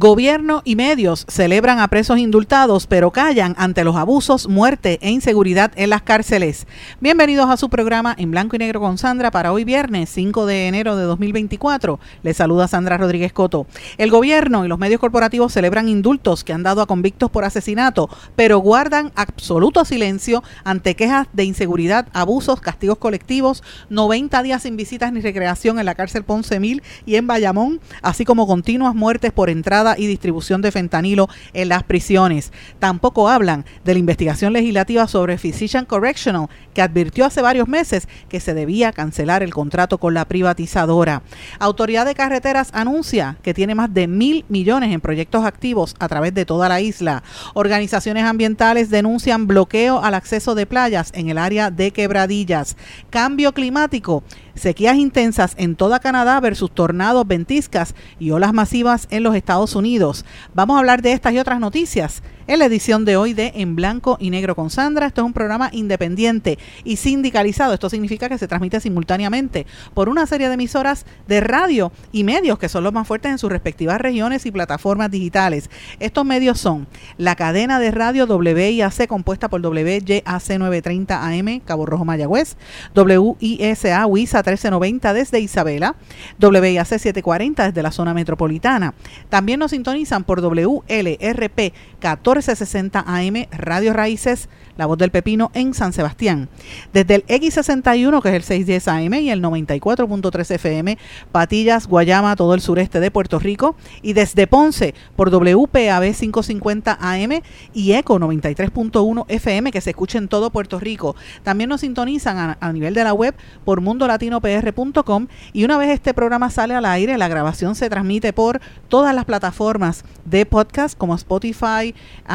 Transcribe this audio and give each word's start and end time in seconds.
Gobierno 0.00 0.62
y 0.64 0.76
medios 0.76 1.26
celebran 1.26 1.80
a 1.80 1.88
presos 1.88 2.20
indultados, 2.20 2.86
pero 2.86 3.10
callan 3.10 3.56
ante 3.58 3.82
los 3.82 3.96
abusos, 3.96 4.46
muerte 4.46 5.00
e 5.02 5.10
inseguridad 5.10 5.72
en 5.74 5.90
las 5.90 6.02
cárceles. 6.02 6.68
Bienvenidos 7.00 7.50
a 7.50 7.56
su 7.56 7.68
programa 7.68 8.14
en 8.16 8.30
blanco 8.30 8.54
y 8.54 8.60
negro 8.60 8.78
con 8.78 8.96
Sandra 8.96 9.32
para 9.32 9.52
hoy 9.52 9.64
viernes 9.64 10.08
5 10.10 10.46
de 10.46 10.68
enero 10.68 10.94
de 10.94 11.02
2024. 11.02 11.98
Les 12.22 12.36
saluda 12.36 12.68
Sandra 12.68 12.96
Rodríguez 12.96 13.32
Coto. 13.32 13.66
El 13.96 14.12
gobierno 14.12 14.64
y 14.64 14.68
los 14.68 14.78
medios 14.78 15.00
corporativos 15.00 15.52
celebran 15.52 15.88
indultos 15.88 16.44
que 16.44 16.52
han 16.52 16.62
dado 16.62 16.80
a 16.80 16.86
convictos 16.86 17.28
por 17.28 17.44
asesinato, 17.44 18.08
pero 18.36 18.58
guardan 18.58 19.10
absoluto 19.16 19.84
silencio 19.84 20.44
ante 20.62 20.94
quejas 20.94 21.26
de 21.32 21.42
inseguridad, 21.42 22.06
abusos, 22.12 22.60
castigos 22.60 22.98
colectivos, 22.98 23.64
90 23.90 24.44
días 24.44 24.62
sin 24.62 24.76
visitas 24.76 25.12
ni 25.12 25.22
recreación 25.22 25.80
en 25.80 25.86
la 25.86 25.96
cárcel 25.96 26.22
Ponce 26.22 26.60
Mil 26.60 26.84
y 27.04 27.16
en 27.16 27.26
Bayamón, 27.26 27.80
así 28.00 28.24
como 28.24 28.46
continuas 28.46 28.94
muertes 28.94 29.32
por 29.32 29.50
entrada 29.50 29.87
y 29.96 30.06
distribución 30.06 30.60
de 30.62 30.72
fentanilo 30.72 31.28
en 31.52 31.68
las 31.68 31.84
prisiones. 31.84 32.52
Tampoco 32.78 33.28
hablan 33.28 33.64
de 33.84 33.94
la 33.94 34.00
investigación 34.00 34.52
legislativa 34.52 35.06
sobre 35.06 35.38
Physician 35.38 35.84
Correctional, 35.84 36.48
que 36.74 36.82
advirtió 36.82 37.24
hace 37.24 37.42
varios 37.42 37.68
meses 37.68 38.08
que 38.28 38.40
se 38.40 38.54
debía 38.54 38.92
cancelar 38.92 39.42
el 39.42 39.54
contrato 39.54 39.98
con 39.98 40.14
la 40.14 40.26
privatizadora. 40.26 41.22
Autoridad 41.58 42.06
de 42.06 42.14
Carreteras 42.14 42.70
anuncia 42.72 43.36
que 43.42 43.54
tiene 43.54 43.74
más 43.74 43.92
de 43.94 44.06
mil 44.06 44.44
millones 44.48 44.92
en 44.92 45.00
proyectos 45.00 45.44
activos 45.44 45.94
a 45.98 46.08
través 46.08 46.34
de 46.34 46.44
toda 46.44 46.68
la 46.68 46.80
isla. 46.80 47.22
Organizaciones 47.54 48.24
ambientales 48.24 48.90
denuncian 48.90 49.46
bloqueo 49.46 50.02
al 50.02 50.14
acceso 50.14 50.54
de 50.54 50.66
playas 50.66 51.10
en 51.14 51.28
el 51.28 51.38
área 51.38 51.70
de 51.70 51.90
quebradillas. 51.92 52.76
Cambio 53.10 53.52
climático 53.52 54.22
sequías 54.58 54.96
intensas 54.96 55.54
en 55.56 55.76
toda 55.76 56.00
Canadá 56.00 56.40
versus 56.40 56.70
tornados, 56.70 57.26
ventiscas 57.26 57.94
y 58.18 58.30
olas 58.30 58.52
masivas 58.52 59.06
en 59.10 59.22
los 59.22 59.34
Estados 59.34 59.74
Unidos. 59.74 60.24
Vamos 60.54 60.76
a 60.76 60.80
hablar 60.80 61.02
de 61.02 61.12
estas 61.12 61.32
y 61.32 61.38
otras 61.38 61.60
noticias 61.60 62.22
en 62.48 62.58
la 62.58 62.64
edición 62.64 63.04
de 63.04 63.16
hoy 63.16 63.34
de 63.34 63.52
En 63.56 63.76
Blanco 63.76 64.16
y 64.18 64.30
Negro 64.30 64.56
con 64.56 64.70
Sandra. 64.70 65.06
Esto 65.06 65.20
es 65.20 65.26
un 65.26 65.34
programa 65.34 65.68
independiente 65.70 66.58
y 66.82 66.96
sindicalizado. 66.96 67.74
Esto 67.74 67.90
significa 67.90 68.28
que 68.30 68.38
se 68.38 68.48
transmite 68.48 68.80
simultáneamente 68.80 69.66
por 69.92 70.08
una 70.08 70.26
serie 70.26 70.48
de 70.48 70.54
emisoras 70.54 71.04
de 71.26 71.40
radio 71.40 71.92
y 72.10 72.24
medios 72.24 72.58
que 72.58 72.70
son 72.70 72.84
los 72.84 72.92
más 72.94 73.06
fuertes 73.06 73.30
en 73.30 73.38
sus 73.38 73.52
respectivas 73.52 74.00
regiones 74.00 74.46
y 74.46 74.50
plataformas 74.50 75.10
digitales. 75.10 75.68
Estos 76.00 76.24
medios 76.24 76.58
son 76.58 76.86
la 77.18 77.36
cadena 77.36 77.78
de 77.78 77.90
radio 77.90 78.24
WIAC 78.24 79.06
compuesta 79.06 79.50
por 79.50 79.60
WYAC 79.60 80.24
930 80.24 81.26
AM, 81.26 81.60
Cabo 81.60 81.84
Rojo 81.84 82.06
Mayagüez, 82.06 82.56
WISA 82.96 84.06
WISA 84.06 84.38
1390 84.38 85.12
desde 85.12 85.40
Isabela, 85.40 85.96
WIAC 86.40 86.86
740 86.86 87.66
desde 87.66 87.82
la 87.82 87.92
zona 87.92 88.14
metropolitana. 88.14 88.94
También 89.28 89.60
nos 89.60 89.72
sintonizan 89.72 90.24
por 90.24 90.40
WLRP 90.40 91.74
14 92.00 92.37
1460 92.38 93.04
AM, 93.06 93.46
Radio 93.50 93.92
Raíces, 93.92 94.48
La 94.78 94.86
Voz 94.86 94.96
del 94.96 95.10
Pepino 95.10 95.50
en 95.52 95.74
San 95.74 95.92
Sebastián. 95.92 96.48
Desde 96.94 97.16
el 97.16 97.26
X61, 97.26 98.22
que 98.22 98.28
es 98.30 98.34
el 98.34 98.42
610 98.42 98.88
AM, 98.88 99.14
y 99.14 99.30
el 99.30 99.42
94.3 99.42 100.50
FM, 100.54 100.96
Patillas, 101.30 101.86
Guayama, 101.86 102.34
todo 102.36 102.54
el 102.54 102.62
sureste 102.62 103.00
de 103.00 103.10
Puerto 103.10 103.38
Rico. 103.38 103.76
Y 104.00 104.14
desde 104.14 104.46
Ponce, 104.46 104.94
por 105.16 105.30
WPAB 105.30 106.14
550 106.14 106.96
AM 106.98 107.42
y 107.74 107.92
ECO 107.92 108.18
93.1 108.18 109.26
FM, 109.28 109.70
que 109.70 109.82
se 109.82 109.90
escucha 109.90 110.16
en 110.16 110.28
todo 110.28 110.48
Puerto 110.48 110.80
Rico. 110.80 111.14
También 111.42 111.68
nos 111.68 111.82
sintonizan 111.82 112.38
a, 112.38 112.58
a 112.60 112.72
nivel 112.72 112.94
de 112.94 113.04
la 113.04 113.12
web 113.12 113.34
por 113.66 113.82
mundolatinopr.com. 113.82 115.26
Y 115.52 115.64
una 115.64 115.76
vez 115.76 115.90
este 115.90 116.14
programa 116.14 116.48
sale 116.48 116.74
al 116.74 116.86
aire, 116.86 117.18
la 117.18 117.28
grabación 117.28 117.74
se 117.74 117.90
transmite 117.90 118.32
por 118.32 118.60
todas 118.88 119.14
las 119.14 119.24
plataformas 119.24 120.04
de 120.24 120.46
podcast 120.46 120.96
como 120.96 121.14
Spotify, 121.14 121.94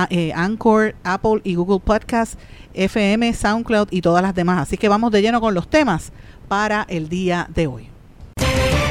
eh, 0.09 0.31
Anchor, 0.35 0.95
Apple 1.03 1.41
y 1.43 1.55
Google 1.55 1.79
Podcast, 1.79 2.32
FM, 2.73 3.33
SoundCloud 3.33 3.87
y 3.91 4.01
todas 4.01 4.21
las 4.23 4.35
demás. 4.35 4.61
Así 4.61 4.77
que 4.77 4.89
vamos 4.89 5.11
de 5.11 5.21
lleno 5.21 5.41
con 5.41 5.53
los 5.53 5.69
temas 5.69 6.11
para 6.47 6.85
el 6.89 7.09
día 7.09 7.47
de 7.53 7.67
hoy. 7.67 7.87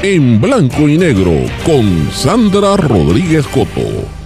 En 0.01 0.41
blanco 0.41 0.89
y 0.89 0.97
negro 0.97 1.31
con 1.65 2.11
Sandra 2.11 2.75
Rodríguez 2.75 3.47
Coto. 3.47 4.22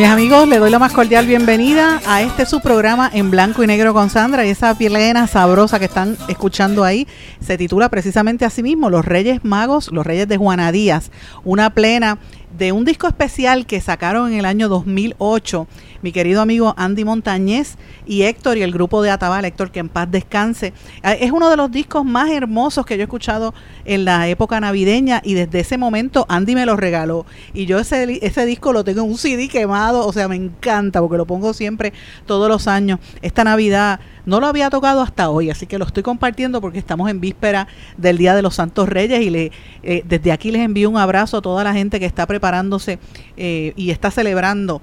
Mis 0.00 0.08
amigos, 0.08 0.48
le 0.48 0.58
doy 0.58 0.70
la 0.70 0.78
más 0.78 0.94
cordial 0.94 1.26
bienvenida 1.26 2.00
a 2.06 2.22
este 2.22 2.46
su 2.46 2.60
programa 2.60 3.10
en 3.12 3.30
blanco 3.30 3.62
y 3.62 3.66
negro 3.66 3.92
con 3.92 4.08
Sandra 4.08 4.46
y 4.46 4.48
esa 4.48 4.74
pilena 4.74 5.26
sabrosa 5.26 5.78
que 5.78 5.84
están 5.84 6.16
escuchando 6.26 6.84
ahí. 6.84 7.06
Se 7.38 7.58
titula 7.58 7.90
precisamente 7.90 8.46
así 8.46 8.62
mismo 8.62 8.88
Los 8.88 9.04
Reyes 9.04 9.44
Magos, 9.44 9.92
los 9.92 10.06
Reyes 10.06 10.26
de 10.26 10.38
Juana 10.38 10.72
Díaz, 10.72 11.10
una 11.44 11.68
plena 11.74 12.16
de 12.56 12.72
un 12.72 12.84
disco 12.84 13.06
especial 13.06 13.66
que 13.66 13.80
sacaron 13.80 14.32
en 14.32 14.38
el 14.38 14.44
año 14.44 14.68
2008 14.68 15.66
mi 16.02 16.12
querido 16.12 16.40
amigo 16.40 16.74
Andy 16.76 17.04
Montañez 17.04 17.76
y 18.06 18.22
Héctor 18.22 18.56
y 18.56 18.62
el 18.62 18.72
grupo 18.72 19.02
de 19.02 19.10
Atabal, 19.10 19.44
Héctor, 19.44 19.70
que 19.70 19.80
en 19.80 19.88
paz 19.88 20.10
descanse. 20.10 20.72
Ah, 21.02 21.12
es 21.12 21.30
uno 21.30 21.50
de 21.50 21.56
los 21.56 21.70
discos 21.70 22.04
más 22.04 22.30
hermosos 22.30 22.86
que 22.86 22.96
yo 22.96 23.02
he 23.02 23.04
escuchado 23.04 23.54
en 23.84 24.04
la 24.04 24.28
época 24.28 24.60
navideña 24.60 25.20
y 25.24 25.34
desde 25.34 25.60
ese 25.60 25.78
momento 25.78 26.26
Andy 26.28 26.54
me 26.54 26.66
lo 26.66 26.76
regaló. 26.76 27.26
Y 27.52 27.66
yo 27.66 27.78
ese, 27.78 28.18
ese 28.24 28.46
disco 28.46 28.72
lo 28.72 28.84
tengo 28.84 29.02
en 29.02 29.10
un 29.10 29.18
CD 29.18 29.48
quemado, 29.48 30.06
o 30.06 30.12
sea, 30.12 30.28
me 30.28 30.36
encanta 30.36 31.00
porque 31.00 31.16
lo 31.16 31.26
pongo 31.26 31.52
siempre 31.52 31.92
todos 32.26 32.48
los 32.48 32.66
años. 32.66 32.98
Esta 33.22 33.44
Navidad 33.44 34.00
no 34.30 34.38
lo 34.38 34.46
había 34.46 34.70
tocado 34.70 35.02
hasta 35.02 35.28
hoy, 35.28 35.50
así 35.50 35.66
que 35.66 35.76
lo 35.76 35.84
estoy 35.84 36.04
compartiendo 36.04 36.60
porque 36.60 36.78
estamos 36.78 37.10
en 37.10 37.20
víspera 37.20 37.66
del 37.96 38.16
Día 38.16 38.32
de 38.36 38.42
los 38.42 38.54
Santos 38.54 38.88
Reyes 38.88 39.20
y 39.22 39.28
le, 39.28 39.50
eh, 39.82 40.04
desde 40.06 40.30
aquí 40.30 40.52
les 40.52 40.62
envío 40.62 40.88
un 40.88 40.98
abrazo 40.98 41.38
a 41.38 41.42
toda 41.42 41.64
la 41.64 41.72
gente 41.72 41.98
que 41.98 42.06
está 42.06 42.28
preparándose 42.28 43.00
eh, 43.36 43.72
y 43.74 43.90
está 43.90 44.12
celebrando 44.12 44.82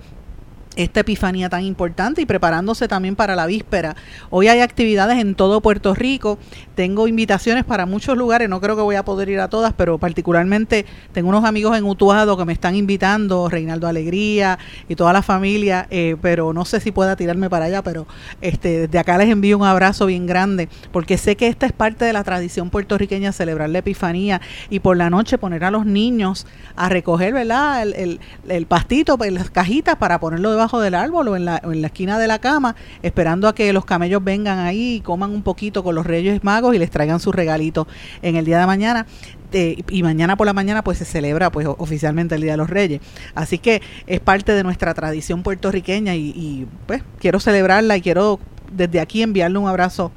esta 0.78 1.02
epifanía 1.02 1.50
tan 1.50 1.64
importante 1.64 2.22
y 2.22 2.26
preparándose 2.26 2.88
también 2.88 3.16
para 3.16 3.36
la 3.36 3.48
víspera. 3.48 3.96
Hoy 4.30 4.48
hay 4.48 4.62
actividades 4.62 5.18
en 5.20 5.36
todo 5.36 5.60
Puerto 5.60 5.94
Rico, 5.96 6.38
tengo 6.76 7.08
invitaciones 7.08 7.66
para 7.66 7.86
muchos 7.86 8.16
lugares, 8.16 8.48
no 8.48 8.62
creo 8.62 8.76
que 8.76 8.84
voy 8.84 8.96
a 8.96 9.04
poder 9.04 9.30
ir 9.30 9.40
a 9.40 9.50
todas, 9.50 9.74
pero 9.74 9.98
particularmente 9.98 10.86
tengo 11.14 11.30
unos 11.30 11.44
amigos 11.46 11.76
en 11.78 11.84
Utuado 11.84 12.38
que 12.38 12.46
me 12.46 12.54
están 12.54 12.76
invitando, 12.76 13.50
Reinaldo 13.50 13.88
Alegría 13.88 14.60
y 14.88 14.96
toda 14.96 15.14
la 15.14 15.24
familia, 15.24 15.88
eh, 15.90 16.16
pero 16.22 16.54
no 16.54 16.64
sé 16.64 16.80
si 16.80 16.92
pueda 16.92 17.16
tirarme 17.16 17.50
para 17.50 17.66
allá, 17.66 17.82
pero 17.82 18.08
este, 18.42 18.88
desde 18.88 19.00
acá 19.00 19.18
les 19.18 19.30
envío 19.30 19.58
un 19.58 19.66
abrazo 19.66 20.06
bien 20.06 20.28
grande, 20.28 20.70
porque 20.92 21.18
sé 21.18 21.36
que 21.36 21.48
esta 21.48 21.66
es 21.66 21.74
parte 21.74 22.06
de 22.06 22.14
la 22.14 22.24
tradición 22.24 22.70
puertorriqueña, 22.70 23.32
celebrar 23.32 23.70
la 23.70 23.80
epifanía 23.80 24.42
y 24.70 24.80
por 24.80 24.96
la 24.96 25.10
noche 25.10 25.40
poner 25.40 25.64
a 25.64 25.72
los 25.72 25.88
niños 25.88 26.46
a 26.76 26.88
recoger, 26.90 27.34
¿verdad? 27.34 27.82
El, 27.82 27.94
el, 27.96 28.20
el 28.48 28.66
pastito, 28.68 29.18
pues, 29.18 29.34
las 29.34 29.50
cajitas 29.50 29.96
para 29.96 30.20
ponerlo 30.20 30.52
debajo 30.52 30.67
del 30.76 30.94
árbol 30.96 31.30
o 31.30 31.36
en, 31.38 31.46
la, 31.46 31.62
en 31.64 31.82
la 31.82 31.88
esquina 31.88 32.20
de 32.20 32.28
la 32.28 32.40
cama, 32.40 32.76
esperando 33.02 33.48
a 33.48 33.56
que 33.56 33.72
los 33.72 33.86
camellos 33.86 34.24
vengan 34.24 34.60
ahí 34.60 34.96
y 34.96 35.02
coman 35.02 35.32
un 35.32 35.42
poquito 35.42 35.84
con 35.84 35.96
los 35.96 36.06
reyes 36.06 36.44
magos 36.44 36.76
y 36.76 36.80
les 36.80 36.92
traigan 36.92 37.22
su 37.22 37.32
regalito 37.32 37.88
en 38.22 38.36
el 38.36 38.46
día 38.46 38.60
de 38.60 38.66
mañana. 38.66 39.06
y 39.54 40.04
mañana 40.04 40.36
por 40.36 40.46
la 40.46 40.54
mañana 40.54 40.84
pues 40.84 40.98
se 40.98 41.06
celebra 41.06 41.50
pues 41.50 41.66
oficialmente 41.68 42.36
el 42.36 42.42
Día 42.42 42.52
de 42.52 42.58
los 42.58 42.70
Reyes. 42.70 43.00
Así 43.34 43.58
que 43.58 43.82
es 44.06 44.20
parte 44.20 44.52
de 44.52 44.64
nuestra 44.64 44.94
tradición 44.94 45.42
puertorriqueña 45.44 46.16
y, 46.16 46.34
y 46.36 46.68
pues 46.86 47.02
quiero 47.20 47.40
celebrarla 47.40 47.96
y 47.96 48.02
quiero 48.02 48.40
desde 48.72 49.00
aquí 49.00 49.24
enviarle 49.24 49.58
un 49.58 49.70
abrazo 49.70 50.12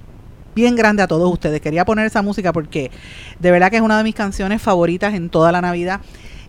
bien 0.55 0.76
grande 0.76 1.02
a 1.02 1.06
todos 1.06 1.32
ustedes. 1.32 1.61
Quería 1.61 1.85
poner 1.85 2.06
esa 2.06 2.23
música 2.23 2.52
porque 2.52 2.91
de 3.38 3.50
verdad 3.50 3.70
que 3.70 3.76
es 3.76 3.82
una 3.82 3.97
de 3.99 4.05
mis 4.05 4.14
canciones 4.14 4.61
favoritas 4.61 5.14
en 5.14 5.31
toda 5.31 5.52
la 5.52 5.61
Navidad 5.61 6.00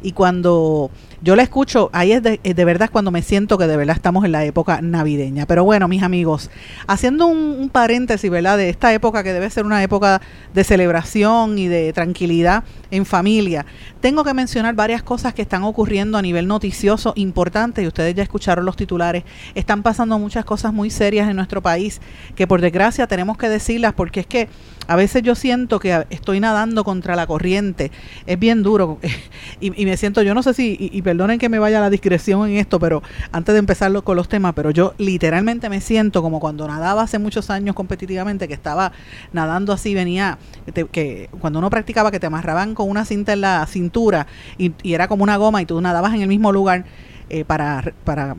Y 0.02 0.14
cuando 0.14 0.90
yo 1.22 1.36
la 1.36 1.44
escucho, 1.44 1.90
ahí 1.94 2.12
es 2.12 2.24
de, 2.24 2.40
de, 2.44 2.66
verdad 2.66 2.90
cuando 2.92 3.12
me 3.12 3.22
siento 3.22 3.58
que 3.58 3.68
de 3.68 3.78
verdad 3.78 3.96
estamos 3.96 4.26
en 4.26 4.32
la 4.32 4.44
época 4.44 4.82
navideña. 4.82 5.46
Pero 5.46 5.64
bueno, 5.64 5.88
mis 5.88 6.02
amigos, 6.02 6.50
haciendo 6.88 7.28
un, 7.28 7.38
un, 7.60 7.70
paréntesis, 7.70 8.30
¿verdad? 8.30 8.58
De 8.58 8.70
esta 8.70 8.92
época 8.94 9.24
que 9.24 9.32
debe 9.32 9.50
ser 9.50 9.66
una 9.66 9.84
época 9.84 10.22
de 10.54 10.64
celebración 10.64 11.60
y 11.60 11.68
de 11.68 11.94
tranquilidad 11.94 12.64
en 12.90 13.06
familia, 13.06 13.66
tengo 14.00 14.24
que 14.24 14.34
mencionar 14.34 14.74
varias 14.74 15.04
cosas 15.04 15.34
que 15.36 15.44
están 15.44 15.64
ocurriendo 15.64 16.18
a 16.18 16.22
nivel 16.24 16.48
noticioso 16.48 17.14
importante 17.16 17.84
y 17.84 17.88
ustedes 17.88 18.16
ya 18.16 18.24
escucharon 18.24 18.66
los 18.66 18.76
titulares. 18.76 19.24
Están 19.54 19.84
pasando 19.84 20.18
muchas 20.18 20.44
cosas 20.44 20.74
muy 20.74 20.90
serias 20.90 21.30
en 21.30 21.36
nuestro 21.36 21.62
país 21.62 22.02
que 22.36 22.48
por 22.48 22.62
desgracia 22.62 23.06
tenemos 23.06 23.38
que 23.38 23.48
decirlas 23.48 23.94
porque 23.94 24.22
es 24.22 24.28
que 24.28 24.50
a 24.92 24.96
veces 24.98 25.24
yo 25.24 25.36
siento 25.36 25.80
que 25.80 26.06
estoy 26.10 26.42
nadando 26.42 26.84
contra 26.84 27.16
la 27.16 27.26
corriente. 27.26 27.92
Es 28.26 28.38
bien 28.38 28.62
duro. 28.62 29.00
Y, 29.60 29.86
me 29.86 29.96
siento, 29.96 30.24
yo 30.24 30.34
no 30.34 30.42
sé 30.42 30.56
si, 30.56 30.76
y, 30.80 31.02
perdonen 31.04 31.38
que 31.38 31.48
me 31.48 31.60
vaya 31.60 31.80
la 31.80 31.92
discreción 31.92 32.50
en 32.50 32.58
esto, 32.58 32.80
pero 32.80 33.04
antes 33.32 33.54
de 33.54 33.60
empezar 33.60 33.92
con 34.04 34.16
los 34.16 34.28
temas, 34.28 34.54
pero 34.56 34.72
yo 34.72 34.96
literalmente 34.98 35.70
me 35.70 35.82
siento 35.82 36.24
como 36.24 36.40
cuando 36.40 36.68
nadaba 36.68 37.04
hace 37.04 37.20
muchos 37.20 37.52
años 37.52 37.76
competitivamente, 37.76 38.48
que 38.48 38.56
estaba 38.56 38.92
nadando 39.34 39.72
así, 39.72 39.94
venía, 39.94 40.40
que 40.92 41.30
cuando 41.40 41.60
uno 41.60 41.70
practicaba 41.70 42.10
que 42.10 42.20
te 42.20 42.26
amarraban 42.26 42.74
con 42.74 42.90
una 42.90 43.06
cinta 43.06 43.34
en 43.34 43.42
la 43.42 43.66
cintura 43.68 44.26
y, 44.58 44.74
y 44.82 44.94
era 44.94 45.08
como 45.08 45.24
una 45.24 45.38
goma 45.38 45.62
y 45.62 45.66
tú 45.66 45.80
nadabas 45.80 46.16
en 46.16 46.22
el 46.22 46.28
mismo 46.28 46.52
lugar 46.52 46.86
eh, 47.34 47.46
para, 47.46 47.94
para 48.04 48.36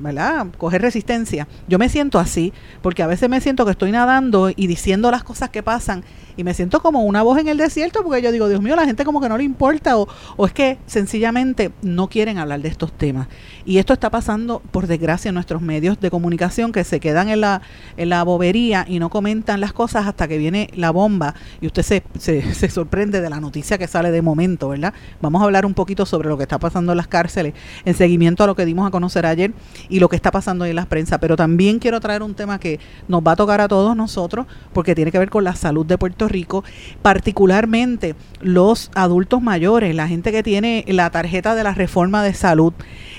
coger 0.59 0.83
resistencia. 0.83 1.49
Yo 1.67 1.79
me 1.79 1.89
siento 1.89 2.19
así, 2.19 2.53
porque 2.83 3.03
a 3.03 3.06
veces 3.06 3.31
me 3.31 3.41
siento 3.41 3.65
que 3.65 3.71
estoy 3.71 3.91
nadando 3.91 4.50
y 4.55 4.67
diciendo 4.67 5.11
las 5.11 5.25
cosas 5.25 5.49
que 5.49 5.62
pasan 5.62 6.05
y 6.37 6.44
me 6.44 6.53
siento 6.53 6.83
como 6.83 7.03
una 7.05 7.23
voz 7.23 7.39
en 7.39 7.49
el 7.49 7.56
desierto 7.56 8.03
porque 8.05 8.21
yo 8.21 8.31
digo, 8.33 8.49
Dios 8.49 8.61
mío, 8.61 8.77
la 8.77 8.85
gente 8.85 9.06
como 9.06 9.23
que 9.23 9.31
no 9.31 9.39
le 9.39 9.44
importa 9.44 9.97
o, 9.97 10.09
o 10.37 10.47
es 10.47 10.53
que 10.53 10.77
sencillamente 10.87 11.73
no 11.81 12.09
quieren 12.09 12.37
hablar 12.37 12.61
de 12.61 12.69
estos 12.69 12.93
temas. 12.93 13.29
Y 13.64 13.79
esto 13.79 13.93
está 13.93 14.11
pasando, 14.11 14.61
por 14.70 14.87
desgracia, 14.87 15.29
en 15.29 15.35
nuestros 15.35 15.62
medios 15.62 16.00
de 16.00 16.11
comunicación 16.11 16.73
que 16.73 16.85
se 16.85 17.00
quedan 17.00 17.29
en 17.29 17.41
la, 17.41 17.62
en 17.97 18.09
la 18.09 18.23
bobería 18.23 18.85
y 18.88 18.99
no 18.99 19.11
comentan 19.11 19.61
las 19.61 19.73
cosas 19.73 20.06
hasta 20.06 20.29
que 20.29 20.38
viene 20.38 20.70
la 20.75 20.91
bomba 20.91 21.35
y 21.61 21.67
usted 21.67 21.82
se, 21.82 22.03
se, 22.19 22.55
se 22.55 22.69
sorprende 22.70 23.20
de 23.20 23.31
la 23.31 23.41
noticia 23.41 23.79
que 23.79 23.87
sale 23.87 24.11
de 24.11 24.23
momento, 24.23 24.69
¿verdad? 24.69 24.93
Vamos 25.20 25.43
a 25.43 25.44
hablar 25.44 25.67
un 25.67 25.75
poquito 25.75 26.06
sobre 26.06 26.29
lo 26.29 26.37
que 26.37 26.43
está 26.44 26.59
pasando 26.59 26.93
en 26.93 26.97
las 26.97 27.09
cárceles 27.09 27.55
en 27.85 27.94
seguimiento 27.94 28.44
a 28.44 28.47
lo 28.47 28.55
que 28.55 28.64
dimos 28.64 28.87
a 28.87 28.91
conocer 28.91 29.26
ayer 29.26 29.53
y 29.88 30.00
lo 30.00 30.09
que 30.09 30.17
está 30.17 30.31
pasando 30.31 30.64
en 30.64 30.76
la 30.76 30.87
prensa. 30.87 31.19
Pero 31.19 31.37
también 31.37 31.79
quiero 31.79 32.00
traer 32.00 32.23
un 32.23 32.35
tema 32.35 32.59
que 32.59 32.81
nos 33.09 33.23
va 33.23 33.32
a 33.32 33.37
tocar 33.37 33.61
a 33.61 33.69
todos 33.69 33.97
nosotros 33.97 34.47
porque 34.73 34.94
tiene 34.94 35.12
que 35.12 35.19
ver 35.19 35.31
con 35.31 35.44
la 35.44 35.55
salud 35.55 35.87
de 35.87 35.99
Puerto 35.99 36.29
Rico, 36.29 36.64
particularmente 37.03 38.14
los 38.41 38.91
adultos 38.94 39.43
mayores, 39.43 39.94
la 39.94 40.09
gente 40.09 40.32
que 40.32 40.43
tiene 40.43 40.85
la 40.88 41.11
tarjeta 41.11 41.55
de 41.55 41.64
la 41.64 41.75
reforma 41.75 42.23
de 42.23 42.35
salud. 42.35 42.73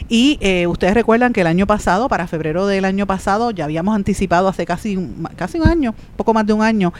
Y 0.10 0.33
eh, 0.42 0.68
ustedes 0.68 0.94
recuerdan 0.94 1.34
que 1.34 1.42
el 1.42 1.48
año 1.48 1.68
pasado, 1.68 2.08
para 2.10 2.28
febrero 2.28 2.68
del 2.68 2.86
año 2.86 3.08
pasado, 3.08 3.52
ya 3.52 3.66
habíamos 3.66 3.96
anticipado 3.96 4.48
hace 4.48 4.66
casi, 4.66 4.98
casi 5.36 5.60
un 5.60 5.68
año, 5.68 5.96
poco 6.16 6.34
más 6.34 6.46
de 6.46 6.54
un 6.54 6.62
año, 6.62 6.94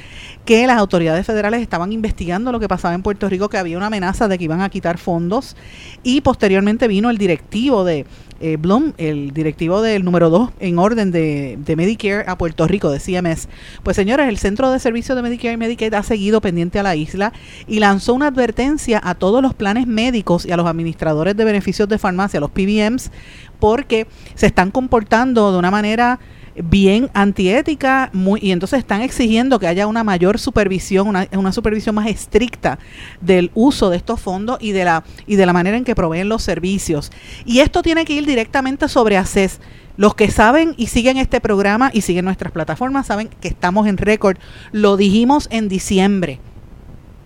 que 0.46 0.66
las 0.68 0.78
autoridades 0.78 1.26
federales 1.26 1.62
estaban 1.62 1.92
investigando 1.92 2.52
lo 2.52 2.60
que 2.60 2.68
pasaba 2.68 2.94
en 2.94 3.04
Puerto 3.04 3.30
Rico, 3.30 3.50
que 3.50 3.58
había 3.58 3.78
una 3.78 3.88
amenaza 3.88 4.28
de 4.28 4.38
que 4.38 4.44
iban 4.44 4.62
a 4.62 4.70
quitar 4.70 4.98
fondos. 4.98 5.56
Y 6.04 6.22
posteriormente 6.22 6.88
vino 6.88 7.10
el 7.10 7.18
directivo 7.18 7.84
de, 7.84 8.06
eh, 8.44 8.58
Blum, 8.58 8.92
el 8.98 9.32
directivo 9.32 9.82
del 9.82 10.04
número 10.04 10.30
2 10.30 10.50
en 10.60 10.78
orden 10.78 11.12
de, 11.12 11.58
de, 11.64 11.76
Medicare 11.78 12.26
a 12.28 12.38
Puerto 12.38 12.68
Rico, 12.68 12.92
de 12.92 13.00
CMS. 13.00 13.48
Pues 13.84 13.96
señores, 13.96 14.28
el 14.28 14.38
Centro 14.38 14.70
de 14.70 14.80
Servicios 14.80 15.16
de 15.16 15.22
Medicare 15.22 15.54
y 15.54 15.58
Medicaid 15.58 15.94
ha 15.94 16.04
seguido 16.04 16.42
pendiente 16.42 16.78
a 16.78 16.84
la 16.84 16.98
isla 16.98 17.32
y 17.68 17.80
lanzó 17.80 18.14
una 18.14 18.28
advertencia 18.28 19.00
a 19.02 19.16
todos 19.16 19.42
los 19.42 19.54
planes 19.54 19.88
médicos 19.88 20.46
y 20.46 20.52
a 20.52 20.58
los 20.58 20.68
administradores 20.68 21.38
de 21.38 21.46
beneficios 21.46 21.88
de 21.88 21.98
farmacia, 21.98 22.42
los 22.42 22.52
PBMs, 22.52 23.12
porque 23.60 24.08
se 24.36 24.48
están 24.48 24.72
comportando 24.72 25.54
de 25.54 25.58
una 25.58 25.72
manera 25.72 26.20
bien 26.56 27.10
antiética 27.14 28.10
muy, 28.14 28.40
y 28.42 28.52
entonces 28.52 28.80
están 28.80 29.02
exigiendo 29.02 29.60
que 29.60 29.68
haya 29.68 29.88
una 29.88 30.04
mayor 30.04 30.40
supervisión, 30.40 31.08
una, 31.08 31.28
una, 31.34 31.52
supervisión 31.52 31.96
más 31.96 32.08
estricta 32.08 32.80
del 33.22 33.52
uso 33.54 33.90
de 33.90 33.98
estos 33.98 34.20
fondos 34.22 34.58
y 34.62 34.72
de, 34.72 34.86
la, 34.86 35.04
y 35.26 35.36
de 35.36 35.46
la 35.46 35.54
manera 35.54 35.78
en 35.78 35.84
que 35.84 35.96
proveen 35.96 36.30
los 36.30 36.44
servicios. 36.44 37.12
Y 37.46 37.60
esto 37.60 37.82
tiene 37.82 38.06
que 38.06 38.14
ir 38.14 38.26
directamente 38.26 38.88
sobre 38.88 39.18
ACES. 39.18 39.60
Los 39.96 40.16
que 40.16 40.32
saben 40.32 40.74
y 40.78 40.88
siguen 40.88 41.18
este 41.18 41.40
programa 41.40 41.92
y 41.94 42.02
siguen 42.02 42.26
nuestras 42.26 42.52
plataformas 42.52 43.08
saben 43.08 43.30
que 43.42 43.48
estamos 43.48 43.88
en 43.88 43.98
récord. 43.98 44.38
Lo 44.72 44.98
dijimos 44.98 45.48
en 45.52 45.70
diciembre. 45.70 46.40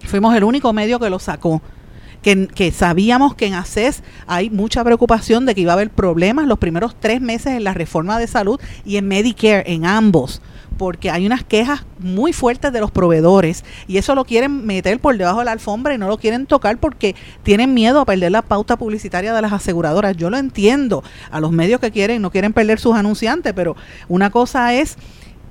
Fuimos 0.05 0.35
el 0.35 0.43
único 0.43 0.73
medio 0.73 0.99
que 0.99 1.09
lo 1.09 1.19
sacó 1.19 1.61
que, 2.35 2.71
sabíamos 2.71 3.35
que 3.35 3.45
en 3.45 3.53
ACES 3.53 4.03
hay 4.27 4.49
mucha 4.49 4.83
preocupación 4.83 5.45
de 5.45 5.55
que 5.55 5.61
iba 5.61 5.71
a 5.71 5.75
haber 5.75 5.89
problemas 5.89 6.45
los 6.47 6.59
primeros 6.59 6.95
tres 6.99 7.21
meses 7.21 7.53
en 7.53 7.63
la 7.63 7.73
reforma 7.73 8.19
de 8.19 8.27
salud 8.27 8.59
y 8.85 8.97
en 8.97 9.07
Medicare, 9.07 9.63
en 9.71 9.85
ambos 9.85 10.41
porque 10.77 11.09
hay 11.09 11.25
unas 11.25 11.43
quejas 11.43 11.85
muy 11.97 12.33
fuertes 12.33 12.71
de 12.71 12.79
los 12.79 12.91
proveedores 12.91 13.65
y 13.87 13.97
eso 13.97 14.13
lo 14.13 14.25
quieren 14.25 14.65
meter 14.65 14.99
por 14.99 15.17
debajo 15.17 15.39
de 15.39 15.45
la 15.45 15.51
alfombra 15.53 15.95
y 15.95 15.97
no 15.97 16.07
lo 16.07 16.19
quieren 16.19 16.45
tocar 16.45 16.77
porque 16.77 17.15
tienen 17.41 17.73
miedo 17.73 17.99
a 17.99 18.05
perder 18.05 18.31
la 18.31 18.43
pauta 18.43 18.77
publicitaria 18.77 19.33
de 19.33 19.41
las 19.41 19.53
aseguradoras. 19.53 20.15
Yo 20.15 20.29
lo 20.29 20.37
entiendo, 20.37 21.03
a 21.31 21.39
los 21.39 21.51
medios 21.51 21.79
que 21.79 21.91
quieren 21.91 22.21
no 22.21 22.29
quieren 22.29 22.53
perder 22.53 22.79
sus 22.79 22.95
anunciantes, 22.95 23.53
pero 23.53 23.75
una 24.07 24.29
cosa 24.29 24.75
es 24.75 24.97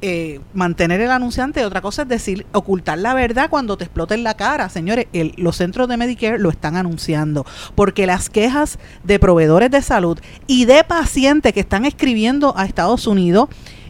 eh, 0.08 0.40
mantener 0.54 1.00
el 1.00 1.10
anunciante, 1.10 1.64
otra 1.64 1.80
cosa 1.80 2.02
es 2.02 2.08
decir, 2.08 2.46
ocultar 2.52 2.96
la 2.96 3.12
verdad 3.12 3.50
cuando 3.50 3.76
te 3.76 3.82
explota 3.82 4.14
en 4.14 4.22
la 4.22 4.34
cara. 4.34 4.68
Señores, 4.68 5.06
el, 5.12 5.34
los 5.36 5.56
centros 5.56 5.88
de 5.88 5.96
Medicare 5.96 6.38
lo 6.38 6.48
están 6.50 6.76
anunciando, 6.76 7.44
porque 7.74 8.06
las 8.06 8.30
quejas 8.30 8.78
de 9.02 9.18
proveedores 9.18 9.70
de 9.72 9.82
salud 9.82 10.18
y 10.46 10.64
de 10.64 10.84
pacientes 10.84 11.52
que 11.52 11.58
están 11.58 11.84
escribiendo 11.84 12.56
a 12.56 12.66
Estados 12.66 13.08
Unidos 13.08 13.48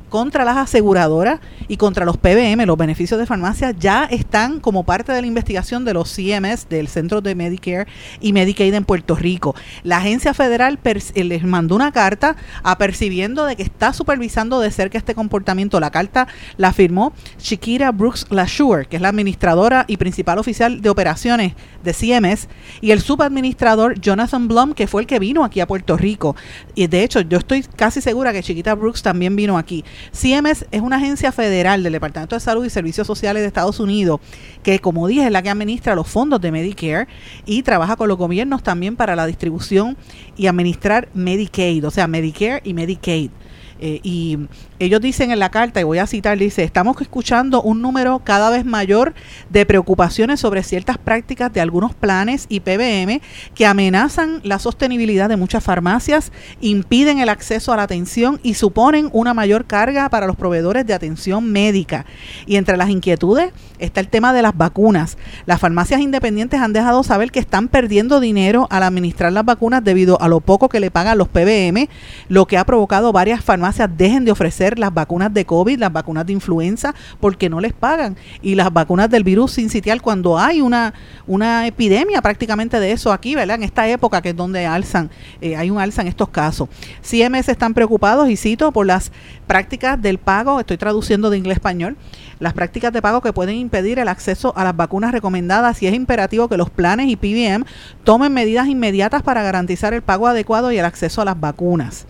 contra 0.08 0.44
las 0.44 0.56
aseguradoras 0.56 1.40
y 1.68 1.76
contra 1.76 2.04
los 2.04 2.16
PBM, 2.16 2.64
los 2.66 2.76
beneficios 2.76 3.18
de 3.18 3.26
farmacia, 3.26 3.72
ya 3.72 4.04
están 4.04 4.60
como 4.60 4.84
parte 4.84 5.12
de 5.12 5.20
la 5.20 5.26
investigación 5.26 5.84
de 5.84 5.94
los 5.94 6.10
CMS, 6.14 6.68
del 6.68 6.88
Centro 6.88 7.20
de 7.20 7.34
Medicare 7.34 7.86
y 8.20 8.32
Medicaid 8.32 8.74
en 8.74 8.84
Puerto 8.84 9.16
Rico. 9.16 9.54
La 9.82 9.98
agencia 9.98 10.34
federal 10.34 10.78
eh, 10.84 11.24
les 11.24 11.44
mandó 11.44 11.74
una 11.74 11.92
carta 11.92 12.36
apercibiendo 12.62 13.44
de 13.44 13.56
que 13.56 13.62
está 13.62 13.92
supervisando 13.92 14.60
de 14.60 14.70
cerca 14.70 14.98
este 14.98 15.14
comportamiento. 15.14 15.80
La 15.80 15.90
carta 15.90 16.28
la 16.56 16.72
firmó 16.72 17.12
Shakira 17.38 17.90
Brooks 17.92 18.26
Lashur, 18.30 18.86
que 18.86 18.96
es 18.96 19.02
la 19.02 19.08
administradora 19.08 19.84
y 19.88 19.96
principal 19.96 20.38
oficial 20.38 20.80
de 20.80 20.90
operaciones 20.90 21.54
de 21.82 21.92
CMS, 21.92 22.48
y 22.80 22.90
el 22.90 23.00
subadministrador 23.00 24.00
Jonathan 24.00 24.48
Blum, 24.48 24.74
que 24.74 24.86
fue 24.86 25.02
el 25.02 25.06
que 25.06 25.18
vino 25.18 25.44
aquí 25.44 25.60
a 25.60 25.66
Puerto 25.66 25.96
Rico. 25.96 26.36
Y 26.74 26.86
de 26.86 27.02
hecho, 27.02 27.20
yo 27.20 27.38
estoy 27.38 27.62
casi 27.62 28.00
segura 28.00 28.32
que 28.32 28.42
Chiquita 28.42 28.74
Brooks 28.74 29.02
también 29.02 29.36
vino 29.36 29.58
aquí. 29.58 29.84
CMS 30.12 30.66
es 30.70 30.80
una 30.80 30.96
agencia 30.96 31.32
federal 31.32 31.82
del 31.82 31.92
Departamento 31.92 32.36
de 32.36 32.40
Salud 32.40 32.64
y 32.64 32.70
Servicios 32.70 33.06
Sociales 33.06 33.42
de 33.42 33.46
Estados 33.46 33.80
Unidos 33.80 34.20
que, 34.62 34.78
como 34.78 35.06
dije, 35.06 35.26
es 35.26 35.32
la 35.32 35.42
que 35.42 35.50
administra 35.50 35.94
los 35.94 36.08
fondos 36.08 36.40
de 36.40 36.52
Medicare 36.52 37.08
y 37.44 37.62
trabaja 37.62 37.96
con 37.96 38.08
los 38.08 38.18
gobiernos 38.18 38.62
también 38.62 38.96
para 38.96 39.16
la 39.16 39.26
distribución 39.26 39.96
y 40.36 40.46
administrar 40.46 41.08
Medicaid, 41.14 41.86
o 41.86 41.90
sea, 41.90 42.06
Medicare 42.06 42.60
y 42.64 42.74
Medicaid. 42.74 43.30
Eh, 43.78 44.00
y 44.02 44.38
ellos 44.78 45.00
dicen 45.00 45.30
en 45.30 45.38
la 45.38 45.50
carta, 45.50 45.80
y 45.80 45.84
voy 45.84 45.98
a 45.98 46.06
citar, 46.06 46.38
dice, 46.38 46.62
estamos 46.64 47.00
escuchando 47.00 47.62
un 47.62 47.82
número 47.82 48.20
cada 48.20 48.50
vez 48.50 48.64
mayor 48.64 49.14
de 49.50 49.66
preocupaciones 49.66 50.40
sobre 50.40 50.62
ciertas 50.62 50.98
prácticas 50.98 51.52
de 51.52 51.60
algunos 51.60 51.94
planes 51.94 52.46
y 52.48 52.60
PBM 52.60 53.20
que 53.54 53.66
amenazan 53.66 54.40
la 54.44 54.58
sostenibilidad 54.58 55.28
de 55.28 55.36
muchas 55.36 55.62
farmacias, 55.62 56.32
impiden 56.60 57.18
el 57.18 57.28
acceso 57.28 57.72
a 57.72 57.76
la 57.76 57.82
atención 57.82 58.40
y 58.42 58.54
suponen 58.54 59.10
una 59.12 59.34
mayor 59.34 59.66
carga 59.66 60.08
para 60.08 60.26
los 60.26 60.36
proveedores 60.36 60.86
de 60.86 60.94
atención 60.94 61.50
médica. 61.52 62.06
Y 62.46 62.56
entre 62.56 62.76
las 62.76 62.88
inquietudes 62.88 63.52
está 63.78 64.00
el 64.00 64.08
tema 64.08 64.32
de 64.32 64.42
las 64.42 64.56
vacunas. 64.56 65.18
Las 65.44 65.60
farmacias 65.60 66.00
independientes 66.00 66.60
han 66.60 66.72
dejado 66.72 67.02
saber 67.02 67.30
que 67.30 67.40
están 67.40 67.68
perdiendo 67.68 68.20
dinero 68.20 68.66
al 68.70 68.82
administrar 68.82 69.32
las 69.32 69.44
vacunas 69.44 69.84
debido 69.84 70.20
a 70.20 70.28
lo 70.28 70.40
poco 70.40 70.68
que 70.68 70.80
le 70.80 70.90
pagan 70.90 71.18
los 71.18 71.28
PBM, 71.28 71.88
lo 72.28 72.46
que 72.46 72.58
ha 72.58 72.64
provocado 72.64 73.12
varias 73.12 73.44
farmacias 73.44 73.65
dejen 73.96 74.24
de 74.24 74.32
ofrecer 74.32 74.78
las 74.78 74.92
vacunas 74.92 75.32
de 75.32 75.44
COVID, 75.44 75.78
las 75.78 75.92
vacunas 75.92 76.26
de 76.26 76.32
influenza, 76.32 76.94
porque 77.20 77.48
no 77.48 77.60
les 77.60 77.72
pagan. 77.72 78.16
Y 78.42 78.54
las 78.54 78.72
vacunas 78.72 79.10
del 79.10 79.24
virus 79.24 79.52
sincitial 79.52 80.02
cuando 80.02 80.38
hay 80.38 80.60
una, 80.60 80.94
una 81.26 81.66
epidemia 81.66 82.22
prácticamente 82.22 82.80
de 82.80 82.92
eso 82.92 83.12
aquí, 83.12 83.34
¿verdad? 83.34 83.56
En 83.56 83.62
esta 83.62 83.88
época 83.88 84.22
que 84.22 84.30
es 84.30 84.36
donde 84.36 84.66
alzan, 84.66 85.10
eh, 85.40 85.56
hay 85.56 85.70
un 85.70 85.78
alza 85.78 86.02
en 86.02 86.08
estos 86.08 86.28
casos. 86.28 86.68
CMS 87.02 87.48
están 87.48 87.74
preocupados, 87.74 88.28
y 88.28 88.36
cito, 88.36 88.72
por 88.72 88.86
las 88.86 89.12
prácticas 89.46 90.00
del 90.00 90.18
pago, 90.18 90.60
estoy 90.60 90.76
traduciendo 90.76 91.30
de 91.30 91.38
inglés 91.38 91.56
español, 91.56 91.96
las 92.38 92.52
prácticas 92.52 92.92
de 92.92 93.00
pago 93.00 93.20
que 93.20 93.32
pueden 93.32 93.56
impedir 93.56 93.98
el 93.98 94.08
acceso 94.08 94.52
a 94.56 94.64
las 94.64 94.76
vacunas 94.76 95.12
recomendadas 95.12 95.82
y 95.82 95.86
es 95.86 95.94
imperativo 95.94 96.48
que 96.48 96.56
los 96.56 96.70
planes 96.70 97.08
y 97.08 97.16
PBM 97.16 97.64
tomen 98.04 98.32
medidas 98.32 98.68
inmediatas 98.68 99.22
para 99.22 99.42
garantizar 99.42 99.94
el 99.94 100.02
pago 100.02 100.26
adecuado 100.26 100.70
y 100.72 100.78
el 100.78 100.84
acceso 100.84 101.22
a 101.22 101.24
las 101.24 101.40
vacunas. 101.40 102.06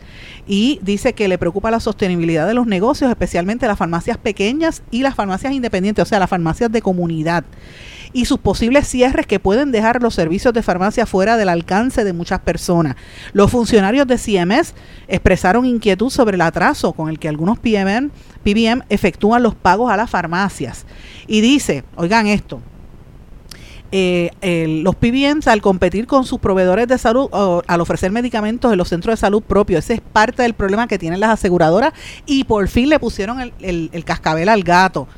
Y 0.46 0.78
dice 0.82 1.12
que 1.12 1.28
le 1.28 1.38
preocupa 1.38 1.70
la 1.70 1.80
sostenibilidad 1.80 2.46
de 2.46 2.54
los 2.54 2.66
negocios, 2.66 3.10
especialmente 3.10 3.66
las 3.66 3.78
farmacias 3.78 4.16
pequeñas 4.16 4.82
y 4.90 5.02
las 5.02 5.14
farmacias 5.14 5.52
independientes, 5.52 6.02
o 6.02 6.06
sea, 6.06 6.20
las 6.20 6.30
farmacias 6.30 6.70
de 6.70 6.82
comunidad 6.82 7.44
y 8.16 8.24
sus 8.24 8.38
posibles 8.38 8.88
cierres 8.88 9.26
que 9.26 9.38
pueden 9.38 9.72
dejar 9.72 10.02
los 10.02 10.14
servicios 10.14 10.54
de 10.54 10.62
farmacia 10.62 11.04
fuera 11.04 11.36
del 11.36 11.50
alcance 11.50 12.02
de 12.02 12.14
muchas 12.14 12.40
personas. 12.40 12.96
Los 13.34 13.50
funcionarios 13.50 14.06
de 14.06 14.16
CMS 14.16 14.74
expresaron 15.06 15.66
inquietud 15.66 16.08
sobre 16.08 16.36
el 16.36 16.40
atraso 16.40 16.92
con 16.94 17.10
el 17.10 17.18
que 17.18 17.28
algunos 17.28 17.58
PBM, 17.58 18.10
PBM 18.42 18.84
efectúan 18.88 19.42
los 19.42 19.54
pagos 19.54 19.90
a 19.90 19.98
las 19.98 20.08
farmacias. 20.08 20.86
Y 21.26 21.42
dice, 21.42 21.84
oigan 21.96 22.26
esto, 22.26 22.62
eh, 23.98 24.82
los 24.82 24.94
PBMs 24.94 25.46
al 25.48 25.62
competir 25.62 26.06
con 26.06 26.24
sus 26.24 26.38
proveedores 26.38 26.86
de 26.86 26.98
salud 26.98 27.28
o, 27.32 27.62
al 27.66 27.80
ofrecer 27.80 28.10
medicamentos 28.10 28.70
en 28.70 28.76
los 28.76 28.88
centros 28.88 29.14
de 29.14 29.16
salud 29.16 29.42
propios. 29.42 29.84
Ese 29.84 29.94
es 29.94 30.00
parte 30.00 30.42
del 30.42 30.54
problema 30.54 30.86
que 30.86 30.98
tienen 30.98 31.18
las 31.20 31.30
aseguradoras 31.30 31.92
y 32.26 32.44
por 32.44 32.68
fin 32.68 32.90
le 32.90 32.98
pusieron 32.98 33.40
el, 33.40 33.52
el 33.92 34.04
cascabel 34.04 34.48
al 34.48 34.64
gato 34.64 35.08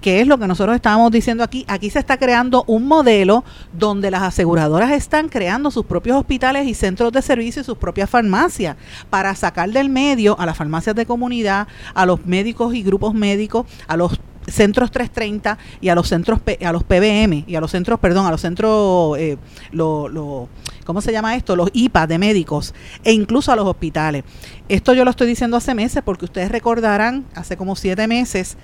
que 0.00 0.20
es 0.20 0.26
lo 0.26 0.38
que 0.38 0.46
nosotros 0.46 0.76
estábamos 0.76 1.10
diciendo 1.10 1.42
aquí, 1.42 1.64
aquí 1.68 1.90
se 1.90 1.98
está 1.98 2.18
creando 2.18 2.64
un 2.66 2.86
modelo 2.86 3.44
donde 3.72 4.10
las 4.10 4.22
aseguradoras 4.22 4.92
están 4.92 5.28
creando 5.28 5.70
sus 5.70 5.86
propios 5.86 6.16
hospitales 6.16 6.66
y 6.66 6.74
centros 6.74 7.12
de 7.12 7.22
servicio 7.22 7.62
y 7.62 7.64
sus 7.64 7.78
propias 7.78 8.08
farmacias 8.08 8.76
para 9.10 9.34
sacar 9.34 9.70
del 9.70 9.88
medio 9.88 10.38
a 10.38 10.46
las 10.46 10.56
farmacias 10.56 10.94
de 10.94 11.06
comunidad, 11.06 11.66
a 11.94 12.06
los 12.06 12.26
médicos 12.26 12.74
y 12.74 12.82
grupos 12.82 13.14
médicos, 13.14 13.66
a 13.88 13.96
los 13.96 14.20
centros 14.50 14.90
330 14.90 15.58
y 15.80 15.88
a 15.88 15.94
los 15.94 16.08
centros 16.08 16.40
a 16.64 16.72
los 16.72 16.84
PBM 16.84 17.44
y 17.46 17.54
a 17.54 17.60
los 17.60 17.70
centros, 17.70 17.98
perdón, 18.00 18.26
a 18.26 18.30
los 18.30 18.40
centros 18.40 19.18
eh, 19.18 19.36
lo, 19.72 20.48
¿cómo 20.84 21.00
se 21.00 21.12
llama 21.12 21.36
esto? 21.36 21.56
Los 21.56 21.70
IPA 21.72 22.06
de 22.06 22.18
médicos 22.18 22.74
e 23.04 23.12
incluso 23.12 23.52
a 23.52 23.56
los 23.56 23.66
hospitales. 23.66 24.24
Esto 24.68 24.94
yo 24.94 25.04
lo 25.04 25.10
estoy 25.10 25.26
diciendo 25.26 25.56
hace 25.56 25.74
meses 25.74 26.02
porque 26.04 26.24
ustedes 26.24 26.50
recordarán, 26.50 27.26
hace 27.34 27.56
como 27.56 27.76
siete 27.76 28.06
meses 28.06 28.56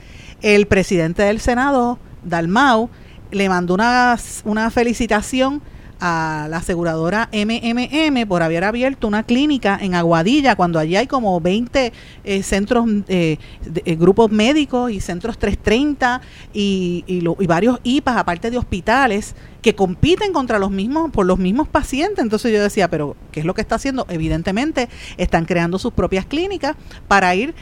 el 0.42 0.66
presidente 0.66 1.22
del 1.22 1.40
Senado, 1.40 1.98
Dalmau, 2.24 2.90
le 3.30 3.48
mandó 3.48 3.74
una, 3.74 4.16
una 4.44 4.70
felicitación 4.70 5.62
a 6.06 6.48
la 6.50 6.58
aseguradora 6.58 7.30
MMM 7.32 8.28
por 8.28 8.42
haber 8.42 8.62
abierto 8.64 9.08
una 9.08 9.22
clínica 9.22 9.78
en 9.80 9.94
Aguadilla, 9.94 10.54
cuando 10.54 10.78
allí 10.78 10.96
hay 10.96 11.06
como 11.06 11.40
20 11.40 11.94
eh, 12.24 12.42
centros, 12.42 12.86
eh, 13.08 13.38
eh, 13.86 13.94
grupos 13.96 14.30
médicos 14.30 14.90
y 14.90 15.00
centros 15.00 15.38
330 15.38 16.20
y, 16.52 17.04
y, 17.06 17.46
varios 17.46 17.80
IPAs, 17.84 18.18
aparte 18.18 18.50
de 18.50 18.58
hospitales, 18.58 19.34
que 19.62 19.74
compiten 19.74 20.34
contra 20.34 20.58
los 20.58 20.70
mismos, 20.70 21.10
por 21.10 21.24
los 21.24 21.38
mismos 21.38 21.68
pacientes. 21.68 22.22
Entonces 22.22 22.52
yo 22.52 22.62
decía, 22.62 22.90
pero 22.90 23.16
¿qué 23.32 23.40
es 23.40 23.46
lo 23.46 23.54
que 23.54 23.62
está 23.62 23.76
haciendo? 23.76 24.04
Evidentemente 24.10 24.90
están 25.16 25.46
creando 25.46 25.78
sus 25.78 25.94
propias 25.94 26.26
clínicas 26.26 26.76
para 27.08 27.34
ir, 27.34 27.54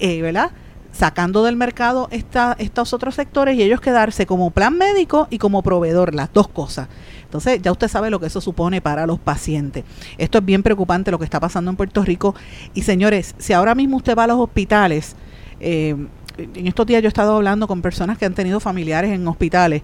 ¿verdad? 0.00 0.52
Sacando 0.92 1.42
del 1.42 1.56
mercado 1.56 2.08
esta, 2.10 2.54
estos 2.58 2.92
otros 2.92 3.14
sectores 3.14 3.56
y 3.56 3.62
ellos 3.62 3.80
quedarse 3.80 4.26
como 4.26 4.50
plan 4.50 4.76
médico 4.76 5.26
y 5.30 5.38
como 5.38 5.62
proveedor, 5.62 6.14
las 6.14 6.32
dos 6.32 6.48
cosas. 6.48 6.88
Entonces 7.24 7.60
ya 7.62 7.72
usted 7.72 7.88
sabe 7.88 8.10
lo 8.10 8.20
que 8.20 8.26
eso 8.26 8.40
supone 8.40 8.80
para 8.80 9.06
los 9.06 9.18
pacientes. 9.18 9.84
Esto 10.18 10.38
es 10.38 10.44
bien 10.44 10.62
preocupante 10.62 11.10
lo 11.10 11.18
que 11.18 11.24
está 11.24 11.40
pasando 11.40 11.70
en 11.70 11.76
Puerto 11.76 12.04
Rico. 12.04 12.34
Y 12.74 12.82
señores, 12.82 13.34
si 13.38 13.54
ahora 13.54 13.74
mismo 13.74 13.96
usted 13.96 14.16
va 14.16 14.24
a 14.24 14.26
los 14.26 14.38
hospitales, 14.38 15.16
eh, 15.60 15.96
en 16.36 16.66
estos 16.66 16.86
días 16.86 17.02
yo 17.02 17.08
he 17.08 17.08
estado 17.08 17.36
hablando 17.36 17.66
con 17.66 17.82
personas 17.82 18.18
que 18.18 18.24
han 18.24 18.34
tenido 18.34 18.60
familiares 18.60 19.12
en 19.12 19.26
hospitales. 19.26 19.82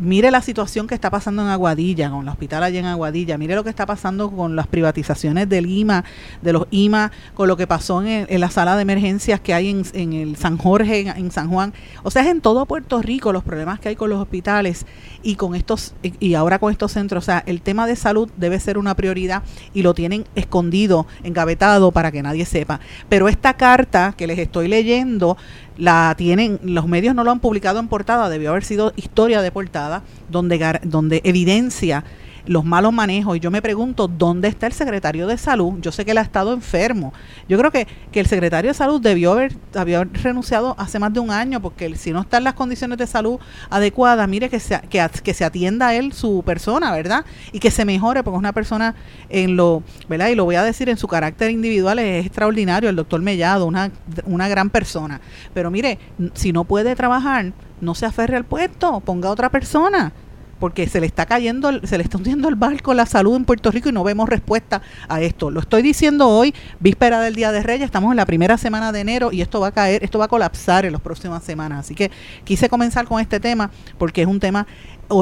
Mire 0.00 0.30
la 0.30 0.40
situación 0.40 0.86
que 0.86 0.94
está 0.94 1.10
pasando 1.10 1.42
en 1.42 1.48
Aguadilla, 1.48 2.08
con 2.10 2.22
el 2.22 2.28
hospital 2.30 2.62
allá 2.62 2.80
en 2.80 2.86
Aguadilla. 2.86 3.36
Mire 3.36 3.54
lo 3.54 3.62
que 3.62 3.68
está 3.68 3.84
pasando 3.84 4.30
con 4.30 4.56
las 4.56 4.66
privatizaciones 4.66 5.46
del 5.46 5.66
IMA, 5.66 6.04
de 6.40 6.54
los 6.54 6.66
IMA, 6.70 7.12
con 7.34 7.48
lo 7.48 7.56
que 7.58 7.66
pasó 7.66 8.02
en, 8.02 8.40
la 8.40 8.50
sala 8.50 8.76
de 8.76 8.82
emergencias 8.82 9.40
que 9.40 9.52
hay 9.52 9.68
en, 9.92 10.12
el 10.14 10.36
San 10.36 10.56
Jorge, 10.56 11.00
en, 11.00 11.30
San 11.30 11.50
Juan. 11.50 11.74
O 12.02 12.10
sea, 12.10 12.22
es 12.22 12.28
en 12.28 12.40
todo 12.40 12.64
Puerto 12.64 13.02
Rico 13.02 13.30
los 13.30 13.44
problemas 13.44 13.78
que 13.78 13.90
hay 13.90 13.96
con 13.96 14.08
los 14.08 14.22
hospitales 14.22 14.86
y 15.22 15.34
con 15.34 15.54
estos 15.54 15.92
y 16.02 16.32
ahora 16.32 16.58
con 16.58 16.72
estos 16.72 16.92
centros. 16.92 17.24
O 17.24 17.26
sea, 17.26 17.42
el 17.44 17.60
tema 17.60 17.86
de 17.86 17.94
salud 17.94 18.30
debe 18.38 18.58
ser 18.58 18.78
una 18.78 18.96
prioridad 18.96 19.42
y 19.74 19.82
lo 19.82 19.92
tienen 19.92 20.24
escondido, 20.34 21.06
engavetado 21.24 21.92
para 21.92 22.10
que 22.10 22.22
nadie 22.22 22.46
sepa. 22.46 22.80
Pero 23.10 23.28
esta 23.28 23.54
carta 23.54 24.14
que 24.16 24.26
les 24.26 24.38
estoy 24.38 24.68
leyendo 24.68 25.36
la 25.80 26.14
tienen, 26.16 26.60
los 26.62 26.86
medios 26.86 27.14
no 27.14 27.24
lo 27.24 27.30
han 27.30 27.40
publicado 27.40 27.80
en 27.80 27.88
portada, 27.88 28.28
debió 28.28 28.50
haber 28.50 28.64
sido 28.64 28.92
historia 28.96 29.40
de 29.40 29.50
portada, 29.50 29.89
donde, 30.28 30.80
donde 30.84 31.20
evidencia 31.24 32.04
los 32.46 32.64
malos 32.64 32.92
manejos. 32.92 33.36
Y 33.36 33.40
yo 33.40 33.50
me 33.50 33.62
pregunto, 33.62 34.08
¿dónde 34.08 34.48
está 34.48 34.66
el 34.66 34.72
secretario 34.72 35.26
de 35.26 35.38
salud? 35.38 35.74
Yo 35.80 35.92
sé 35.92 36.04
que 36.04 36.12
él 36.12 36.18
ha 36.18 36.22
estado 36.22 36.52
enfermo. 36.52 37.12
Yo 37.48 37.58
creo 37.58 37.70
que, 37.70 37.86
que 38.12 38.20
el 38.20 38.26
secretario 38.26 38.70
de 38.70 38.74
salud 38.74 39.00
debió 39.00 39.32
haber, 39.32 39.56
haber 39.74 40.12
renunciado 40.12 40.74
hace 40.78 40.98
más 40.98 41.12
de 41.12 41.20
un 41.20 41.30
año, 41.30 41.60
porque 41.60 41.94
si 41.96 42.12
no 42.12 42.20
están 42.20 42.44
las 42.44 42.54
condiciones 42.54 42.98
de 42.98 43.06
salud 43.06 43.38
adecuadas, 43.68 44.28
mire 44.28 44.48
que 44.48 44.60
se, 44.60 44.80
que, 44.90 45.06
que 45.22 45.34
se 45.34 45.44
atienda 45.44 45.88
a 45.88 45.94
él 45.94 46.12
su 46.12 46.42
persona, 46.44 46.92
¿verdad? 46.92 47.24
Y 47.52 47.58
que 47.58 47.70
se 47.70 47.84
mejore, 47.84 48.22
porque 48.22 48.36
es 48.36 48.40
una 48.40 48.52
persona 48.52 48.94
en 49.28 49.56
lo, 49.56 49.82
¿verdad? 50.08 50.28
Y 50.28 50.34
lo 50.34 50.44
voy 50.44 50.56
a 50.56 50.62
decir, 50.62 50.88
en 50.88 50.96
su 50.96 51.08
carácter 51.08 51.50
individual 51.50 51.98
es 51.98 52.26
extraordinario, 52.26 52.90
el 52.90 52.96
doctor 52.96 53.20
Mellado, 53.20 53.66
una, 53.66 53.90
una 54.24 54.48
gran 54.48 54.70
persona. 54.70 55.20
Pero 55.54 55.70
mire, 55.70 55.98
si 56.34 56.52
no 56.52 56.64
puede 56.64 56.94
trabajar, 56.96 57.52
no 57.80 57.94
se 57.94 58.06
aferre 58.06 58.36
al 58.36 58.44
puesto, 58.44 59.00
ponga 59.00 59.28
a 59.28 59.32
otra 59.32 59.50
persona 59.50 60.12
porque 60.60 60.86
se 60.86 61.00
le 61.00 61.06
está 61.06 61.26
cayendo, 61.26 61.80
se 61.84 61.98
le 61.98 62.04
está 62.04 62.18
hundiendo 62.18 62.48
el 62.48 62.54
barco 62.54 62.94
la 62.94 63.06
salud 63.06 63.34
en 63.34 63.44
Puerto 63.44 63.70
Rico 63.70 63.88
y 63.88 63.92
no 63.92 64.04
vemos 64.04 64.28
respuesta 64.28 64.82
a 65.08 65.20
esto. 65.20 65.50
Lo 65.50 65.60
estoy 65.60 65.82
diciendo 65.82 66.28
hoy, 66.28 66.54
víspera 66.78 67.20
del 67.20 67.34
Día 67.34 67.50
de 67.50 67.62
Reyes, 67.62 67.86
estamos 67.86 68.12
en 68.12 68.16
la 68.16 68.26
primera 68.26 68.58
semana 68.58 68.92
de 68.92 69.00
enero 69.00 69.32
y 69.32 69.40
esto 69.40 69.58
va 69.60 69.68
a 69.68 69.72
caer, 69.72 70.04
esto 70.04 70.18
va 70.18 70.26
a 70.26 70.28
colapsar 70.28 70.84
en 70.84 70.92
las 70.92 71.00
próximas 71.00 71.42
semanas. 71.42 71.80
Así 71.80 71.94
que 71.94 72.10
quise 72.44 72.68
comenzar 72.68 73.06
con 73.06 73.20
este 73.20 73.40
tema 73.40 73.70
porque 73.98 74.22
es 74.22 74.28
un 74.28 74.38
tema 74.38 74.66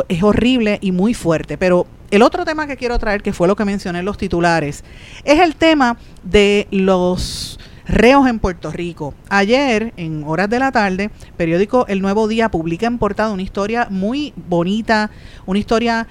es 0.08 0.22
horrible 0.22 0.78
y 0.82 0.92
muy 0.92 1.14
fuerte, 1.14 1.56
pero 1.56 1.86
el 2.10 2.22
otro 2.22 2.44
tema 2.44 2.66
que 2.66 2.76
quiero 2.76 2.98
traer, 2.98 3.22
que 3.22 3.32
fue 3.32 3.48
lo 3.48 3.56
que 3.56 3.64
mencioné 3.64 4.00
en 4.00 4.04
los 4.04 4.18
titulares, 4.18 4.84
es 5.24 5.40
el 5.40 5.54
tema 5.56 5.96
de 6.22 6.66
los 6.70 7.58
reos 7.88 8.28
en 8.28 8.38
Puerto 8.38 8.70
Rico. 8.70 9.14
Ayer, 9.30 9.92
en 9.96 10.22
horas 10.24 10.50
de 10.50 10.58
la 10.58 10.70
tarde, 10.70 11.10
periódico 11.36 11.86
El 11.88 12.02
Nuevo 12.02 12.28
Día 12.28 12.50
publica 12.50 12.86
en 12.86 12.98
portada 12.98 13.32
una 13.32 13.42
historia 13.42 13.88
muy 13.90 14.34
bonita, 14.36 15.10
una 15.46 15.58
historia 15.58 16.06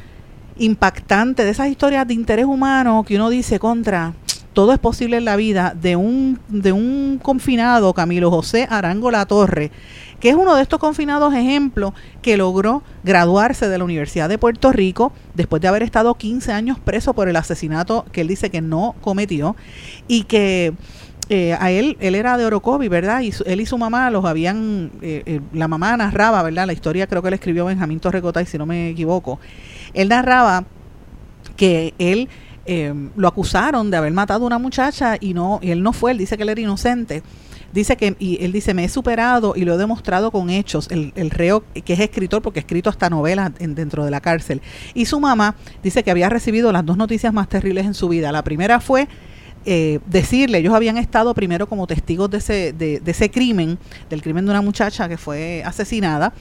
impactante, 0.57 1.45
de 1.45 1.51
esas 1.51 1.67
historias 1.67 2.07
de 2.07 2.15
interés 2.15 2.45
humano 2.45 3.03
que 3.07 3.15
uno 3.15 3.29
dice 3.29 3.59
contra. 3.59 4.13
Todo 4.53 4.73
es 4.73 4.79
posible 4.79 5.17
en 5.17 5.25
la 5.25 5.35
vida 5.35 5.75
de 5.79 5.95
un, 5.95 6.39
de 6.47 6.71
un 6.71 7.19
confinado, 7.21 7.93
Camilo 7.93 8.31
José 8.31 8.65
Arango 8.71 9.11
La 9.11 9.27
Torre, 9.27 9.69
que 10.19 10.29
es 10.29 10.35
uno 10.35 10.55
de 10.55 10.63
estos 10.63 10.79
confinados 10.79 11.35
ejemplos 11.35 11.93
que 12.23 12.37
logró 12.37 12.81
graduarse 13.03 13.69
de 13.69 13.77
la 13.77 13.83
Universidad 13.83 14.29
de 14.29 14.39
Puerto 14.39 14.71
Rico 14.71 15.13
después 15.35 15.61
de 15.61 15.67
haber 15.67 15.83
estado 15.83 16.15
15 16.15 16.53
años 16.53 16.79
preso 16.79 17.13
por 17.13 17.29
el 17.29 17.35
asesinato 17.35 18.03
que 18.11 18.21
él 18.21 18.27
dice 18.27 18.49
que 18.49 18.61
no 18.61 18.95
cometió 19.01 19.55
y 20.07 20.23
que 20.23 20.73
eh, 21.29 21.57
a 21.59 21.71
él, 21.71 21.97
él 21.99 22.15
era 22.15 22.37
de 22.37 22.45
Orocovi, 22.45 22.87
¿verdad? 22.87 23.21
Y 23.21 23.33
él 23.45 23.59
y 23.59 23.65
su 23.65 23.77
mamá 23.77 24.09
los 24.09 24.23
habían, 24.23 24.91
eh, 25.01 25.23
eh, 25.25 25.41
la 25.53 25.67
mamá 25.67 25.97
narraba, 25.97 26.41
¿verdad? 26.41 26.67
La 26.67 26.73
historia 26.73 27.07
creo 27.07 27.21
que 27.21 27.29
le 27.29 27.35
escribió 27.35 27.65
Benjamín 27.65 27.99
Torrecota, 27.99 28.41
y 28.41 28.45
si 28.45 28.57
no 28.57 28.65
me 28.65 28.89
equivoco. 28.89 29.39
Él 29.93 30.09
narraba 30.09 30.65
que 31.55 31.93
él 31.97 32.29
lo 33.15 33.29
acusaron 33.29 33.89
de 33.89 33.95
haber 33.95 34.11
matado 34.11 34.43
a 34.43 34.47
una 34.47 34.59
muchacha 34.59 35.15
y 35.21 35.33
no, 35.33 35.57
y 35.61 35.71
él 35.71 35.81
no 35.81 35.93
fue, 35.93 36.11
él 36.11 36.17
dice 36.17 36.35
que 36.35 36.43
él 36.43 36.49
era 36.49 36.59
inocente. 36.59 37.23
Dice 37.71 37.95
que, 37.95 38.15
y 38.19 38.43
él 38.43 38.51
dice, 38.51 38.73
me 38.73 38.83
he 38.83 38.89
superado 38.89 39.53
y 39.55 39.63
lo 39.63 39.75
he 39.75 39.77
demostrado 39.77 40.31
con 40.31 40.49
hechos. 40.49 40.87
El, 40.89 41.13
el 41.15 41.29
reo, 41.29 41.63
que 41.73 41.93
es 41.93 41.99
escritor, 41.99 42.41
porque 42.41 42.59
ha 42.59 42.61
escrito 42.61 42.89
hasta 42.89 43.09
novelas 43.09 43.51
dentro 43.57 44.03
de 44.03 44.11
la 44.11 44.19
cárcel. 44.19 44.61
Y 44.93 45.05
su 45.05 45.19
mamá 45.19 45.55
dice 45.83 46.03
que 46.03 46.11
había 46.11 46.29
recibido 46.29 46.71
las 46.71 46.85
dos 46.85 46.97
noticias 46.97 47.33
más 47.33 47.47
terribles 47.47 47.85
en 47.85 47.93
su 47.93 48.09
vida. 48.09 48.31
La 48.31 48.43
primera 48.43 48.79
fue 48.79 49.07
eh, 49.65 49.99
decirle, 50.05 50.59
ellos 50.59 50.73
habían 50.73 50.97
estado 50.97 51.33
primero 51.33 51.67
como 51.67 51.87
testigos 51.87 52.29
de 52.29 52.37
ese, 52.37 52.73
de, 52.73 53.01
ese 53.05 53.29
crimen, 53.29 53.77
del 54.09 54.21
crimen 54.21 54.45
de 54.45 54.51
una 54.51 54.61
muchacha 54.61 55.09
que 55.09 55.17
fue 55.17 55.63
asesinada, 55.65 56.33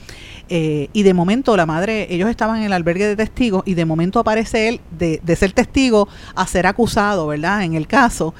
eh, 0.49 0.89
y 0.93 1.03
de 1.03 1.13
momento 1.13 1.57
la 1.57 1.65
madre, 1.65 2.07
ellos 2.09 2.29
estaban 2.29 2.57
en 2.57 2.63
el 2.63 2.73
albergue 2.73 3.05
de 3.05 3.15
testigos, 3.15 3.63
y 3.65 3.73
de 3.73 3.85
momento 3.85 4.19
aparece 4.19 4.69
él 4.69 4.81
de, 4.97 5.19
de 5.23 5.35
ser 5.35 5.51
testigo 5.51 6.07
a 6.35 6.47
ser 6.47 6.67
acusado, 6.67 7.27
¿verdad? 7.27 7.63
En 7.63 7.73
el 7.73 7.87
caso, 7.87 8.33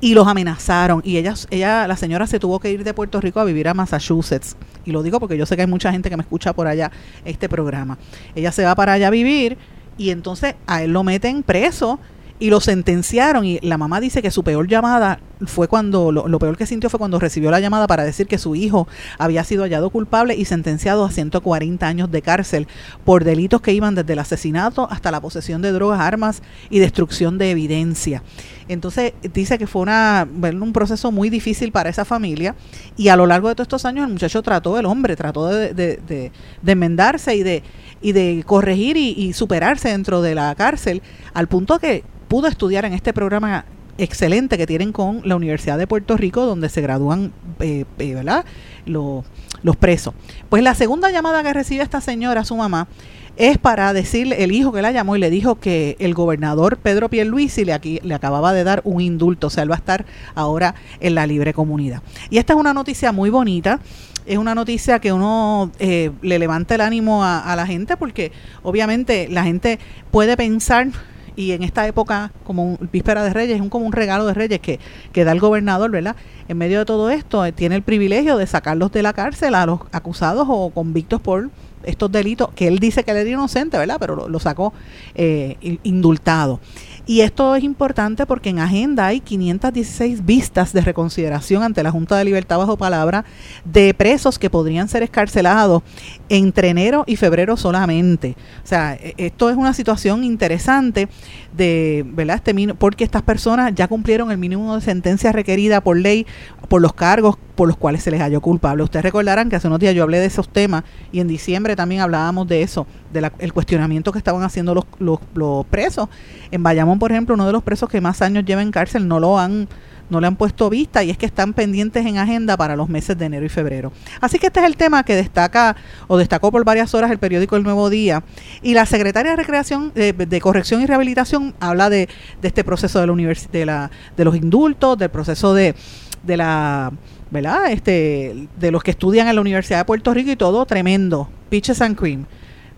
y 0.00 0.14
los 0.14 0.26
amenazaron, 0.26 1.02
y 1.04 1.18
ella, 1.18 1.34
ella, 1.50 1.86
la 1.86 1.96
señora 1.96 2.26
se 2.26 2.40
tuvo 2.40 2.58
que 2.58 2.70
ir 2.70 2.82
de 2.82 2.94
Puerto 2.94 3.20
Rico 3.20 3.38
a 3.38 3.44
vivir 3.44 3.68
a 3.68 3.74
Massachusetts, 3.74 4.56
y 4.84 4.90
lo 4.90 5.02
digo 5.02 5.20
porque 5.20 5.38
yo 5.38 5.46
sé 5.46 5.54
que 5.54 5.62
hay 5.62 5.68
mucha 5.68 5.92
gente 5.92 6.10
que 6.10 6.16
me 6.16 6.22
escucha 6.22 6.52
por 6.52 6.66
allá 6.66 6.90
este 7.24 7.48
programa. 7.48 7.98
Ella 8.34 8.50
se 8.50 8.64
va 8.64 8.74
para 8.74 8.94
allá 8.94 9.06
a 9.06 9.10
vivir, 9.10 9.56
y 9.98 10.10
entonces 10.10 10.54
a 10.66 10.82
él 10.82 10.92
lo 10.92 11.04
meten 11.04 11.42
preso 11.42 12.00
y 12.42 12.50
lo 12.50 12.60
sentenciaron 12.60 13.44
y 13.44 13.60
la 13.60 13.78
mamá 13.78 14.00
dice 14.00 14.20
que 14.20 14.32
su 14.32 14.42
peor 14.42 14.66
llamada 14.66 15.20
fue 15.46 15.68
cuando, 15.68 16.10
lo, 16.10 16.38
peor 16.40 16.56
que 16.56 16.66
sintió 16.66 16.90
fue 16.90 16.98
cuando 16.98 17.20
recibió 17.20 17.52
la 17.52 17.60
llamada 17.60 17.86
para 17.86 18.02
decir 18.02 18.26
que 18.26 18.36
su 18.36 18.56
hijo 18.56 18.88
había 19.16 19.44
sido 19.44 19.62
hallado 19.62 19.90
culpable 19.90 20.34
y 20.34 20.44
sentenciado 20.44 21.04
a 21.04 21.10
140 21.12 21.86
años 21.86 22.10
de 22.10 22.20
cárcel 22.20 22.66
por 23.04 23.22
delitos 23.22 23.60
que 23.60 23.72
iban 23.72 23.94
desde 23.94 24.14
el 24.14 24.18
asesinato 24.18 24.88
hasta 24.90 25.12
la 25.12 25.20
posesión 25.20 25.62
de 25.62 25.70
drogas, 25.70 26.00
armas 26.00 26.42
y 26.68 26.80
destrucción 26.80 27.38
de 27.38 27.52
evidencia. 27.52 28.24
Entonces 28.66 29.12
dice 29.32 29.56
que 29.56 29.68
fue 29.68 29.82
una, 29.82 30.26
un 30.28 30.72
proceso 30.72 31.12
muy 31.12 31.30
difícil 31.30 31.70
para 31.70 31.90
esa 31.90 32.04
familia 32.04 32.56
y 32.96 33.06
a 33.06 33.14
lo 33.14 33.26
largo 33.26 33.50
de 33.50 33.54
todos 33.54 33.66
estos 33.66 33.84
años 33.84 34.04
el 34.04 34.14
muchacho 34.14 34.42
trató, 34.42 34.80
el 34.80 34.86
hombre 34.86 35.14
trató 35.14 35.46
de, 35.46 35.74
de, 35.74 36.32
enmendarse 36.66 37.36
y 37.36 37.44
de, 37.44 37.62
y 38.00 38.10
de 38.10 38.42
corregir 38.44 38.96
y 38.96 39.32
superarse 39.32 39.90
dentro 39.90 40.22
de 40.22 40.34
la 40.34 40.52
cárcel 40.56 41.02
al 41.34 41.46
punto 41.46 41.78
que 41.78 42.02
pudo 42.32 42.48
estudiar 42.48 42.86
en 42.86 42.94
este 42.94 43.12
programa 43.12 43.66
excelente 43.98 44.56
que 44.56 44.66
tienen 44.66 44.90
con 44.90 45.20
la 45.22 45.36
Universidad 45.36 45.76
de 45.76 45.86
Puerto 45.86 46.16
Rico, 46.16 46.46
donde 46.46 46.70
se 46.70 46.80
gradúan 46.80 47.30
eh, 47.60 47.84
eh, 47.98 48.14
¿verdad? 48.14 48.46
Los, 48.86 49.26
los 49.62 49.76
presos. 49.76 50.14
Pues 50.48 50.62
la 50.62 50.74
segunda 50.74 51.10
llamada 51.10 51.42
que 51.42 51.52
recibe 51.52 51.82
esta 51.82 52.00
señora, 52.00 52.42
su 52.44 52.56
mamá, 52.56 52.88
es 53.36 53.58
para 53.58 53.92
decirle, 53.92 54.42
el 54.44 54.52
hijo 54.52 54.72
que 54.72 54.80
la 54.80 54.92
llamó 54.92 55.14
y 55.14 55.18
le 55.18 55.28
dijo 55.28 55.56
que 55.56 55.94
el 55.98 56.14
gobernador 56.14 56.78
Pedro 56.78 57.10
Pierluisi 57.10 57.66
le, 57.66 57.74
aquí, 57.74 58.00
le 58.02 58.14
acababa 58.14 58.54
de 58.54 58.64
dar 58.64 58.80
un 58.84 59.02
indulto, 59.02 59.48
o 59.48 59.50
sea, 59.50 59.64
él 59.64 59.70
va 59.70 59.74
a 59.74 59.78
estar 59.80 60.06
ahora 60.34 60.74
en 61.00 61.14
la 61.14 61.26
libre 61.26 61.52
comunidad. 61.52 62.00
Y 62.30 62.38
esta 62.38 62.54
es 62.54 62.58
una 62.58 62.72
noticia 62.72 63.12
muy 63.12 63.28
bonita, 63.28 63.78
es 64.24 64.38
una 64.38 64.54
noticia 64.54 65.00
que 65.00 65.12
uno 65.12 65.70
eh, 65.78 66.12
le 66.22 66.38
levanta 66.38 66.76
el 66.76 66.80
ánimo 66.80 67.24
a, 67.24 67.40
a 67.40 67.54
la 67.56 67.66
gente 67.66 67.98
porque 67.98 68.32
obviamente 68.62 69.28
la 69.28 69.44
gente 69.44 69.78
puede 70.10 70.34
pensar 70.38 70.88
y 71.36 71.52
en 71.52 71.62
esta 71.62 71.86
época, 71.86 72.32
como 72.44 72.64
un, 72.64 72.88
víspera 72.92 73.22
de 73.22 73.32
Reyes, 73.32 73.56
es 73.56 73.62
un, 73.62 73.68
como 73.68 73.86
un 73.86 73.92
regalo 73.92 74.26
de 74.26 74.34
Reyes 74.34 74.60
que, 74.60 74.80
que 75.12 75.24
da 75.24 75.32
el 75.32 75.40
gobernador, 75.40 75.90
¿verdad? 75.90 76.16
En 76.48 76.58
medio 76.58 76.80
de 76.80 76.84
todo 76.84 77.10
esto, 77.10 77.44
eh, 77.44 77.52
tiene 77.52 77.74
el 77.76 77.82
privilegio 77.82 78.36
de 78.36 78.46
sacarlos 78.46 78.92
de 78.92 79.02
la 79.02 79.12
cárcel 79.12 79.54
a 79.54 79.66
los 79.66 79.80
acusados 79.92 80.46
o 80.50 80.70
convictos 80.70 81.20
por 81.20 81.50
estos 81.84 82.12
delitos, 82.12 82.50
que 82.54 82.68
él 82.68 82.78
dice 82.78 83.04
que 83.04 83.10
él 83.10 83.16
era 83.18 83.30
inocente, 83.30 83.76
¿verdad? 83.76 83.96
Pero 83.98 84.28
lo, 84.28 84.38
sacó 84.38 84.72
eh, 85.14 85.78
indultado. 85.82 86.60
Y 87.04 87.22
esto 87.22 87.56
es 87.56 87.64
importante 87.64 88.26
porque 88.26 88.50
en 88.50 88.60
agenda 88.60 89.06
hay 89.06 89.20
516 89.20 90.24
vistas 90.24 90.72
de 90.72 90.82
reconsideración 90.82 91.64
ante 91.64 91.82
la 91.82 91.90
Junta 91.90 92.16
de 92.16 92.24
Libertad 92.24 92.58
bajo 92.58 92.76
palabra 92.76 93.24
de 93.64 93.92
presos 93.92 94.38
que 94.38 94.50
podrían 94.50 94.88
ser 94.88 95.02
escarcelados 95.02 95.82
entre 96.28 96.68
enero 96.68 97.02
y 97.08 97.16
febrero 97.16 97.56
solamente. 97.56 98.36
O 98.62 98.66
sea, 98.66 98.94
e, 98.94 99.14
esto 99.16 99.50
es 99.50 99.56
una 99.56 99.74
situación 99.74 100.22
interesante 100.22 101.08
de, 101.56 102.04
¿verdad? 102.06 102.36
Este, 102.36 102.74
porque 102.74 103.02
estas 103.02 103.22
personas 103.22 103.74
ya 103.74 103.88
cumplieron 103.88 104.30
el 104.30 104.38
mínimo 104.38 104.74
de 104.76 104.80
sentencia 104.80 105.32
requerida 105.32 105.80
por 105.80 105.96
ley 105.96 106.24
por 106.68 106.80
los 106.80 106.92
cargos 106.92 107.36
por 107.54 107.68
los 107.68 107.76
cuales 107.76 108.02
se 108.02 108.10
les 108.10 108.20
halló 108.20 108.40
culpable. 108.40 108.82
Ustedes 108.82 109.04
recordarán 109.04 109.50
que 109.50 109.56
hace 109.56 109.66
unos 109.66 109.78
días 109.78 109.94
yo 109.94 110.02
hablé 110.02 110.20
de 110.20 110.26
esos 110.26 110.48
temas 110.48 110.84
y 111.10 111.20
en 111.20 111.28
diciembre 111.28 111.76
también 111.76 112.00
hablábamos 112.00 112.48
de 112.48 112.62
eso, 112.62 112.86
del 113.12 113.52
cuestionamiento 113.52 114.12
que 114.12 114.18
estaban 114.18 114.42
haciendo 114.42 114.74
los, 114.74 114.84
los, 114.98 115.18
los 115.34 115.66
presos. 115.66 116.08
En 116.50 116.62
Bayamón, 116.62 116.98
por 116.98 117.12
ejemplo, 117.12 117.34
uno 117.34 117.46
de 117.46 117.52
los 117.52 117.62
presos 117.62 117.88
que 117.88 118.00
más 118.00 118.22
años 118.22 118.44
lleva 118.44 118.62
en 118.62 118.70
cárcel 118.70 119.06
no 119.06 119.20
lo 119.20 119.38
han 119.38 119.68
no 120.12 120.20
le 120.20 120.26
han 120.26 120.36
puesto 120.36 120.68
vista 120.68 121.02
y 121.02 121.10
es 121.10 121.16
que 121.16 121.26
están 121.26 121.54
pendientes 121.54 122.04
en 122.04 122.18
agenda 122.18 122.56
para 122.56 122.76
los 122.76 122.88
meses 122.88 123.16
de 123.16 123.24
enero 123.24 123.46
y 123.46 123.48
febrero. 123.48 123.92
Así 124.20 124.38
que 124.38 124.48
este 124.48 124.60
es 124.60 124.66
el 124.66 124.76
tema 124.76 125.02
que 125.04 125.16
destaca 125.16 125.74
o 126.06 126.18
destacó 126.18 126.52
por 126.52 126.64
varias 126.64 126.94
horas 126.94 127.10
el 127.10 127.18
periódico 127.18 127.56
El 127.56 127.62
Nuevo 127.62 127.88
Día 127.88 128.22
y 128.60 128.74
la 128.74 128.84
secretaria 128.84 129.30
de 129.30 129.36
Recreación 129.36 129.90
de, 129.94 130.40
Corrección 130.42 130.82
y 130.82 130.86
Rehabilitación 130.86 131.54
habla 131.60 131.88
de, 131.88 132.08
este 132.42 132.62
proceso 132.62 133.00
de 133.00 133.06
la, 133.06 133.14
de, 133.52 133.66
la 133.66 133.90
de 134.16 134.24
los 134.24 134.36
indultos, 134.36 134.98
del 134.98 135.08
proceso 135.08 135.54
de, 135.54 135.74
de 136.22 136.36
la 136.36 136.92
¿verdad? 137.32 137.72
Este, 137.72 138.46
de 138.60 138.70
los 138.70 138.84
que 138.84 138.92
estudian 138.92 139.26
en 139.26 139.34
la 139.34 139.40
Universidad 139.40 139.78
de 139.78 139.84
Puerto 139.86 140.14
Rico 140.14 140.30
y 140.30 140.36
todo 140.36 140.64
tremendo, 140.66 141.28
pitches 141.48 141.80
and 141.80 141.96
cream. 141.96 142.26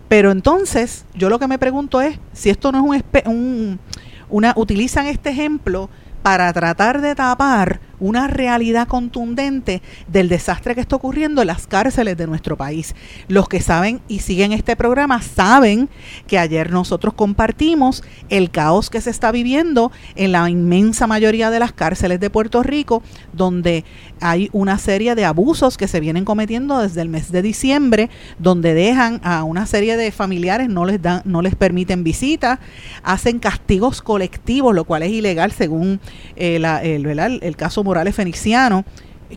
Pero 0.07 0.31
entonces, 0.31 1.05
yo 1.13 1.29
lo 1.29 1.37
que 1.37 1.47
me 1.47 1.59
pregunto 1.59 2.01
es 2.01 2.17
si 2.33 2.49
esto 2.49 2.71
no 2.71 2.93
es 2.93 3.03
un, 3.25 3.31
un 3.31 3.79
una 4.29 4.53
utilizan 4.55 5.07
este 5.07 5.29
ejemplo 5.29 5.89
para 6.23 6.51
tratar 6.53 7.01
de 7.01 7.13
tapar 7.13 7.79
una 7.99 8.27
realidad 8.27 8.87
contundente 8.87 9.81
del 10.07 10.29
desastre 10.29 10.75
que 10.75 10.81
está 10.81 10.95
ocurriendo 10.95 11.41
en 11.41 11.47
las 11.47 11.67
cárceles 11.67 12.17
de 12.17 12.27
nuestro 12.27 12.57
país. 12.57 12.95
Los 13.27 13.47
que 13.47 13.61
saben 13.61 14.01
y 14.07 14.19
siguen 14.19 14.51
este 14.51 14.75
programa 14.75 15.21
saben 15.21 15.89
que 16.27 16.39
ayer 16.39 16.71
nosotros 16.71 17.13
compartimos 17.13 18.03
el 18.29 18.51
caos 18.51 18.89
que 18.89 19.01
se 19.01 19.09
está 19.09 19.31
viviendo 19.31 19.91
en 20.15 20.31
la 20.31 20.49
inmensa 20.49 21.07
mayoría 21.07 21.49
de 21.49 21.59
las 21.59 21.73
cárceles 21.73 22.19
de 22.19 22.29
Puerto 22.29 22.63
Rico, 22.63 23.03
donde 23.33 23.85
hay 24.21 24.49
una 24.53 24.77
serie 24.77 25.15
de 25.15 25.25
abusos 25.25 25.77
que 25.77 25.87
se 25.87 25.99
vienen 25.99 26.25
cometiendo 26.25 26.79
desde 26.79 27.01
el 27.01 27.09
mes 27.09 27.31
de 27.31 27.41
diciembre, 27.41 28.09
donde 28.39 28.73
dejan 28.73 29.21
a 29.23 29.43
una 29.43 29.65
serie 29.65 29.97
de 29.97 30.11
familiares, 30.11 30.69
no 30.69 30.85
les 30.85 31.01
dan, 31.01 31.21
no 31.25 31.41
les 31.41 31.55
permiten 31.55 32.03
visitas, 32.03 32.59
hacen 33.03 33.39
castigos 33.39 34.01
colectivos, 34.01 34.73
lo 34.73 34.85
cual 34.85 35.03
es 35.03 35.11
ilegal 35.11 35.51
según 35.51 35.99
eh, 36.35 36.57
el, 36.57 37.05
el, 37.05 37.39
el 37.41 37.55
caso 37.55 37.83
Morales 37.85 38.15
Feniciano, 38.15 38.83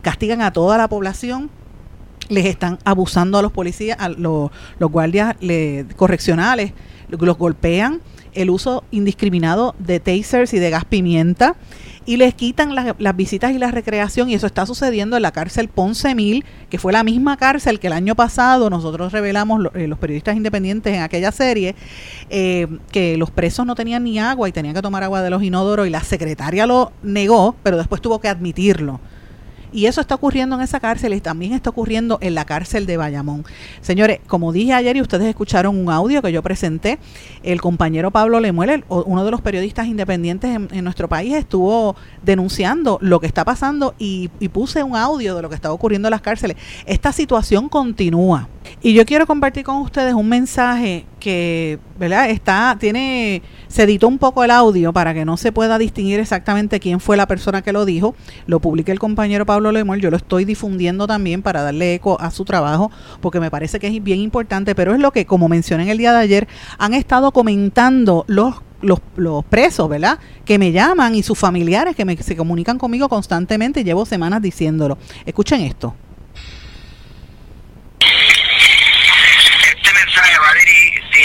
castigan 0.02 0.40
a 0.40 0.52
toda 0.52 0.76
la 0.78 0.88
población, 0.88 1.50
les 2.28 2.46
están 2.46 2.78
abusando 2.84 3.38
a 3.38 3.42
los 3.42 3.52
policías, 3.52 3.98
a 4.00 4.08
los, 4.08 4.50
guardias 4.80 5.36
correccionales, 5.96 6.72
los 7.08 7.38
golpean, 7.38 8.00
el 8.38 8.50
uso 8.50 8.84
indiscriminado 8.90 9.74
de 9.78 10.00
tasers 10.00 10.54
y 10.54 10.58
de 10.58 10.70
gas 10.70 10.84
pimienta 10.84 11.56
y 12.06 12.16
les 12.16 12.32
quitan 12.34 12.74
las 12.74 13.16
visitas 13.16 13.52
y 13.52 13.58
la 13.58 13.70
recreación 13.70 14.30
y 14.30 14.34
eso 14.34 14.46
está 14.46 14.64
sucediendo 14.64 15.16
en 15.16 15.22
la 15.22 15.30
cárcel 15.30 15.68
Ponce 15.68 16.14
Mil, 16.14 16.42
que 16.70 16.78
fue 16.78 16.90
la 16.90 17.04
misma 17.04 17.36
cárcel 17.36 17.78
que 17.80 17.88
el 17.88 17.92
año 17.92 18.14
pasado 18.14 18.70
nosotros 18.70 19.12
revelamos 19.12 19.66
eh, 19.74 19.86
los 19.86 19.98
periodistas 19.98 20.34
independientes 20.34 20.94
en 20.94 21.02
aquella 21.02 21.32
serie 21.32 21.74
eh, 22.30 22.66
que 22.92 23.18
los 23.18 23.30
presos 23.30 23.66
no 23.66 23.74
tenían 23.74 24.04
ni 24.04 24.18
agua 24.18 24.48
y 24.48 24.52
tenían 24.52 24.74
que 24.74 24.80
tomar 24.80 25.04
agua 25.04 25.20
de 25.20 25.28
los 25.28 25.42
inodoros 25.42 25.86
y 25.86 25.90
la 25.90 26.02
secretaria 26.02 26.66
lo 26.66 26.92
negó, 27.02 27.56
pero 27.62 27.76
después 27.76 28.00
tuvo 28.00 28.20
que 28.20 28.28
admitirlo. 28.28 29.00
Y 29.72 29.86
eso 29.86 30.00
está 30.00 30.14
ocurriendo 30.14 30.56
en 30.56 30.62
esa 30.62 30.80
cárcel 30.80 31.14
y 31.14 31.20
también 31.20 31.52
está 31.52 31.70
ocurriendo 31.70 32.18
en 32.20 32.34
la 32.34 32.44
cárcel 32.44 32.86
de 32.86 32.96
Bayamón. 32.96 33.44
Señores, 33.80 34.20
como 34.26 34.52
dije 34.52 34.72
ayer 34.72 34.96
y 34.96 35.00
ustedes 35.00 35.26
escucharon 35.26 35.76
un 35.76 35.90
audio 35.90 36.22
que 36.22 36.32
yo 36.32 36.42
presenté, 36.42 36.98
el 37.42 37.60
compañero 37.60 38.10
Pablo 38.10 38.40
Lemuel, 38.40 38.84
uno 38.88 39.24
de 39.24 39.30
los 39.30 39.40
periodistas 39.40 39.86
independientes 39.86 40.58
en, 40.70 40.84
nuestro 40.84 41.08
país, 41.08 41.34
estuvo 41.34 41.96
denunciando 42.22 42.98
lo 43.00 43.20
que 43.20 43.26
está 43.26 43.44
pasando 43.44 43.94
y, 43.98 44.30
y 44.40 44.48
puse 44.48 44.82
un 44.82 44.96
audio 44.96 45.34
de 45.34 45.42
lo 45.42 45.48
que 45.48 45.54
está 45.54 45.72
ocurriendo 45.72 46.08
en 46.08 46.12
las 46.12 46.22
cárceles. 46.22 46.56
Esta 46.86 47.12
situación 47.12 47.68
continúa. 47.68 48.48
Y 48.82 48.94
yo 48.94 49.04
quiero 49.04 49.26
compartir 49.26 49.64
con 49.64 49.76
ustedes 49.76 50.14
un 50.14 50.28
mensaje 50.28 51.06
que, 51.18 51.78
¿verdad? 51.98 52.30
Está, 52.30 52.76
tiene, 52.78 53.42
se 53.66 53.82
editó 53.82 54.08
un 54.08 54.18
poco 54.18 54.44
el 54.44 54.50
audio 54.50 54.92
para 54.92 55.14
que 55.14 55.24
no 55.24 55.36
se 55.36 55.52
pueda 55.52 55.78
distinguir 55.78 56.20
exactamente 56.20 56.80
quién 56.80 57.00
fue 57.00 57.16
la 57.16 57.26
persona 57.26 57.62
que 57.62 57.72
lo 57.72 57.84
dijo. 57.84 58.14
Lo 58.46 58.60
publica 58.60 58.92
el 58.92 58.98
compañero 58.98 59.46
Pablo 59.46 59.72
Lemuel, 59.72 60.00
yo 60.00 60.10
lo 60.10 60.16
estoy 60.16 60.44
difundiendo 60.44 61.06
también 61.06 61.42
para 61.42 61.62
darle 61.62 61.94
eco 61.94 62.20
a 62.20 62.30
su 62.30 62.44
trabajo, 62.44 62.90
porque 63.20 63.40
me 63.40 63.50
parece 63.50 63.78
que 63.78 63.88
es 63.88 64.02
bien 64.02 64.20
importante, 64.20 64.74
pero 64.74 64.94
es 64.94 65.00
lo 65.00 65.12
que, 65.12 65.26
como 65.26 65.48
mencioné 65.48 65.84
en 65.84 65.88
el 65.90 65.98
día 65.98 66.12
de 66.12 66.18
ayer, 66.18 66.48
han 66.78 66.94
estado 66.94 67.32
comentando 67.32 68.24
los 68.28 68.62
los, 68.80 69.00
los, 69.16 69.44
presos, 69.44 69.88
¿verdad? 69.88 70.20
Que 70.44 70.56
me 70.56 70.70
llaman 70.70 71.16
y 71.16 71.24
sus 71.24 71.36
familiares 71.36 71.96
que 71.96 72.04
me, 72.04 72.16
se 72.16 72.36
comunican 72.36 72.78
conmigo 72.78 73.08
constantemente, 73.08 73.82
llevo 73.82 74.06
semanas 74.06 74.40
diciéndolo. 74.40 74.98
Escuchen 75.26 75.62
esto. 75.62 75.96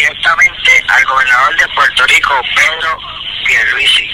Al 0.05 1.05
gobernador 1.05 1.55
de 1.55 1.67
Puerto 1.69 2.05
Rico, 2.07 2.41
Pedro 2.55 2.99
Pierluisi. 3.45 4.09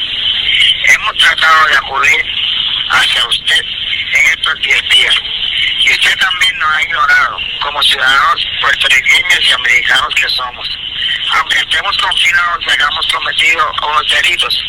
Hemos 0.83 1.17
tratado 1.17 1.67
de 1.67 1.77
acudir 1.77 2.25
hacia 2.89 3.25
usted 3.25 3.65
en 4.13 4.25
estos 4.27 4.55
10 4.59 4.89
días 4.89 5.15
y 5.79 5.91
usted 5.91 6.15
también 6.17 6.57
nos 6.59 6.75
ha 6.75 6.83
ignorado 6.83 7.37
como 7.61 7.81
ciudadanos 7.81 8.47
puertorriqueños 8.61 9.39
y 9.41 9.51
americanos 9.53 10.13
que 10.15 10.29
somos. 10.29 10.79
Aunque 11.33 11.57
estemos 11.57 11.97
confinados 11.97 12.65
y 12.67 12.69
hayamos 12.71 13.07
cometido 13.07 13.71
unos 13.87 14.09
delitos, 14.09 14.63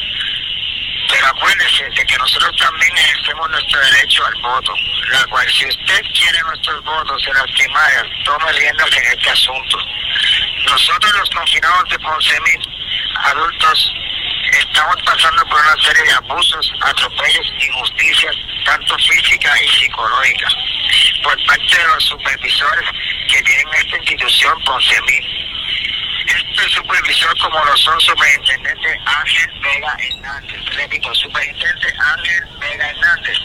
pero 1.11 1.26
acuérdese 1.26 1.85
de 1.85 2.06
que 2.06 2.16
nosotros 2.16 2.56
también 2.56 2.96
ejercemos 2.96 3.50
nuestro 3.50 3.80
derecho 3.80 4.24
al 4.24 4.35
voto, 4.40 4.74
la 5.11 5.24
cual 5.26 5.46
si 5.52 5.66
usted 5.66 6.02
quiere 6.14 6.38
nuestros 6.46 6.83
votos 6.85 7.22
se 7.22 7.33
lastimar, 7.35 8.11
tome 8.24 8.52
riendas 8.52 8.96
en 8.96 9.18
este 9.18 9.30
asunto. 9.30 9.78
Nosotros 10.70 11.12
los 11.18 11.30
confinados 11.30 11.90
de 11.90 11.98
Ponce 11.98 12.40
adultos, 13.16 13.94
estamos 14.52 14.96
pasando 15.04 15.44
por 15.46 15.61
una 15.61 15.83
serie 15.83 16.04
de 16.04 16.12
abusos, 16.12 16.72
atropellos, 16.80 17.52
injusticias, 17.61 18.37
tanto 18.64 18.96
física 18.98 19.52
y 19.62 19.68
psicológica, 19.68 20.48
por 21.24 21.44
parte 21.46 21.76
de 21.76 21.87
los 21.88 22.04
supervisores 22.04 22.88
que 23.28 23.42
tienen 23.42 23.66
esta 23.74 23.96
institución 23.96 24.62
tanto 24.64 25.40
el 26.30 26.70
supervisor 26.70 27.38
como 27.38 27.64
lo 27.64 27.76
son 27.76 28.00
superintendente 28.00 29.00
Ángel 29.06 29.50
Vega 29.61 29.96
Hernández. 29.98 30.61
Repito, 30.76 31.14
superintendente 31.14 31.94
Ángel 31.98 32.44
Vega 32.61 32.90
Hernández, 32.90 33.38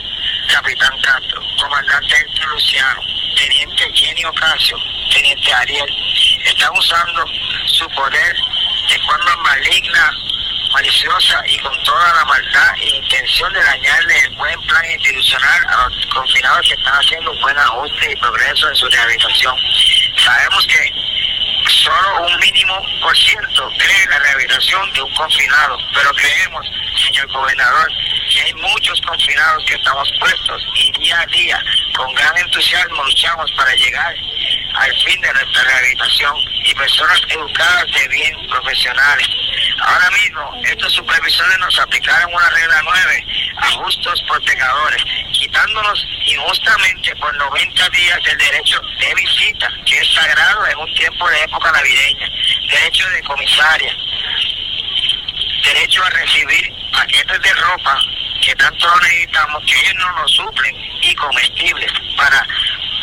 capitán 0.51 1.01
Castro, 1.01 1.41
comandante 1.59 2.15
Luciano, 2.51 3.01
teniente 3.35 3.91
Jenny 3.93 4.25
Ocasio, 4.25 4.77
teniente 5.09 5.53
Ariel, 5.53 5.89
están 6.45 6.71
usando 6.77 7.25
su 7.65 7.87
poder 7.89 8.35
de 8.89 8.99
forma 8.99 9.35
maligna, 9.37 10.11
maliciosa 10.73 11.41
y 11.47 11.57
con 11.59 11.83
toda 11.83 12.13
la 12.15 12.25
maldad 12.25 12.75
e 12.79 12.95
intención 12.97 13.51
de 13.53 13.63
dañarle 13.63 14.19
el 14.19 14.29
buen 14.35 14.61
plan 14.63 14.85
institucional 14.91 15.65
a 15.69 15.87
los 15.87 16.05
confinados 16.07 16.67
que 16.67 16.73
están 16.75 16.93
haciendo 16.93 17.31
un 17.31 17.41
buen 17.41 17.57
ajuste 17.57 18.11
y 18.11 18.15
progreso 18.17 18.69
en 18.69 18.75
su 18.75 18.87
rehabilitación. 18.89 19.55
Sabemos 20.17 20.67
que 20.67 21.04
solo 21.67 22.27
un 22.27 22.39
mínimo 22.39 22.79
por 23.01 23.17
ciento 23.17 23.69
cree 23.77 24.05
la 24.09 24.19
rehabilitación 24.19 24.91
de 24.93 25.01
un 25.01 25.13
confinado, 25.15 25.77
pero 25.93 26.11
creemos, 26.13 26.65
señor 26.95 27.27
gobernador, 27.27 27.87
que 28.31 28.41
hay 28.41 28.53
muchos 28.55 28.99
confinados 29.01 29.63
que 29.65 29.75
estamos 29.75 30.11
puestos 30.19 30.67
y 30.75 30.91
día 30.99 31.19
a 31.19 31.25
día 31.27 31.59
con 31.95 32.13
gran 32.13 32.37
entusiasmo 32.37 33.03
luchamos 33.03 33.51
para 33.53 33.73
llegar 33.75 34.15
al 34.75 34.93
fin 35.01 35.19
de 35.21 35.33
nuestra 35.33 35.63
rehabilitación 35.63 36.35
y 36.65 36.73
personas 36.75 37.21
educadas 37.29 37.85
de 37.93 38.07
bien, 38.09 38.47
profesionales. 38.47 39.27
Ahora 39.81 40.09
mismo, 40.11 40.61
estos 40.63 40.93
supervisores 40.93 41.57
nos 41.59 41.79
aplicaron 41.79 42.33
una 42.33 42.49
regla 42.49 42.81
nueve 42.83 43.25
a 43.57 43.71
justos 43.71 44.21
por 44.27 44.43
pecadores, 44.43 45.03
quitándonos 45.31 46.05
injustamente 46.25 47.15
por 47.15 47.35
90 47.35 47.89
días 47.89 48.19
el 48.25 48.37
derecho 48.37 48.81
de 48.99 49.13
visita, 49.15 49.69
que 49.85 49.97
es 49.99 50.13
sagrado 50.13 50.67
en 50.67 50.77
un 50.77 50.93
tiempo 50.95 51.29
de 51.29 51.43
época 51.43 51.54
navideña, 51.59 52.29
derecho 52.69 53.09
de 53.09 53.23
comisaria, 53.23 53.95
derecho 55.63 56.03
a 56.03 56.09
recibir 56.09 56.73
paquetes 56.91 57.41
de 57.41 57.53
ropa 57.53 57.99
que 58.41 58.55
tanto 58.55 58.87
necesitamos, 59.01 59.63
que 59.65 59.79
ellos 59.79 59.95
no 59.95 60.11
nos 60.21 60.31
suplen, 60.31 60.75
y 61.01 61.15
comestibles 61.15 61.91
para 62.15 62.45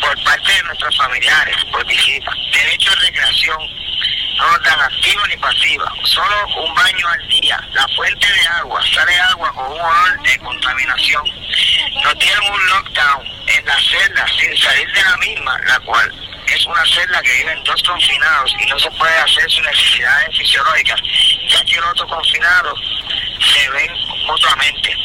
por 0.01 0.23
parte 0.23 0.51
de 0.51 0.63
nuestros 0.63 0.97
familiares, 0.97 1.55
por 1.71 1.85
visita. 1.85 2.31
Derecho 2.51 2.91
a 2.91 2.95
recreación, 2.95 3.57
no 4.37 4.59
tan 4.61 4.79
activa 4.81 5.27
ni 5.27 5.37
pasiva, 5.37 5.91
solo 6.03 6.47
un 6.65 6.73
baño 6.75 7.07
al 7.07 7.27
día. 7.27 7.59
La 7.73 7.87
fuente 7.89 8.27
de 8.27 8.47
agua, 8.47 8.81
sale 8.93 9.15
agua 9.31 9.53
con 9.53 9.65
un 9.65 9.79
olor 9.79 10.21
de 10.23 10.39
contaminación. 10.39 11.23
No 12.03 12.15
tienen 12.15 12.51
un 12.51 12.67
lockdown 12.67 13.27
en 13.47 13.65
la 13.65 13.77
celda 13.79 14.25
sin 14.39 14.57
salir 14.57 14.91
de 14.91 15.03
la 15.03 15.17
misma, 15.17 15.57
la 15.65 15.79
cual 15.81 16.22
es 16.53 16.65
una 16.65 16.85
celda 16.85 17.21
que 17.21 17.33
viven 17.33 17.63
dos 17.63 17.81
confinados 17.83 18.55
y 18.59 18.65
no 18.67 18.77
se 18.79 18.91
puede 18.91 19.17
hacer 19.17 19.49
sus 19.49 19.65
necesidades 19.65 20.37
fisiológicas, 20.37 21.01
ya 21.49 21.65
que 21.65 21.75
el 21.75 21.83
otro 21.83 22.07
confinado 22.07 22.75
se 23.39 23.69
ven 23.69 23.91
mutuamente. 24.25 24.95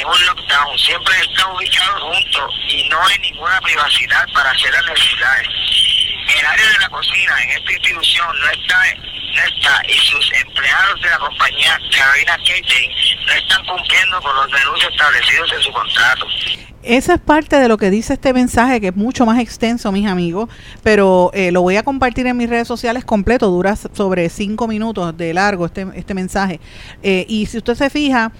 En 0.00 0.06
un 0.06 0.26
lockdown 0.26 0.78
siempre 0.78 1.14
están 1.20 1.50
ubicados 1.52 2.02
juntos 2.02 2.54
y 2.68 2.88
no 2.88 3.02
hay 3.06 3.18
ninguna 3.18 3.60
privacidad 3.60 4.26
para 4.32 4.50
hacer 4.50 4.72
las 4.72 4.86
necesidades. 4.86 5.48
El 6.38 6.46
área 6.46 6.68
de 6.70 6.78
la 6.80 6.88
cocina 6.88 7.42
en 7.42 7.50
esta 7.50 7.72
institución 7.72 8.40
no 8.40 8.50
está, 8.50 8.82
no 9.36 9.42
está 9.44 9.82
y 9.88 9.92
sus 9.92 10.32
empleados 10.32 11.00
de 11.02 11.10
la 11.10 11.18
compañía 11.18 11.78
Carolina 11.96 12.36
Catering 12.38 12.90
no 13.26 13.32
están 13.32 13.66
cumpliendo 13.66 14.20
con 14.20 14.34
los 14.36 14.50
menús 14.50 14.86
establecidos 14.90 15.52
en 15.52 15.62
su 15.62 15.72
contrato. 15.72 16.26
Esa 16.82 17.14
es 17.14 17.20
parte 17.20 17.58
de 17.58 17.66
lo 17.66 17.78
que 17.78 17.90
dice 17.90 18.14
este 18.14 18.32
mensaje, 18.32 18.80
que 18.80 18.88
es 18.88 18.96
mucho 18.96 19.26
más 19.26 19.40
extenso, 19.40 19.90
mis 19.90 20.06
amigos, 20.06 20.48
pero 20.84 21.32
eh, 21.34 21.50
lo 21.50 21.62
voy 21.62 21.76
a 21.76 21.82
compartir 21.82 22.28
en 22.28 22.36
mis 22.36 22.48
redes 22.48 22.68
sociales 22.68 23.04
completo, 23.04 23.50
dura 23.50 23.74
sobre 23.74 24.28
cinco 24.28 24.68
minutos 24.68 25.16
de 25.16 25.34
largo 25.34 25.66
este, 25.66 25.84
este 25.96 26.14
mensaje. 26.14 26.60
Eh, 27.02 27.26
y 27.28 27.46
si 27.46 27.58
usted 27.58 27.74
se 27.74 27.90
fija, 27.90 28.30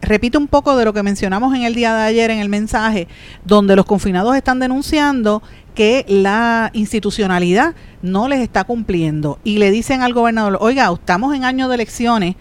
repite 0.00 0.38
un 0.38 0.46
poco 0.46 0.76
de 0.76 0.84
lo 0.84 0.92
que 0.92 1.02
mencionamos 1.02 1.52
en 1.56 1.62
el 1.62 1.74
día 1.74 1.96
de 1.96 2.02
ayer 2.04 2.30
en 2.30 2.38
el 2.38 2.48
mensaje, 2.48 3.08
donde 3.44 3.74
los 3.74 3.86
confinados 3.86 4.36
están 4.36 4.60
denunciando 4.60 5.42
que 5.76 6.06
la 6.08 6.70
institucionalidad 6.72 7.76
no 8.02 8.26
les 8.26 8.40
está 8.40 8.64
cumpliendo. 8.64 9.38
Y 9.44 9.58
le 9.58 9.70
dicen 9.70 10.02
al 10.02 10.14
gobernador, 10.14 10.58
oiga, 10.60 10.90
estamos 10.92 11.36
en 11.36 11.44
año 11.44 11.68
de 11.68 11.74
elecciones, 11.76 12.34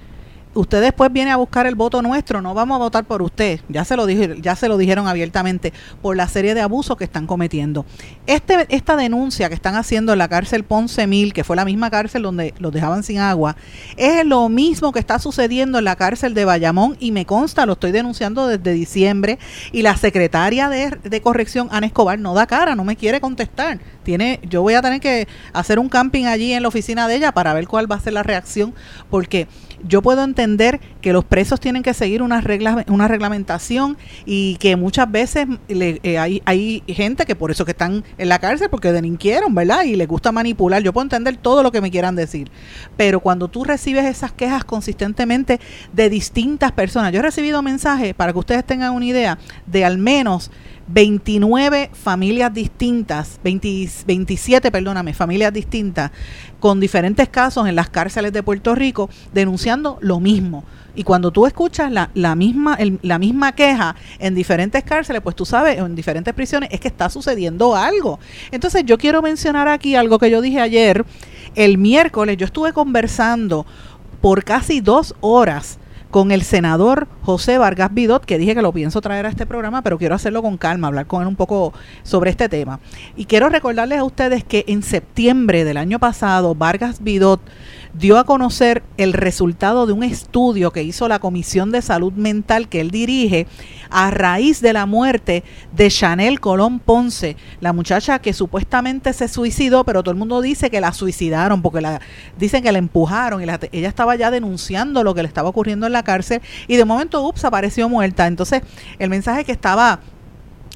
usted 0.55 0.81
después 0.81 1.11
viene 1.11 1.31
a 1.31 1.35
buscar 1.35 1.67
el 1.67 1.75
voto 1.75 2.01
nuestro, 2.01 2.41
no 2.41 2.53
vamos 2.53 2.75
a 2.75 2.79
votar 2.79 3.05
por 3.05 3.21
usted, 3.21 3.59
ya 3.69 3.85
se 3.85 3.95
lo 3.95 4.09
ya 4.09 4.55
se 4.55 4.67
lo 4.67 4.77
dijeron 4.77 5.07
abiertamente 5.07 5.73
por 6.01 6.15
la 6.15 6.27
serie 6.27 6.55
de 6.55 6.61
abusos 6.61 6.97
que 6.97 7.03
están 7.03 7.27
cometiendo. 7.27 7.85
Este 8.25 8.65
esta 8.69 8.95
denuncia 8.95 9.49
que 9.49 9.55
están 9.55 9.75
haciendo 9.75 10.13
en 10.13 10.19
la 10.19 10.27
cárcel 10.27 10.63
Ponce 10.63 11.05
Mil, 11.07 11.33
que 11.33 11.43
fue 11.43 11.55
la 11.55 11.65
misma 11.65 11.91
cárcel 11.91 12.23
donde 12.23 12.53
los 12.57 12.71
dejaban 12.71 13.03
sin 13.03 13.19
agua, 13.19 13.55
es 13.97 14.25
lo 14.25 14.49
mismo 14.49 14.91
que 14.91 14.99
está 14.99 15.19
sucediendo 15.19 15.77
en 15.77 15.85
la 15.85 15.95
cárcel 15.95 16.33
de 16.33 16.45
Bayamón 16.45 16.97
y 16.99 17.11
me 17.11 17.25
consta, 17.25 17.65
lo 17.65 17.73
estoy 17.73 17.91
denunciando 17.91 18.47
desde 18.47 18.71
diciembre 18.71 19.37
y 19.71 19.81
la 19.81 19.97
secretaria 19.97 20.69
de, 20.69 20.91
de 21.03 21.21
corrección 21.21 21.67
Ana 21.71 21.87
Escobar 21.87 22.17
no 22.17 22.33
da 22.33 22.47
cara, 22.47 22.75
no 22.75 22.83
me 22.83 22.95
quiere 22.95 23.19
contestar. 23.19 23.79
Tiene 24.05 24.39
yo 24.47 24.61
voy 24.61 24.75
a 24.75 24.81
tener 24.81 25.01
que 25.01 25.27
hacer 25.51 25.79
un 25.79 25.89
camping 25.89 26.25
allí 26.25 26.53
en 26.53 26.61
la 26.61 26.69
oficina 26.69 27.09
de 27.09 27.15
ella 27.15 27.33
para 27.33 27.53
ver 27.53 27.67
cuál 27.67 27.91
va 27.91 27.97
a 27.97 27.99
ser 27.99 28.13
la 28.13 28.23
reacción 28.23 28.73
porque 29.09 29.47
yo 29.87 30.01
puedo 30.01 30.23
entender 30.23 30.79
que 31.01 31.13
los 31.13 31.25
presos 31.25 31.59
tienen 31.59 31.83
que 31.83 31.93
seguir 31.93 32.21
una 32.21 32.41
regla, 32.41 32.85
una 32.87 33.07
reglamentación 33.07 33.97
y 34.25 34.55
que 34.57 34.75
muchas 34.75 35.11
veces 35.11 35.47
eh, 35.69 36.17
hay, 36.17 36.41
hay 36.45 36.83
gente 36.87 37.25
que 37.25 37.35
por 37.35 37.51
eso 37.51 37.65
que 37.65 37.71
están 37.71 38.03
en 38.17 38.29
la 38.29 38.39
cárcel 38.39 38.69
porque 38.69 38.91
delinquieron, 38.91 39.53
¿verdad? 39.53 39.83
Y 39.83 39.95
les 39.95 40.07
gusta 40.07 40.31
manipular. 40.31 40.81
Yo 40.81 40.93
puedo 40.93 41.03
entender 41.03 41.37
todo 41.37 41.63
lo 41.63 41.71
que 41.71 41.81
me 41.81 41.91
quieran 41.91 42.15
decir. 42.15 42.49
Pero 42.97 43.19
cuando 43.19 43.47
tú 43.47 43.63
recibes 43.63 44.05
esas 44.05 44.31
quejas 44.31 44.63
consistentemente 44.63 45.59
de 45.93 46.09
distintas 46.09 46.71
personas, 46.71 47.11
yo 47.11 47.19
he 47.19 47.23
recibido 47.23 47.61
mensajes, 47.61 48.13
para 48.13 48.33
que 48.33 48.39
ustedes 48.39 48.65
tengan 48.65 48.93
una 48.93 49.05
idea, 49.05 49.37
de 49.65 49.85
al 49.85 49.97
menos 49.97 50.51
29 50.87 51.89
familias 51.93 52.53
distintas, 52.53 53.39
27, 53.43 54.71
perdóname, 54.71 55.13
familias 55.13 55.51
distintas, 55.51 56.11
con 56.59 56.79
diferentes 56.79 57.27
casos 57.29 57.67
en 57.67 57.75
las 57.75 57.89
cárceles 57.89 58.33
de 58.33 58.43
Puerto 58.43 58.75
Rico, 58.75 59.09
denunciando 59.33 59.97
lo 60.01 60.19
mismo. 60.19 60.63
Y 60.93 61.03
cuando 61.03 61.31
tú 61.31 61.45
escuchas 61.45 61.91
la 61.91 62.35
misma, 62.35 62.77
la 63.01 63.19
misma 63.19 63.53
queja 63.53 63.95
en 64.19 64.33
diferentes 64.33 64.83
cárceles, 64.83 65.21
pues 65.21 65.35
tú 65.35 65.45
sabes, 65.45 65.77
en 65.77 65.95
diferentes 65.95 66.33
prisiones, 66.33 66.69
es 66.71 66.79
que 66.79 66.87
está 66.87 67.09
sucediendo 67.09 67.75
algo. 67.75 68.19
Entonces 68.51 68.83
yo 68.85 68.97
quiero 68.97 69.21
mencionar 69.21 69.67
aquí 69.67 69.95
algo 69.95 70.19
que 70.19 70.29
yo 70.29 70.39
dije 70.39 70.61
ayer, 70.61 71.05
el 71.55 71.77
miércoles, 71.77 72.37
yo 72.37 72.45
estuve 72.45 72.71
conversando 72.73 73.65
por 74.21 74.43
casi 74.43 74.79
dos 74.79 75.15
horas 75.19 75.79
con 76.15 76.31
el 76.31 76.43
senador 76.43 77.09
José 77.23 77.57
Vargas 77.57 77.93
Vidot, 77.93 78.23
que 78.23 78.37
dije 78.37 78.55
que 78.55 78.61
lo 78.61 78.71
pienso 78.71 79.01
traer 79.01 79.25
a 79.25 79.29
este 79.29 79.45
programa, 79.45 79.81
pero 79.81 79.97
quiero 79.97 80.15
hacerlo 80.15 80.41
con 80.41 80.55
calma, 80.55 80.87
hablar 80.87 81.07
con 81.07 81.21
él 81.21 81.27
un 81.27 81.35
poco 81.35 81.73
sobre 82.03 82.29
este 82.29 82.47
tema. 82.47 82.79
Y 83.17 83.25
quiero 83.25 83.49
recordarles 83.49 83.99
a 83.99 84.05
ustedes 84.05 84.45
que 84.45 84.63
en 84.69 84.81
septiembre 84.81 85.65
del 85.65 85.75
año 85.75 85.99
pasado, 85.99 86.55
Vargas 86.55 87.03
Vidot 87.03 87.41
dio 87.97 88.17
a 88.17 88.25
conocer 88.25 88.83
el 88.97 89.13
resultado 89.13 89.85
de 89.85 89.93
un 89.93 90.03
estudio 90.03 90.71
que 90.71 90.83
hizo 90.83 91.07
la 91.07 91.19
Comisión 91.19 91.71
de 91.71 91.81
Salud 91.81 92.11
Mental 92.13 92.67
que 92.67 92.81
él 92.81 92.91
dirige 92.91 93.47
a 93.89 94.11
raíz 94.11 94.61
de 94.61 94.73
la 94.73 94.85
muerte 94.85 95.43
de 95.71 95.89
Chanel 95.89 96.39
Colón 96.39 96.79
Ponce, 96.79 97.37
la 97.61 97.71
muchacha 97.71 98.19
que 98.19 98.33
supuestamente 98.33 99.13
se 99.13 99.27
suicidó, 99.27 99.85
pero 99.85 100.03
todo 100.03 100.11
el 100.11 100.17
mundo 100.17 100.41
dice 100.41 100.69
que 100.69 100.81
la 100.81 100.91
suicidaron 100.91 101.61
porque 101.61 101.81
la 101.81 102.01
dicen 102.37 102.63
que 102.63 102.71
la 102.71 102.79
empujaron 102.79 103.41
y 103.41 103.43
ella 103.43 103.87
estaba 103.87 104.15
ya 104.15 104.29
denunciando 104.29 105.03
lo 105.03 105.15
que 105.15 105.21
le 105.21 105.27
estaba 105.27 105.49
ocurriendo 105.49 105.85
en 105.87 105.93
la 105.93 106.03
cárcel 106.03 106.41
y 106.67 106.75
de 106.75 106.85
momento, 106.85 107.25
ups, 107.25 107.45
apareció 107.45 107.87
muerta. 107.87 108.27
Entonces, 108.27 108.61
el 108.99 109.09
mensaje 109.09 109.45
que 109.45 109.53
estaba 109.53 110.01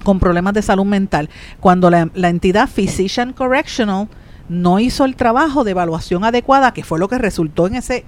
con 0.04 0.20
problemas 0.20 0.54
de 0.54 0.62
salud 0.62 0.86
mental, 0.86 1.30
cuando 1.60 1.90
la, 1.90 2.10
la 2.14 2.30
entidad 2.30 2.70
Physician 2.70 3.34
Correctional 3.34 4.08
no 4.50 4.80
hizo 4.80 5.06
el 5.06 5.16
trabajo 5.16 5.64
de 5.64 5.72
evaluación 5.72 6.26
adecuada, 6.26 6.74
que 6.74 6.84
fue 6.84 7.00
lo 7.00 7.08
que 7.08 7.18
resultó 7.18 7.68
en 7.68 7.76
ese, 7.76 8.06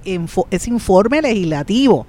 ese 0.50 0.70
informe 0.70 1.22
legislativo, 1.22 2.06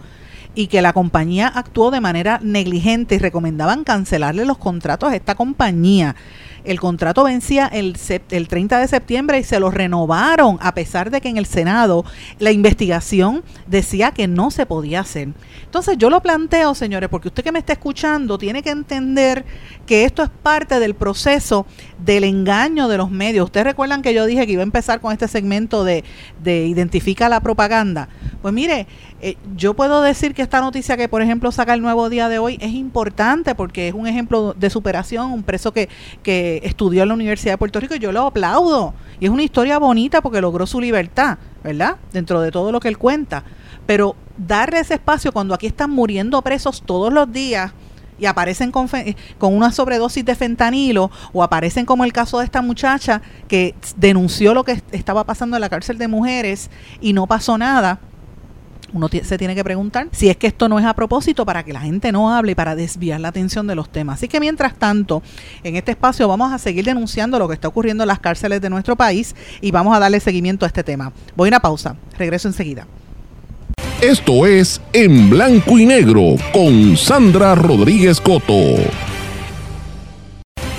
y 0.56 0.68
que 0.68 0.82
la 0.82 0.94
compañía 0.94 1.48
actuó 1.48 1.90
de 1.92 2.02
manera 2.02 2.40
negligente 2.44 3.16
y 3.16 3.20
recomendaban 3.20 3.84
cancelarle 3.84 4.46
los 4.46 4.58
contratos 4.58 5.12
a 5.12 5.16
esta 5.16 5.36
compañía. 5.36 6.16
El 6.64 6.80
contrato 6.80 7.24
vencía 7.24 7.68
el, 7.68 7.98
el 8.32 8.48
30 8.48 8.80
de 8.80 8.88
septiembre 8.88 9.40
y 9.40 9.44
se 9.44 9.60
lo 9.60 9.72
renovaron 9.72 10.58
a 10.62 10.74
pesar 10.74 11.12
de 11.12 11.22
que 11.22 11.30
en 11.30 11.38
el 11.38 11.46
Senado 11.46 12.06
la 12.40 12.52
investigación 12.52 13.44
decía 13.68 14.12
que 14.12 14.28
no 14.28 14.52
se 14.52 14.66
podía 14.66 15.02
hacer. 15.02 15.30
Entonces 15.66 15.98
yo 15.98 16.10
lo 16.10 16.22
planteo, 16.22 16.76
señores, 16.76 17.10
porque 17.10 17.28
usted 17.28 17.44
que 17.44 17.52
me 17.52 17.60
está 17.60 17.74
escuchando 17.74 18.38
tiene 18.38 18.62
que 18.62 18.70
entender 18.70 19.44
que 19.86 20.06
esto 20.06 20.24
es 20.24 20.30
parte 20.30 20.80
del 20.80 20.94
proceso 20.94 21.66
del 21.98 22.24
engaño 22.24 22.88
de 22.88 22.98
los 22.98 23.10
medios. 23.12 23.46
Ustedes 23.46 23.66
recuerdan 23.66 24.02
que 24.02 24.14
yo 24.14 24.26
dije 24.26 24.46
que 24.46 24.54
iba 24.54 24.62
a 24.62 24.64
empezar 24.64 25.02
con 25.02 25.12
este 25.12 25.28
segmento 25.28 25.84
de, 25.84 26.04
de 26.44 26.66
identifica 26.68 27.28
la 27.30 27.40
propaganda. 27.40 28.10
Pues 28.42 28.54
mire, 28.54 28.88
eh, 29.22 29.38
yo 29.56 29.74
puedo 29.74 30.02
decir 30.02 30.34
que 30.34 30.42
esta 30.42 30.60
noticia 30.60 30.98
que, 30.98 31.08
por 31.08 31.22
ejemplo, 31.22 31.52
saca 31.52 31.74
el 31.74 31.82
nuevo 31.82 32.10
día 32.10 32.28
de 32.28 32.40
hoy 32.40 32.58
es 32.60 32.74
importante 32.74 33.56
porque 33.56 33.88
es 33.88 33.94
un 33.94 34.06
ejemplo 34.06 34.54
de 34.54 34.70
superación, 34.70 35.32
un 35.32 35.44
preso 35.44 35.72
que, 35.72 35.88
que 36.24 36.53
estudió 36.64 37.04
en 37.04 37.10
la 37.10 37.14
Universidad 37.16 37.54
de 37.54 37.58
Puerto 37.58 37.80
Rico 37.80 37.96
y 37.96 38.00
yo 38.00 38.12
lo 38.12 38.28
aplaudo. 38.28 38.94
Y 39.20 39.26
es 39.26 39.32
una 39.32 39.44
historia 39.44 39.78
bonita 39.80 40.22
porque 40.22 40.42
logró 40.42 40.68
su 40.68 40.80
libertad. 40.80 41.38
¿verdad? 41.64 41.96
Dentro 42.12 42.42
de 42.42 42.52
todo 42.52 42.72
lo 42.72 42.80
que 42.80 42.90
él 42.90 42.98
cuenta. 42.98 43.44
Pero 43.86 44.16
darle 44.38 44.80
ese 44.80 44.96
espacio 44.96 45.32
cuando 45.32 45.54
aquí 45.54 45.68
están 45.68 45.90
muriendo 45.90 46.42
presos 46.42 46.84
todos 46.86 47.12
los 47.12 47.32
días 47.32 47.72
y 48.20 48.26
aparecen 48.26 48.72
con, 48.72 48.88
con, 49.38 49.54
una 49.54 49.72
sobredosis 49.72 50.24
de 50.24 50.36
fentanilo 50.36 51.10
o 51.32 51.42
aparecen 51.42 51.86
como 51.86 52.04
el 52.04 52.14
caso 52.14 52.40
de 52.40 52.46
esta 52.46 52.62
muchacha 52.62 53.22
que 53.48 53.76
denunció 53.98 54.54
lo 54.54 54.64
que 54.64 54.82
estaba 54.92 55.24
pasando 55.26 55.58
en 55.58 55.62
la 55.62 55.70
cárcel 55.70 55.98
de 55.98 56.08
mujeres 56.08 56.70
y 57.02 57.14
no 57.14 57.28
pasó 57.28 57.58
nada. 57.58 58.00
Uno 58.94 59.10
se 59.10 59.38
tiene 59.38 59.56
que 59.56 59.64
preguntar 59.64 60.08
si 60.12 60.30
es 60.30 60.38
que 60.38 60.48
esto 60.48 60.70
no 60.70 60.78
es 60.78 60.86
a 60.86 60.94
propósito 60.94 61.46
para 61.46 61.64
que 61.64 61.74
la 61.74 61.82
gente 61.82 62.12
no 62.12 62.34
hable 62.34 62.52
y 62.52 62.56
para 62.56 62.76
desviar 62.76 63.20
la 63.20 63.30
atención 63.30 63.66
de 63.66 63.76
los 63.76 63.90
temas. 63.90 64.20
Así 64.20 64.28
que 64.28 64.40
mientras 64.40 64.76
tanto, 64.76 65.24
en 65.64 65.76
este 65.76 65.92
espacio 65.92 66.28
vamos 66.28 66.54
a 66.54 66.60
seguir 66.60 66.86
denunciando 66.86 67.40
lo 67.40 67.48
que 67.48 67.56
está 67.56 67.68
ocurriendo 67.68 68.04
en 68.04 68.08
las 68.08 68.20
cárceles 68.20 68.62
de 68.62 68.70
nuestro 68.70 68.96
país 68.96 69.36
y 69.62 69.72
vamos 69.72 69.96
a 69.96 70.00
darle 70.00 70.20
seguimiento 70.20 70.66
a 70.66 70.68
este 70.68 70.84
tema. 70.84 71.12
Voy 71.36 71.48
a 71.48 71.50
una 71.50 71.60
pausa, 71.60 71.96
regreso 72.18 72.48
enseguida. 72.48 72.86
Esto 74.02 74.46
es 74.46 74.82
En 74.92 75.30
Blanco 75.30 75.80
y 75.80 75.86
Negro 75.86 76.36
con 76.52 76.98
Sandra 76.98 77.56
Rodríguez 77.56 78.20
Coto. 78.20 78.76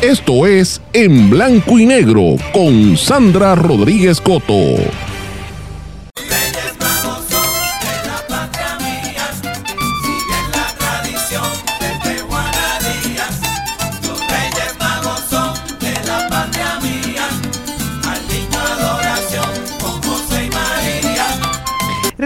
Esto 0.02 0.46
es 0.46 0.82
En 0.92 1.30
Blanco 1.30 1.78
y 1.78 1.86
Negro 1.86 2.36
con 2.52 2.96
Sandra 2.96 3.54
Rodríguez 3.54 4.20
Coto. 4.20 4.76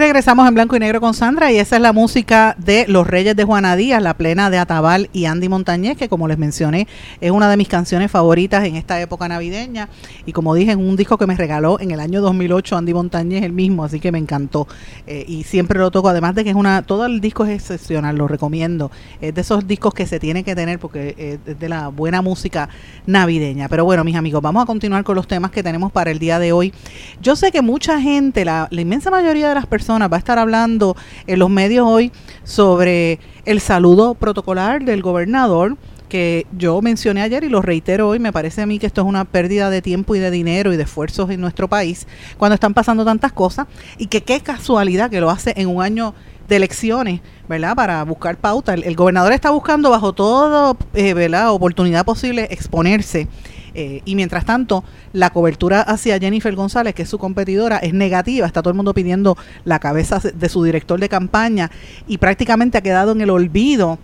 Regresamos 0.09 0.47
en 0.47 0.55
blanco 0.55 0.75
y 0.75 0.79
negro 0.79 0.99
con 0.99 1.13
Sandra 1.13 1.51
y 1.51 1.59
esa 1.59 1.75
es 1.75 1.83
la 1.83 1.93
música 1.93 2.55
de 2.57 2.85
Los 2.87 3.05
Reyes 3.05 3.35
de 3.35 3.43
Juana 3.43 3.75
Díaz, 3.75 4.01
la 4.01 4.15
plena 4.15 4.49
de 4.49 4.57
Atabal 4.57 5.07
y 5.13 5.25
Andy 5.25 5.49
Montañez, 5.49 5.97
que 5.97 6.09
como 6.09 6.27
les 6.27 6.39
mencioné 6.39 6.87
es 7.21 7.29
una 7.29 7.47
de 7.47 7.55
mis 7.57 7.67
canciones 7.67 8.09
favoritas 8.09 8.65
en 8.65 8.75
esta 8.75 8.99
época 8.99 9.27
navideña 9.27 9.87
y 10.25 10.31
como 10.31 10.55
dije 10.55 10.71
en 10.71 10.79
un 10.79 10.95
disco 10.95 11.19
que 11.19 11.27
me 11.27 11.35
regaló 11.35 11.79
en 11.79 11.91
el 11.91 11.99
año 11.99 12.21
2008 12.21 12.77
Andy 12.77 12.91
Montañez 12.91 13.43
el 13.43 13.53
mismo, 13.53 13.83
así 13.83 13.99
que 13.99 14.11
me 14.11 14.17
encantó 14.17 14.67
eh, 15.05 15.25
y 15.27 15.43
siempre 15.43 15.77
lo 15.77 15.91
toco, 15.91 16.09
además 16.09 16.33
de 16.33 16.43
que 16.43 16.49
es 16.49 16.55
una, 16.55 16.81
todo 16.81 17.05
el 17.05 17.21
disco 17.21 17.45
es 17.45 17.51
excepcional, 17.51 18.17
lo 18.17 18.27
recomiendo, 18.27 18.89
es 19.21 19.35
de 19.35 19.41
esos 19.41 19.67
discos 19.67 19.93
que 19.93 20.07
se 20.07 20.19
tiene 20.19 20.43
que 20.43 20.55
tener 20.55 20.79
porque 20.79 21.39
es 21.45 21.59
de 21.59 21.69
la 21.69 21.89
buena 21.89 22.23
música 22.23 22.67
navideña. 23.05 23.69
Pero 23.69 23.85
bueno, 23.85 24.03
mis 24.03 24.15
amigos, 24.15 24.41
vamos 24.41 24.63
a 24.63 24.65
continuar 24.65 25.03
con 25.03 25.15
los 25.15 25.27
temas 25.27 25.51
que 25.51 25.61
tenemos 25.61 25.91
para 25.91 26.09
el 26.09 26.17
día 26.17 26.39
de 26.39 26.51
hoy. 26.51 26.73
Yo 27.21 27.35
sé 27.35 27.51
que 27.51 27.61
mucha 27.61 28.01
gente, 28.01 28.43
la 28.43 28.67
inmensa 28.71 29.11
mayoría 29.11 29.49
de 29.49 29.53
las 29.53 29.67
personas 29.67 29.98
va 30.07 30.17
a 30.17 30.19
estar 30.19 30.39
hablando 30.39 30.95
en 31.27 31.39
los 31.39 31.49
medios 31.49 31.85
hoy 31.87 32.11
sobre 32.43 33.19
el 33.45 33.59
saludo 33.59 34.15
protocolar 34.15 34.83
del 34.83 35.01
gobernador 35.01 35.77
que 36.09 36.47
yo 36.57 36.81
mencioné 36.81 37.21
ayer 37.21 37.43
y 37.43 37.49
lo 37.49 37.61
reitero 37.61 38.09
hoy, 38.09 38.19
me 38.19 38.33
parece 38.33 38.63
a 38.63 38.65
mí 38.65 38.79
que 38.79 38.87
esto 38.87 39.01
es 39.01 39.07
una 39.07 39.25
pérdida 39.25 39.69
de 39.69 39.81
tiempo 39.81 40.15
y 40.15 40.19
de 40.19 40.31
dinero 40.31 40.73
y 40.73 40.77
de 40.77 40.83
esfuerzos 40.83 41.29
en 41.29 41.39
nuestro 41.39 41.67
país 41.67 42.07
cuando 42.37 42.55
están 42.55 42.73
pasando 42.73 43.05
tantas 43.05 43.31
cosas 43.31 43.67
y 43.97 44.07
que 44.07 44.21
qué 44.21 44.41
casualidad 44.41 45.09
que 45.09 45.21
lo 45.21 45.29
hace 45.29 45.53
en 45.55 45.67
un 45.67 45.81
año 45.81 46.15
de 46.49 46.55
elecciones, 46.55 47.21
¿verdad? 47.47 47.75
Para 47.75 48.03
buscar 48.03 48.37
pauta. 48.37 48.73
El, 48.73 48.95
gobernador 48.95 49.31
está 49.33 49.51
buscando 49.51 49.91
bajo 49.91 50.13
toda 50.13 50.75
eh, 50.95 51.31
oportunidad 51.47 52.03
posible 52.03 52.47
exponerse 52.49 53.27
eh, 53.73 54.01
y 54.05 54.15
mientras 54.15 54.45
tanto, 54.45 54.83
la 55.13 55.31
cobertura 55.31 55.81
hacia 55.81 56.19
Jennifer 56.19 56.55
González, 56.55 56.93
que 56.93 57.03
es 57.03 57.09
su 57.09 57.17
competidora, 57.17 57.77
es 57.77 57.93
negativa. 57.93 58.47
Está 58.47 58.61
todo 58.61 58.71
el 58.71 58.77
mundo 58.77 58.93
pidiendo 58.93 59.37
la 59.65 59.79
cabeza 59.79 60.19
de 60.19 60.49
su 60.49 60.63
director 60.63 60.99
de 60.99 61.09
campaña 61.09 61.71
y 62.07 62.17
prácticamente 62.17 62.77
ha 62.77 62.81
quedado 62.81 63.11
en 63.11 63.21
el 63.21 63.29
olvido 63.29 63.99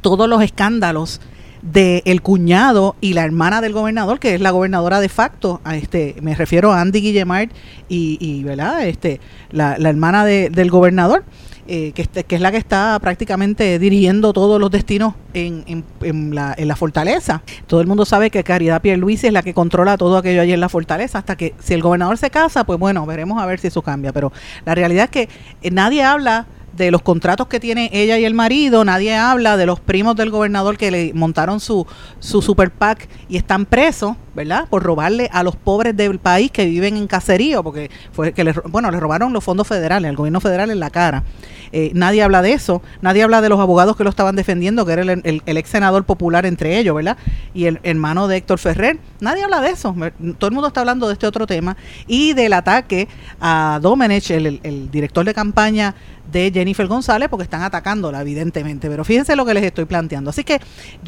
todos 0.00 0.28
los 0.28 0.42
escándalos 0.42 1.20
del 1.62 2.02
el 2.04 2.22
cuñado 2.22 2.94
y 3.00 3.14
la 3.14 3.24
hermana 3.24 3.60
del 3.60 3.72
gobernador, 3.72 4.20
que 4.20 4.34
es 4.34 4.40
la 4.40 4.50
gobernadora 4.50 5.00
de 5.00 5.08
facto, 5.08 5.60
a 5.64 5.76
este, 5.76 6.16
me 6.22 6.34
refiero 6.34 6.72
a 6.72 6.80
Andy 6.80 7.00
Guillemard 7.00 7.48
y, 7.88 8.16
y 8.20 8.44
¿verdad? 8.44 8.86
Este, 8.86 9.20
la, 9.50 9.76
la 9.78 9.88
hermana 9.88 10.24
del 10.24 10.70
gobernador. 10.70 11.24
Eh, 11.70 11.92
que, 11.92 12.00
este, 12.00 12.24
que, 12.24 12.36
es 12.36 12.40
la 12.40 12.50
que 12.50 12.56
está 12.56 12.98
prácticamente 12.98 13.78
dirigiendo 13.78 14.32
todos 14.32 14.58
los 14.58 14.70
destinos 14.70 15.12
en, 15.34 15.84
en, 16.00 16.34
la, 16.34 16.54
en, 16.56 16.66
la, 16.66 16.76
fortaleza. 16.76 17.42
Todo 17.66 17.82
el 17.82 17.86
mundo 17.86 18.06
sabe 18.06 18.30
que 18.30 18.42
Caridad 18.42 18.80
Pierluisi 18.80 19.26
es 19.26 19.34
la 19.34 19.42
que 19.42 19.52
controla 19.52 19.98
todo 19.98 20.16
aquello 20.16 20.40
allí 20.40 20.54
en 20.54 20.60
la 20.60 20.70
fortaleza, 20.70 21.18
hasta 21.18 21.36
que 21.36 21.54
si 21.58 21.74
el 21.74 21.82
gobernador 21.82 22.16
se 22.16 22.30
casa, 22.30 22.64
pues 22.64 22.78
bueno, 22.78 23.04
veremos 23.04 23.42
a 23.42 23.44
ver 23.44 23.60
si 23.60 23.66
eso 23.66 23.82
cambia. 23.82 24.14
Pero 24.14 24.32
la 24.64 24.74
realidad 24.74 25.04
es 25.04 25.10
que 25.10 25.28
eh, 25.60 25.70
nadie 25.70 26.02
habla 26.02 26.46
de 26.78 26.90
los 26.90 27.02
contratos 27.02 27.48
que 27.48 27.60
tiene 27.60 27.90
ella 27.92 28.18
y 28.18 28.24
el 28.24 28.34
marido, 28.34 28.84
nadie 28.84 29.14
habla 29.16 29.56
de 29.56 29.66
los 29.66 29.80
primos 29.80 30.16
del 30.16 30.30
gobernador 30.30 30.78
que 30.78 30.90
le 30.90 31.12
montaron 31.12 31.60
su, 31.60 31.86
su 32.20 32.40
super 32.40 32.70
PAC 32.70 33.08
y 33.28 33.36
están 33.36 33.66
presos, 33.66 34.16
¿verdad? 34.34 34.68
Por 34.70 34.84
robarle 34.84 35.28
a 35.32 35.42
los 35.42 35.56
pobres 35.56 35.96
del 35.96 36.18
país 36.20 36.50
que 36.50 36.64
viven 36.64 36.96
en 36.96 37.08
caserío, 37.08 37.62
porque 37.64 37.90
fue 38.12 38.32
que 38.32 38.44
le, 38.44 38.52
bueno, 38.70 38.90
le 38.90 39.00
robaron 39.00 39.32
los 39.32 39.42
fondos 39.42 39.66
federales, 39.66 40.08
al 40.08 40.16
gobierno 40.16 40.40
federal 40.40 40.70
en 40.70 40.80
la 40.80 40.90
cara. 40.90 41.24
Eh, 41.72 41.90
nadie 41.94 42.22
habla 42.22 42.40
de 42.40 42.52
eso, 42.52 42.82
nadie 43.02 43.22
habla 43.22 43.40
de 43.40 43.48
los 43.48 43.60
abogados 43.60 43.96
que 43.96 44.04
lo 44.04 44.10
estaban 44.10 44.36
defendiendo, 44.36 44.86
que 44.86 44.92
era 44.92 45.02
el, 45.02 45.42
ex 45.44 45.68
senador 45.68 46.04
popular 46.04 46.46
entre 46.46 46.78
ellos, 46.78 46.94
¿verdad? 46.94 47.16
Y 47.52 47.66
el 47.66 47.80
hermano 47.82 48.28
de 48.28 48.36
Héctor 48.36 48.58
Ferrer, 48.58 48.98
nadie 49.20 49.42
habla 49.42 49.60
de 49.60 49.70
eso, 49.70 49.94
todo 50.38 50.48
el 50.48 50.54
mundo 50.54 50.68
está 50.68 50.80
hablando 50.80 51.08
de 51.08 51.14
este 51.14 51.26
otro 51.26 51.46
tema 51.46 51.76
y 52.06 52.32
del 52.32 52.52
ataque 52.52 53.08
a 53.40 53.80
Domenech, 53.82 54.30
el, 54.30 54.60
el 54.62 54.90
director 54.90 55.24
de 55.24 55.34
campaña 55.34 55.94
de 56.30 56.50
Jennifer 56.52 56.86
González 56.86 57.28
porque 57.28 57.44
están 57.44 57.62
atacándola 57.62 58.20
evidentemente, 58.20 58.88
pero 58.88 59.04
fíjense 59.04 59.36
lo 59.36 59.44
que 59.44 59.54
les 59.54 59.64
estoy 59.64 59.86
planteando. 59.86 60.30
Así 60.30 60.44
que 60.44 60.60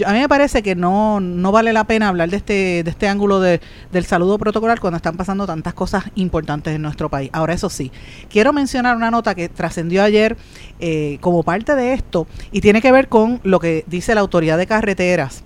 a 0.05 0.13
mí 0.13 0.19
me 0.19 0.29
parece 0.29 0.63
que 0.63 0.75
no, 0.75 1.21
no 1.21 1.53
vale 1.53 1.73
la 1.73 1.85
pena 1.85 2.09
hablar 2.09 2.31
de 2.31 2.37
este, 2.39 2.83
de 2.83 2.91
este 2.91 3.09
ángulo 3.09 3.41
de, 3.41 3.61
del 3.93 4.05
saludo 4.05 4.39
protocolar 4.39 4.81
cuando 4.81 4.97
están 4.97 5.17
pasando 5.17 5.47
tantas 5.47 5.75
cosas 5.75 6.05
importantes 6.15 6.75
en 6.75 6.83
nuestro 6.83 7.09
país. 7.09 7.31
Ahora, 7.33 7.55
eso 7.55 7.69
sí, 7.69 7.93
quiero 8.29 8.53
mencionar 8.53 8.97
una 8.97 9.11
nota 9.11 9.35
que 9.35 9.49
trascendió 9.49 10.03
ayer 10.03 10.37
eh, 10.79 11.19
como 11.21 11.43
parte 11.43 11.75
de 11.75 11.93
esto 11.93 12.27
y 12.53 12.61
tiene 12.61 12.81
que 12.81 12.93
ver 12.93 13.09
con 13.09 13.41
lo 13.45 13.61
que 13.61 13.85
dice 13.87 14.15
la 14.15 14.21
autoridad 14.21 14.59
de 14.59 14.67
carreteras. 14.67 15.45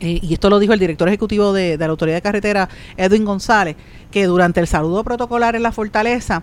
Y 0.00 0.34
esto 0.34 0.50
lo 0.50 0.58
dijo 0.58 0.72
el 0.72 0.80
director 0.80 1.08
ejecutivo 1.08 1.52
de, 1.52 1.78
de 1.78 1.86
la 1.86 1.90
Autoridad 1.90 2.16
de 2.16 2.22
Carretera, 2.22 2.68
Edwin 2.96 3.24
González, 3.24 3.76
que 4.10 4.26
durante 4.26 4.60
el 4.60 4.66
saludo 4.66 5.02
protocolar 5.04 5.56
en 5.56 5.62
la 5.62 5.72
fortaleza, 5.72 6.42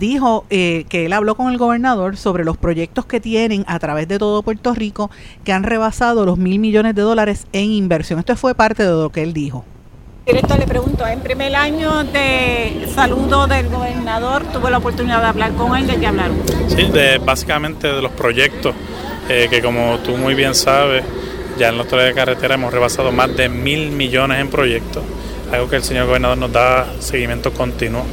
dijo 0.00 0.46
eh, 0.50 0.86
que 0.88 1.06
él 1.06 1.12
habló 1.12 1.36
con 1.36 1.52
el 1.52 1.58
gobernador 1.58 2.16
sobre 2.16 2.44
los 2.44 2.56
proyectos 2.56 3.06
que 3.06 3.20
tienen 3.20 3.64
a 3.68 3.78
través 3.78 4.08
de 4.08 4.18
todo 4.18 4.42
Puerto 4.42 4.74
Rico 4.74 5.10
que 5.44 5.52
han 5.52 5.62
rebasado 5.62 6.26
los 6.26 6.38
mil 6.38 6.58
millones 6.58 6.96
de 6.96 7.02
dólares 7.02 7.46
en 7.52 7.70
inversión. 7.70 8.18
Esto 8.18 8.34
fue 8.34 8.56
parte 8.56 8.82
de 8.82 8.90
lo 8.90 9.10
que 9.10 9.22
él 9.22 9.32
dijo. 9.32 9.64
Director, 10.26 10.58
le 10.58 10.66
pregunto, 10.66 11.06
en 11.06 11.20
primer 11.20 11.54
año 11.54 12.04
de 12.04 12.86
saludo 12.94 13.46
del 13.46 13.68
gobernador, 13.68 14.44
tuve 14.52 14.70
la 14.70 14.78
oportunidad 14.78 15.20
de 15.20 15.26
hablar 15.26 15.52
con 15.52 15.76
él, 15.76 15.86
¿de 15.86 15.96
qué 15.96 16.06
hablaron? 16.06 16.36
Sí, 16.68 16.84
de, 16.84 17.18
básicamente 17.18 17.88
de 17.88 18.02
los 18.02 18.12
proyectos, 18.12 18.74
eh, 19.28 19.48
que 19.50 19.60
como 19.60 19.98
tú 19.98 20.16
muy 20.16 20.34
bien 20.34 20.54
sabes, 20.54 21.04
ya 21.58 21.68
en 21.68 21.76
la 21.76 21.82
autoridad 21.82 22.08
de 22.08 22.14
carretera 22.14 22.54
hemos 22.54 22.72
rebasado 22.72 23.12
más 23.12 23.34
de 23.36 23.48
mil 23.48 23.90
millones 23.90 24.40
en 24.40 24.48
proyectos, 24.48 25.02
algo 25.52 25.68
que 25.68 25.76
el 25.76 25.82
señor 25.82 26.06
gobernador 26.06 26.38
nos 26.38 26.52
da 26.52 26.86
seguimiento 27.00 27.52
continuo 27.52 28.04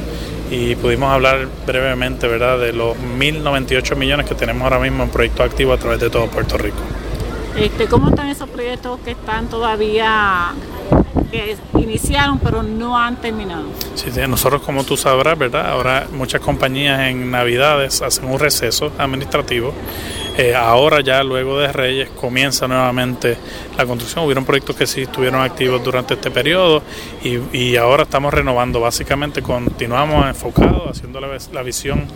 y 0.50 0.74
pudimos 0.76 1.10
hablar 1.10 1.48
brevemente 1.66 2.26
¿verdad? 2.26 2.58
de 2.58 2.72
los 2.72 2.96
1.098 2.96 3.96
millones 3.96 4.26
que 4.26 4.34
tenemos 4.34 4.62
ahora 4.62 4.78
mismo 4.78 5.04
en 5.04 5.10
proyectos 5.10 5.46
activos 5.46 5.78
a 5.78 5.80
través 5.80 6.00
de 6.00 6.10
todo 6.10 6.26
Puerto 6.28 6.56
Rico. 6.56 6.78
Este, 7.60 7.86
¿Cómo 7.86 8.10
están 8.10 8.28
esos 8.28 8.48
proyectos 8.48 9.00
que 9.00 9.12
están 9.12 9.48
todavía, 9.48 10.52
que 11.30 11.56
iniciaron 11.74 12.38
pero 12.38 12.62
no 12.62 12.96
han 12.96 13.16
terminado? 13.16 13.64
Sí, 13.94 14.10
nosotros 14.28 14.62
como 14.62 14.84
tú 14.84 14.96
sabrás, 14.96 15.36
¿verdad? 15.36 15.70
Ahora 15.70 16.06
muchas 16.12 16.40
compañías 16.40 17.00
en 17.08 17.30
Navidades 17.30 18.00
hacen 18.02 18.26
un 18.26 18.38
receso 18.38 18.92
administrativo 18.98 19.74
eh, 20.38 20.54
ahora 20.54 21.00
ya 21.00 21.24
luego 21.24 21.58
de 21.58 21.72
Reyes 21.72 22.10
comienza 22.10 22.68
nuevamente 22.68 23.36
la 23.76 23.84
construcción. 23.84 24.24
Hubieron 24.24 24.44
proyectos 24.44 24.76
que 24.76 24.86
sí 24.86 25.02
estuvieron 25.02 25.40
activos 25.40 25.82
durante 25.82 26.14
este 26.14 26.30
periodo 26.30 26.80
y, 27.24 27.74
ahora 27.74 28.04
estamos 28.04 28.32
renovando. 28.32 28.78
Básicamente 28.78 29.42
continuamos 29.42 30.28
enfocados, 30.28 30.92
haciendo 30.92 31.20
la, 31.20 31.62
visión 31.62 32.06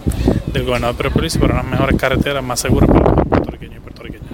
del 0.46 0.64
gobernador 0.64 0.94
Pedro 0.94 1.40
para 1.40 1.54
unas 1.54 1.64
mejores 1.64 1.96
carreteras 1.96 2.44
más 2.44 2.60
seguras 2.60 2.88
para 2.88 3.12
los 3.12 3.26
puertorriqueños 3.26 3.78
y 3.78 3.80
puertorriqueñas. 3.80 4.30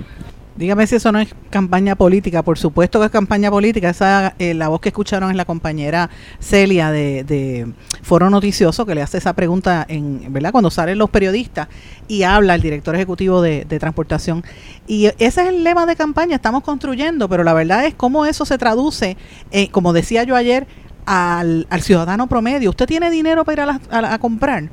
Dígame 0.58 0.88
si 0.88 0.96
eso 0.96 1.12
no 1.12 1.20
es 1.20 1.28
campaña 1.50 1.94
política. 1.94 2.42
Por 2.42 2.58
supuesto 2.58 2.98
que 2.98 3.06
es 3.06 3.12
campaña 3.12 3.48
política. 3.48 3.90
Esa, 3.90 4.34
eh, 4.40 4.54
la 4.54 4.66
voz 4.66 4.80
que 4.80 4.88
escucharon 4.88 5.30
es 5.30 5.36
la 5.36 5.44
compañera 5.44 6.10
Celia 6.40 6.90
de, 6.90 7.72
Foro 8.02 8.28
Noticioso 8.28 8.84
que 8.84 8.96
le 8.96 9.02
hace 9.02 9.18
esa 9.18 9.34
pregunta 9.34 9.86
en, 9.88 10.32
¿verdad? 10.32 10.50
Cuando 10.50 10.72
salen 10.72 10.98
los 10.98 11.10
periodistas 11.10 11.68
y 12.08 12.24
habla 12.24 12.56
el 12.56 12.60
director 12.60 12.92
ejecutivo 12.96 13.40
de, 13.40 13.64
transportación. 13.66 14.42
Y 14.88 15.06
ese 15.06 15.42
es 15.42 15.48
el 15.48 15.62
lema 15.62 15.86
de 15.86 15.94
campaña. 15.94 16.34
Estamos 16.34 16.64
construyendo, 16.64 17.28
pero 17.28 17.44
la 17.44 17.54
verdad 17.54 17.86
es 17.86 17.94
cómo 17.94 18.26
eso 18.26 18.44
se 18.44 18.58
traduce, 18.58 19.16
eh, 19.52 19.70
como 19.70 19.92
decía 19.92 20.24
yo 20.24 20.34
ayer, 20.34 20.66
al, 21.06 21.68
al 21.70 21.82
ciudadano 21.82 22.26
promedio. 22.26 22.70
¿Usted 22.70 22.86
tiene 22.86 23.12
dinero 23.12 23.44
para 23.44 23.62
ir 23.62 23.80
a, 23.90 24.18
comprar? 24.18 24.70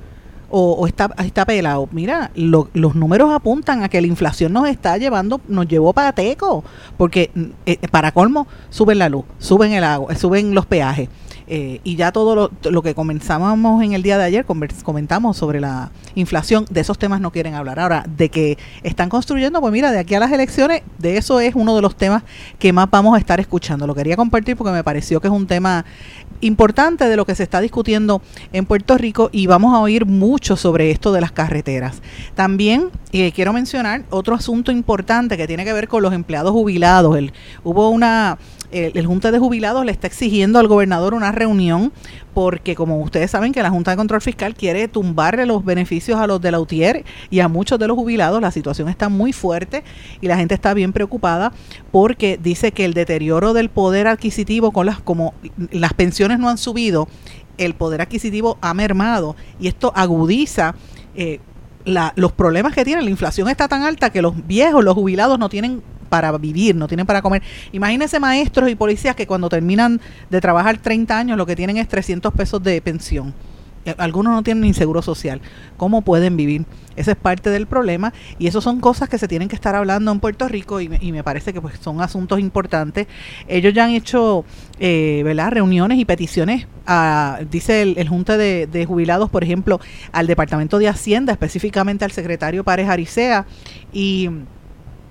O, 0.49 0.87
está, 0.87 1.09
está 1.23 1.45
pelado. 1.45 1.89
Mira, 1.91 2.31
los 2.35 2.95
números 2.95 3.33
apuntan 3.33 3.83
a 3.83 3.89
que 3.89 3.99
la 4.01 4.07
inflación 4.07 4.53
nos 4.53 4.67
está 4.67 4.97
llevando, 4.97 5.41
nos 5.47 5.67
llevó 5.67 5.93
para 5.93 6.13
teco, 6.13 6.63
porque 6.97 7.31
eh, 7.65 7.77
para 7.89 8.11
colmo 8.11 8.47
suben 8.69 8.99
la 8.99 9.09
luz, 9.09 9.25
suben 9.39 9.73
el 9.73 9.83
agua, 9.83 10.15
suben 10.15 10.53
los 10.53 10.65
peajes. 10.65 11.09
Eh, 11.47 11.79
y 11.83 11.95
ya 11.95 12.11
todo 12.11 12.49
lo, 12.63 12.81
que 12.81 12.95
comenzábamos 12.95 13.83
en 13.83 13.93
el 13.93 14.01
día 14.01 14.17
de 14.17 14.23
ayer, 14.23 14.45
comentamos 14.45 15.37
sobre 15.37 15.59
la 15.59 15.91
inflación, 16.15 16.65
de 16.69 16.81
esos 16.81 16.97
temas 16.97 17.21
no 17.21 17.31
quieren 17.31 17.53
hablar. 17.53 17.79
Ahora, 17.79 18.05
de 18.17 18.29
que 18.29 18.57
están 18.83 19.09
construyendo, 19.09 19.61
pues 19.61 19.71
mira, 19.71 19.91
de 19.91 19.99
aquí 19.99 20.15
a 20.15 20.19
las 20.19 20.31
elecciones, 20.31 20.81
de 20.97 21.17
eso 21.17 21.39
es 21.39 21.53
uno 21.55 21.75
de 21.75 21.81
los 21.81 21.95
temas 21.95 22.23
que 22.57 22.73
más 22.73 22.89
vamos 22.89 23.15
a 23.15 23.19
estar 23.19 23.39
escuchando. 23.39 23.85
Lo 23.85 23.93
quería 23.93 24.15
compartir 24.15 24.55
porque 24.55 24.71
me 24.71 24.83
pareció 24.83 25.21
que 25.21 25.27
es 25.27 25.33
un 25.33 25.47
tema 25.47 25.85
importante 26.41 27.07
de 27.07 27.15
lo 27.15 27.25
que 27.25 27.35
se 27.35 27.43
está 27.43 27.61
discutiendo 27.61 28.21
en 28.51 28.65
Puerto 28.65 28.97
Rico 28.97 29.29
y 29.31 29.47
vamos 29.47 29.73
a 29.73 29.79
oír 29.79 30.05
mucho 30.05 30.55
sobre 30.57 30.91
esto 30.91 31.11
de 31.11 31.21
las 31.21 31.31
carreteras. 31.31 32.01
También 32.35 32.89
eh, 33.11 33.31
quiero 33.31 33.53
mencionar 33.53 34.03
otro 34.09 34.35
asunto 34.35 34.71
importante 34.71 35.37
que 35.37 35.47
tiene 35.47 35.63
que 35.63 35.73
ver 35.73 35.87
con 35.87 36.01
los 36.01 36.13
empleados 36.13 36.51
jubilados. 36.51 37.17
Hubo 37.63 37.89
una 37.89 38.37
el, 38.75 39.05
Junta 39.05 39.31
de 39.31 39.39
Jubilados 39.39 39.85
le 39.85 39.91
está 39.93 40.07
exigiendo 40.07 40.59
al 40.59 40.67
gobernador 40.67 41.13
una 41.13 41.31
reunión 41.31 41.93
porque 42.33 42.75
como 42.75 42.99
ustedes 42.99 43.31
saben 43.31 43.53
que 43.53 43.63
la 43.63 43.69
Junta 43.69 43.91
de 43.91 43.97
Control 43.97 44.19
Fiscal 44.19 44.53
quiere 44.53 44.89
tumbarle 44.89 45.45
los 45.45 45.63
beneficios 45.63 46.19
a 46.19 46.27
los 46.27 46.41
de 46.41 46.51
la 46.51 46.59
UTIER 46.59 47.05
y 47.29 47.39
a 47.39 47.47
muchos 47.47 47.79
de 47.79 47.87
los 47.87 47.95
jubilados, 47.95 48.41
la 48.41 48.51
situación 48.51 48.89
está 48.89 49.07
muy 49.07 49.31
fuerte 49.31 49.85
y 50.19 50.27
la 50.27 50.35
gente 50.35 50.53
está 50.53 50.73
bien 50.73 50.91
preocupada 50.91 51.53
porque 51.91 52.37
dice 52.41 52.73
que 52.73 52.83
el 52.83 52.93
deterioro 52.93 53.53
del 53.53 53.69
poder 53.69 54.07
adquisitivo 54.07 54.71
con 54.71 54.87
las 54.87 54.99
como 54.99 55.33
las 55.71 55.93
pensiones 55.93 56.37
no 56.37 56.49
han 56.49 56.57
subido, 56.57 57.07
el 57.57 57.75
poder 57.75 58.01
adquisitivo 58.01 58.57
ha 58.59 58.73
mermado 58.73 59.37
y 59.57 59.67
esto 59.67 59.93
agudiza 59.95 60.75
eh, 61.15 61.39
los 61.85 62.31
problemas 62.33 62.73
que 62.73 62.83
tiene. 62.83 63.01
La 63.03 63.09
inflación 63.09 63.47
está 63.47 63.67
tan 63.67 63.83
alta 63.83 64.09
que 64.09 64.21
los 64.21 64.45
viejos, 64.45 64.83
los 64.83 64.95
jubilados 64.95 65.39
no 65.39 65.47
tienen 65.47 65.81
para 66.09 66.31
vivir, 66.37 66.75
no 66.75 66.87
tienen 66.87 67.05
para 67.05 67.21
comer. 67.21 67.41
Imagínense 67.71 68.19
maestros 68.19 68.69
y 68.69 68.75
policías 68.75 69.15
que 69.15 69.27
cuando 69.27 69.49
terminan 69.49 69.99
de 70.29 70.41
trabajar 70.41 70.77
30 70.77 71.17
años 71.17 71.37
lo 71.37 71.45
que 71.45 71.55
tienen 71.55 71.77
es 71.77 71.87
300 71.87 72.33
pesos 72.33 72.61
de 72.63 72.81
pensión. 72.81 73.33
Algunos 73.97 74.33
no 74.33 74.41
tienen 74.41 74.61
ni 74.61 74.73
seguro 74.73 75.01
social. 75.03 75.41
¿Cómo 75.77 76.01
pueden 76.01 76.35
vivir? 76.37 76.65
Ese 76.95 77.11
es 77.11 77.17
parte 77.17 77.51
del 77.51 77.67
problema 77.67 78.13
y 78.39 78.47
eso 78.47 78.61
son 78.61 78.79
cosas 78.79 79.09
que 79.09 79.19
se 79.19 79.27
tienen 79.27 79.47
que 79.47 79.55
estar 79.55 79.75
hablando 79.75 80.11
en 80.11 80.19
Puerto 80.19 80.47
Rico 80.47 80.81
y 80.81 80.87
me, 80.87 81.23
parece 81.23 81.53
que 81.53 81.61
pues 81.61 81.77
son 81.79 82.01
asuntos 82.01 82.39
importantes. 82.39 83.05
Ellos 83.47 83.73
ya 83.73 83.85
han 83.85 83.91
hecho 83.91 84.43
eh, 84.79 85.21
¿verdad? 85.23 85.51
reuniones 85.51 85.99
y 85.99 86.05
peticiones, 86.05 86.67
a, 86.87 87.41
dice 87.51 87.83
el, 87.83 87.97
el 87.97 88.07
Junta 88.07 88.37
de, 88.37 88.65
de, 88.65 88.85
Jubilados, 88.85 89.29
por 89.29 89.43
ejemplo, 89.43 89.79
al 90.11 90.25
Departamento 90.25 90.79
de 90.79 90.87
Hacienda, 90.87 91.33
específicamente 91.33 92.05
al 92.05 92.11
secretario 92.11 92.63
Párez 92.63 92.89
Aricea 92.89 93.45
y 93.93 94.29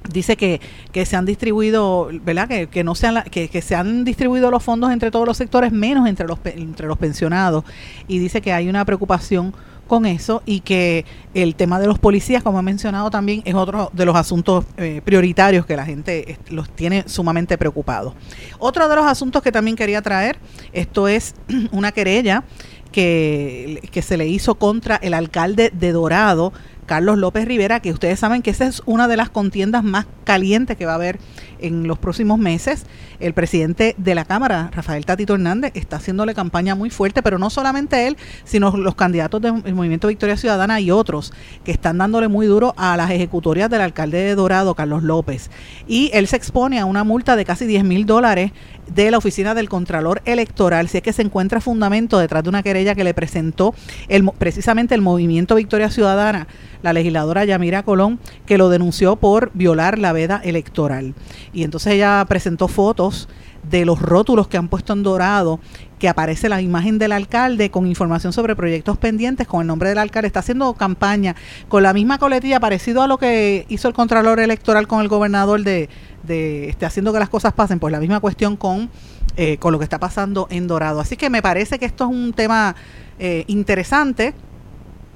dice 0.09 0.37
que, 0.37 0.61
que 0.93 1.07
se 1.07 1.17
han 1.17 1.25
distribuido, 1.25 2.09
¿verdad? 2.25 2.49
Que, 2.49 2.67
que 2.69 2.85
no 2.85 2.95
sean 2.95 3.23
que, 3.31 3.49
que, 3.49 3.63
se 3.63 3.75
han 3.75 4.05
distribuido 4.05 4.51
los 4.51 4.63
fondos 4.63 4.91
entre 4.93 5.11
todos 5.11 5.27
los 5.27 5.37
sectores, 5.37 5.73
menos 5.73 6.09
entre 6.09 6.27
los, 6.27 6.39
entre 6.45 6.87
los 6.87 6.99
pensionados. 6.99 7.65
Y 8.09 8.19
dice 8.19 8.41
que 8.41 8.53
hay 8.53 8.69
una 8.69 8.85
preocupación 8.85 9.55
con 9.87 10.07
eso 10.07 10.43
y 10.47 10.61
que 10.61 11.05
el 11.35 11.55
tema 11.55 11.79
de 11.79 11.87
los 11.87 11.99
policías, 11.99 12.43
como 12.43 12.59
he 12.59 12.63
mencionado 12.63 13.11
también, 13.11 13.43
es 13.45 13.55
otro 13.55 13.91
de 13.93 14.05
los 14.05 14.17
asuntos 14.17 14.65
eh, 14.77 15.01
prioritarios 15.05 15.67
que 15.67 15.77
la 15.77 15.85
gente 15.85 16.39
los 16.49 16.71
tiene 16.71 17.05
sumamente 17.07 17.59
preocupados. 17.59 18.15
Otro 18.59 18.89
de 18.89 18.97
los 18.97 19.05
asuntos 19.05 19.43
que 19.43 19.53
también 19.53 19.77
quería 19.77 20.03
traer, 20.03 20.39
esto 20.73 21.09
es 21.09 21.35
una 21.73 21.93
querella 21.93 22.45
que, 22.93 23.81
que 23.91 24.03
se 24.03 24.17
le 24.17 24.29
hizo 24.29 24.55
contra 24.55 24.97
el 24.97 25.15
alcalde 25.15 25.71
de 25.75 25.93
Dorado, 25.93 26.53
Carlos 26.87 27.19
López 27.19 27.47
Rivera, 27.47 27.81
que 27.81 27.93
ustedes 27.93 28.19
saben 28.19 28.43
que 28.43 28.51
esa 28.51 28.67
es 28.67 28.83
una 28.87 29.09
de 29.09 29.17
las 29.17 29.31
contiendas 29.31 29.85
más 29.85 30.07
calientes 30.25 30.77
que 30.77 30.87
va 30.87 30.93
a 30.93 30.97
haber 30.97 31.19
en 31.59 31.87
los 31.87 31.99
próximos 31.99 32.39
meses. 32.39 32.87
El 33.21 33.33
presidente 33.33 33.95
de 33.99 34.15
la 34.15 34.25
Cámara, 34.25 34.71
Rafael 34.73 35.07
Tatito 35.07 35.35
Hernández, 35.35 35.73
está 35.75 35.97
haciéndole 35.97 36.35
campaña 36.35 36.75
muy 36.75 36.91
fuerte, 36.91 37.23
pero 37.23 37.39
no 37.39 37.51
solamente 37.51 38.07
él, 38.07 38.17
sino 38.45 38.77
los 38.77 38.95
candidatos 38.95 39.41
del 39.41 39.75
Movimiento 39.75 40.09
Victoria 40.09 40.37
Ciudadana 40.37 40.81
y 40.81 40.91
otros 40.91 41.33
que 41.65 41.73
están 41.73 41.99
dándole 41.99 42.29
muy 42.29 42.47
duro 42.47 42.75
a 42.77 42.97
las 42.97 43.11
ejecutorias 43.11 43.71
del 43.71 43.81
alcalde 43.81 44.19
de 44.19 44.35
Dorado, 44.35 44.75
Carlos 44.75 45.03
López. 45.03 45.51
Y 45.87 46.11
él 46.13 46.27
se 46.27 46.37
expone 46.37 46.81
a 46.81 46.85
una 46.85 47.05
multa 47.05 47.37
de 47.37 47.45
casi 47.45 47.67
10 47.67 47.85
mil 47.85 48.07
dólares 48.07 48.53
de 48.87 49.11
la 49.11 49.19
Oficina 49.19 49.55
del 49.55 49.69
Contralor 49.69 50.23
Electoral, 50.25 50.89
si 50.89 50.99
es 50.99 51.03
que 51.03 51.13
se 51.13 51.23
encuentra 51.23 51.61
fundamento 51.61 52.19
detrás 52.19 52.43
de 52.43 52.49
una 52.49 52.63
querella 52.63 52.95
que 52.95 53.05
le 53.05 53.15
presentó 53.15 53.75
el, 54.09 54.29
precisamente 54.39 54.95
el 54.95 55.01
Movimiento 55.01 55.55
Victoria 55.55 55.91
Ciudadana, 55.91 56.47
la 56.83 56.93
legisladora 56.93 57.45
Yamira 57.45 57.83
Colón, 57.83 58.19
que 58.47 58.59
lo 58.59 58.69
denunció 58.69 59.17
por 59.17 59.51
violar 59.55 59.99
la 59.99 60.13
veda 60.13 60.41
electoral. 60.45 61.15
Y 61.53 61.65
entonces 61.65 61.95
ella 61.95 62.25
presentó 62.29 62.69
fotos 62.69 63.29
de 63.63 63.85
los 63.85 64.01
rótulos 64.01 64.49
que 64.49 64.57
han 64.57 64.69
puesto 64.69 64.93
en 64.93 65.03
dorado, 65.03 65.61
que 66.05 66.11
aparece 66.11 66.51
la 66.51 66.61
imagen 66.61 66.99
del 66.99 67.13
alcalde 67.13 67.71
con 67.71 67.87
información 67.87 68.35
sobre 68.35 68.55
proyectos 68.55 68.99
pendientes 68.99 69.47
con 69.47 69.63
el 69.63 69.67
nombre 69.67 69.89
del 69.89 69.97
alcalde. 69.97 70.27
Está 70.27 70.41
haciendo 70.41 70.75
campaña 70.75 71.35
con 71.67 71.83
la 71.83 71.95
misma 71.95 72.19
coletilla, 72.19 72.61
parecido 72.61 73.01
a 73.01 73.07
lo 73.07 73.17
que 73.17 73.65
hizo 73.71 73.89
el 73.89 73.95
Contralor 73.95 74.39
Electoral 74.39 74.87
con 74.87 75.01
el 75.01 75.09
gobernador 75.09 75.63
de, 75.63 75.89
de 76.23 76.69
este, 76.69 76.85
haciendo 76.85 77.11
que 77.15 77.21
las 77.21 77.31
cosas 77.31 77.55
pasen, 77.55 77.79
pues 77.79 77.91
la 77.91 78.01
misma 78.01 78.21
cuestión 78.21 78.59
con, 78.59 78.91
eh, 79.39 79.57
con 79.57 79.73
lo 79.73 79.79
que 79.79 79.85
está 79.85 79.99
pasando 79.99 80.47
en 80.51 80.67
Dorado. 80.67 81.01
Así 81.01 81.17
que 81.17 81.31
me 81.31 81.41
parece 81.41 81.79
que 81.79 81.87
esto 81.87 82.05
es 82.05 82.11
un 82.11 82.35
tema 82.35 82.77
eh, 83.19 83.45
interesante 83.47 84.35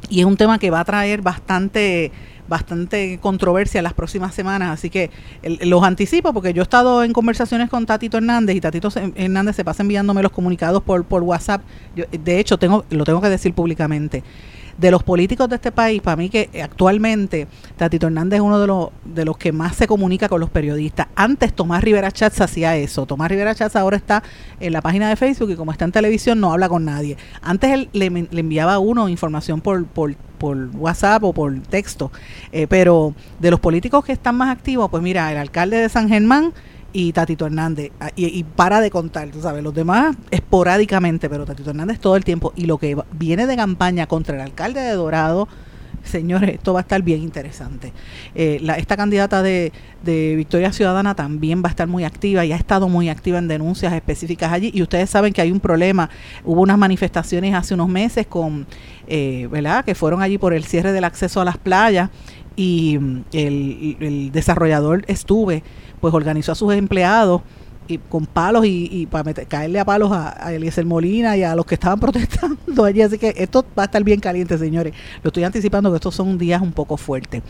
y 0.08 0.20
es 0.20 0.24
un 0.24 0.38
tema 0.38 0.58
que 0.58 0.70
va 0.70 0.80
a 0.80 0.86
traer 0.86 1.20
bastante 1.20 2.12
bastante 2.48 3.18
controversia 3.20 3.82
las 3.82 3.94
próximas 3.94 4.34
semanas, 4.34 4.70
así 4.70 4.90
que 4.90 5.10
los 5.42 5.82
anticipo 5.82 6.32
porque 6.32 6.52
yo 6.52 6.62
he 6.62 6.64
estado 6.64 7.04
en 7.04 7.12
conversaciones 7.12 7.68
con 7.68 7.86
Tatito 7.86 8.16
Hernández 8.16 8.56
y 8.56 8.60
Tatito 8.60 8.88
Hernández 9.14 9.56
se 9.56 9.64
pasa 9.64 9.82
enviándome 9.82 10.22
los 10.22 10.32
comunicados 10.32 10.82
por, 10.82 11.04
por 11.04 11.22
WhatsApp. 11.22 11.62
de 11.94 12.40
hecho, 12.40 12.58
tengo 12.58 12.84
lo 12.90 13.04
tengo 13.04 13.20
que 13.20 13.28
decir 13.28 13.52
públicamente 13.52 14.22
de 14.78 14.92
los 14.92 15.02
políticos 15.02 15.48
de 15.48 15.56
este 15.56 15.72
país, 15.72 16.00
para 16.00 16.16
mí 16.16 16.30
que 16.30 16.48
actualmente 16.62 17.48
Tatito 17.76 18.06
Hernández 18.06 18.38
es 18.38 18.42
uno 18.42 18.60
de 18.60 18.66
los, 18.68 18.90
de 19.04 19.24
los 19.24 19.36
que 19.36 19.50
más 19.52 19.76
se 19.76 19.88
comunica 19.88 20.28
con 20.28 20.40
los 20.40 20.50
periodistas. 20.50 21.08
Antes 21.16 21.52
Tomás 21.52 21.82
Rivera 21.82 22.12
Chats 22.12 22.40
hacía 22.40 22.76
eso. 22.76 23.04
Tomás 23.04 23.28
Rivera 23.28 23.54
Chats 23.54 23.74
ahora 23.74 23.96
está 23.96 24.22
en 24.60 24.72
la 24.72 24.80
página 24.80 25.08
de 25.08 25.16
Facebook 25.16 25.50
y 25.50 25.56
como 25.56 25.72
está 25.72 25.84
en 25.84 25.92
televisión 25.92 26.40
no 26.40 26.52
habla 26.52 26.68
con 26.68 26.84
nadie. 26.84 27.16
Antes 27.42 27.72
él 27.72 27.88
le, 27.92 28.06
enviaba 28.06 28.74
a 28.74 28.78
uno 28.78 29.08
información 29.08 29.60
por, 29.60 29.84
por, 29.86 30.14
por 30.38 30.56
WhatsApp 30.76 31.24
o 31.24 31.32
por 31.32 31.58
texto. 31.62 32.12
Eh, 32.52 32.68
pero 32.68 33.14
de 33.40 33.50
los 33.50 33.58
políticos 33.58 34.04
que 34.04 34.12
están 34.12 34.36
más 34.36 34.48
activos, 34.48 34.88
pues 34.90 35.02
mira, 35.02 35.30
el 35.32 35.38
alcalde 35.38 35.78
de 35.78 35.88
San 35.88 36.08
Germán 36.08 36.52
y 36.92 37.12
Tatito 37.12 37.46
Hernández. 37.46 37.92
Ah, 38.00 38.10
y, 38.16 38.42
para 38.44 38.80
de 38.80 38.90
contar, 38.90 39.30
tú 39.30 39.40
sabes, 39.40 39.62
los 39.62 39.74
demás 39.74 40.16
esporádicamente, 40.30 41.28
pero 41.28 41.44
Tatito 41.44 41.70
Hernández 41.70 42.00
todo 42.00 42.16
el 42.16 42.24
tiempo. 42.24 42.52
Y 42.56 42.66
lo 42.66 42.78
que 42.78 42.96
viene 43.12 43.46
de 43.46 43.56
campaña 43.56 44.06
contra 44.06 44.36
el 44.36 44.40
alcalde 44.42 44.80
de 44.80 44.92
Dorado, 44.92 45.48
señores, 46.02 46.54
esto 46.54 46.72
va 46.72 46.80
a 46.80 46.82
estar 46.82 47.02
bien 47.02 47.22
interesante. 47.22 47.92
Eh, 48.34 48.60
esta 48.76 48.96
candidata 48.96 49.42
de, 49.42 49.72
de, 50.02 50.34
Victoria 50.36 50.72
Ciudadana 50.72 51.14
también 51.14 51.62
va 51.62 51.68
a 51.68 51.70
estar 51.70 51.86
muy 51.86 52.04
activa 52.04 52.44
y 52.44 52.52
ha 52.52 52.56
estado 52.56 52.88
muy 52.88 53.08
activa 53.08 53.38
en 53.38 53.48
denuncias 53.48 53.92
específicas 53.92 54.52
allí. 54.52 54.70
Y 54.74 54.82
ustedes 54.82 55.10
saben 55.10 55.32
que 55.32 55.40
hay 55.40 55.50
un 55.50 55.60
problema. 55.60 56.10
Hubo 56.44 56.62
unas 56.62 56.78
manifestaciones 56.78 57.54
hace 57.54 57.74
unos 57.74 57.88
meses 57.88 58.26
con, 58.26 58.66
eh, 59.06 59.48
¿verdad?, 59.50 59.84
que 59.84 59.94
fueron 59.94 60.22
allí 60.22 60.38
por 60.38 60.54
el 60.54 60.64
cierre 60.64 60.92
del 60.92 61.04
acceso 61.04 61.40
a 61.40 61.44
las 61.44 61.58
playas 61.58 62.10
y 62.56 62.98
mm, 62.98 63.24
el, 63.32 63.96
el 64.00 64.32
desarrollador 64.32 65.04
estuve 65.06 65.62
pues 66.00 66.14
organizó 66.14 66.52
a 66.52 66.54
sus 66.54 66.72
empleados 66.74 67.42
y 67.88 67.98
con 67.98 68.26
palos 68.26 68.64
y, 68.66 69.06
para 69.06 69.32
caerle 69.32 69.80
a 69.80 69.84
palos 69.84 70.12
a, 70.12 70.52
Eliezer 70.52 70.84
Molina 70.84 71.36
y 71.36 71.42
a 71.42 71.56
los 71.56 71.66
que 71.66 71.74
estaban 71.74 71.98
protestando 72.00 72.84
allí. 72.84 73.02
Así 73.02 73.18
que 73.18 73.34
esto 73.36 73.64
va 73.76 73.84
a 73.84 73.86
estar 73.86 74.04
bien 74.04 74.20
caliente, 74.20 74.56
señores. 74.58 74.94
Lo 75.22 75.28
estoy 75.28 75.44
anticipando 75.44 75.90
que 75.90 75.96
estos 75.96 76.14
son 76.14 76.38
días 76.38 76.60
un 76.62 76.72
poco 76.72 76.96
fuertes. 76.96 77.42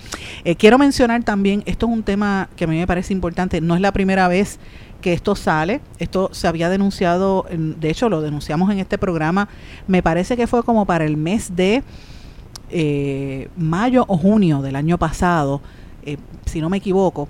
Eh, 0.45 0.57
quiero 0.57 0.79
mencionar 0.79 1.23
también, 1.25 1.63
esto 1.67 1.87
es 1.87 1.93
un 1.93 2.03
tema 2.03 2.49
que 2.57 2.65
a 2.65 2.67
mí 2.67 2.79
me 2.79 2.87
parece 2.87 3.13
importante, 3.13 3.61
no 3.61 3.75
es 3.75 3.81
la 3.81 3.93
primera 3.93 4.29
vez 4.29 4.59
que 5.01 5.13
esto 5.13 5.37
sale, 5.37 5.81
esto 5.99 6.31
se 6.33 6.49
había 6.49 6.69
denunciado, 6.69 7.47
de 7.51 7.91
hecho 7.91 8.09
lo 8.09 8.21
denunciamos 8.21 8.71
en 8.71 8.81
este 8.81 8.99
programa, 8.99 9.49
me 9.87 10.03
parece 10.03 10.37
que 10.37 10.47
fue 10.47 10.65
como 10.65 10.87
para 10.87 11.05
el 11.05 11.17
mes 11.17 11.55
de 11.55 11.85
eh, 12.71 13.49
mayo 13.57 14.05
o 14.09 14.17
junio 14.17 14.61
del 14.61 14.77
año 14.77 14.99
pasado, 14.99 15.61
eh, 16.05 16.17
si 16.47 16.61
no 16.61 16.69
me 16.69 16.79
equivoco, 16.79 17.29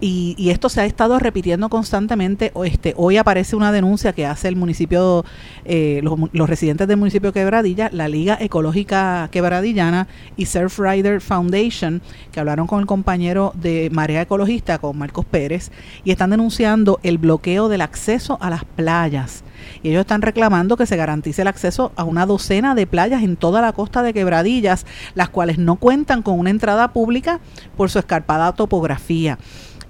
y, 0.00 0.50
esto 0.50 0.68
se 0.68 0.80
ha 0.80 0.84
estado 0.84 1.18
repitiendo 1.18 1.68
constantemente. 1.68 2.52
Este, 2.64 2.94
hoy 2.96 3.16
aparece 3.16 3.56
una 3.56 3.72
denuncia 3.72 4.12
que 4.12 4.26
hace 4.26 4.48
el 4.48 4.56
municipio, 4.56 5.24
eh, 5.64 6.00
los, 6.02 6.48
residentes 6.48 6.88
del 6.88 6.96
municipio 6.96 7.32
Quebradilla, 7.32 7.90
la 7.92 8.08
Liga 8.08 8.36
Ecológica 8.40 9.28
Quebradillana 9.30 10.08
y 10.36 10.46
Surf 10.46 10.78
Rider 10.78 11.20
Foundation, 11.20 12.02
que 12.32 12.40
hablaron 12.40 12.66
con 12.66 12.80
el 12.80 12.86
compañero 12.86 13.52
de 13.54 13.90
Marea 13.92 14.22
Ecologista, 14.22 14.78
con 14.78 14.96
Marcos 14.98 15.24
Pérez, 15.26 15.70
y 16.04 16.10
están 16.10 16.30
denunciando 16.30 16.98
el 17.02 17.18
bloqueo 17.18 17.68
del 17.68 17.82
acceso 17.82 18.38
a 18.40 18.50
las 18.50 18.64
playas 18.64 19.44
y 19.82 19.90
ellos 19.90 20.00
están 20.00 20.22
reclamando 20.22 20.76
que 20.76 20.86
se 20.86 20.96
garantice 20.96 21.42
el 21.42 21.48
acceso 21.48 21.92
a 21.96 22.04
una 22.04 22.26
docena 22.26 22.74
de 22.74 22.86
playas 22.86 23.22
en 23.22 23.36
toda 23.36 23.60
la 23.60 23.72
costa 23.72 24.02
de 24.02 24.12
Quebradillas, 24.12 24.86
las 25.14 25.28
cuales 25.28 25.58
no 25.58 25.76
cuentan 25.76 26.22
con 26.22 26.38
una 26.38 26.50
entrada 26.50 26.92
pública 26.92 27.40
por 27.76 27.90
su 27.90 27.98
escarpada 27.98 28.52
topografía. 28.52 29.38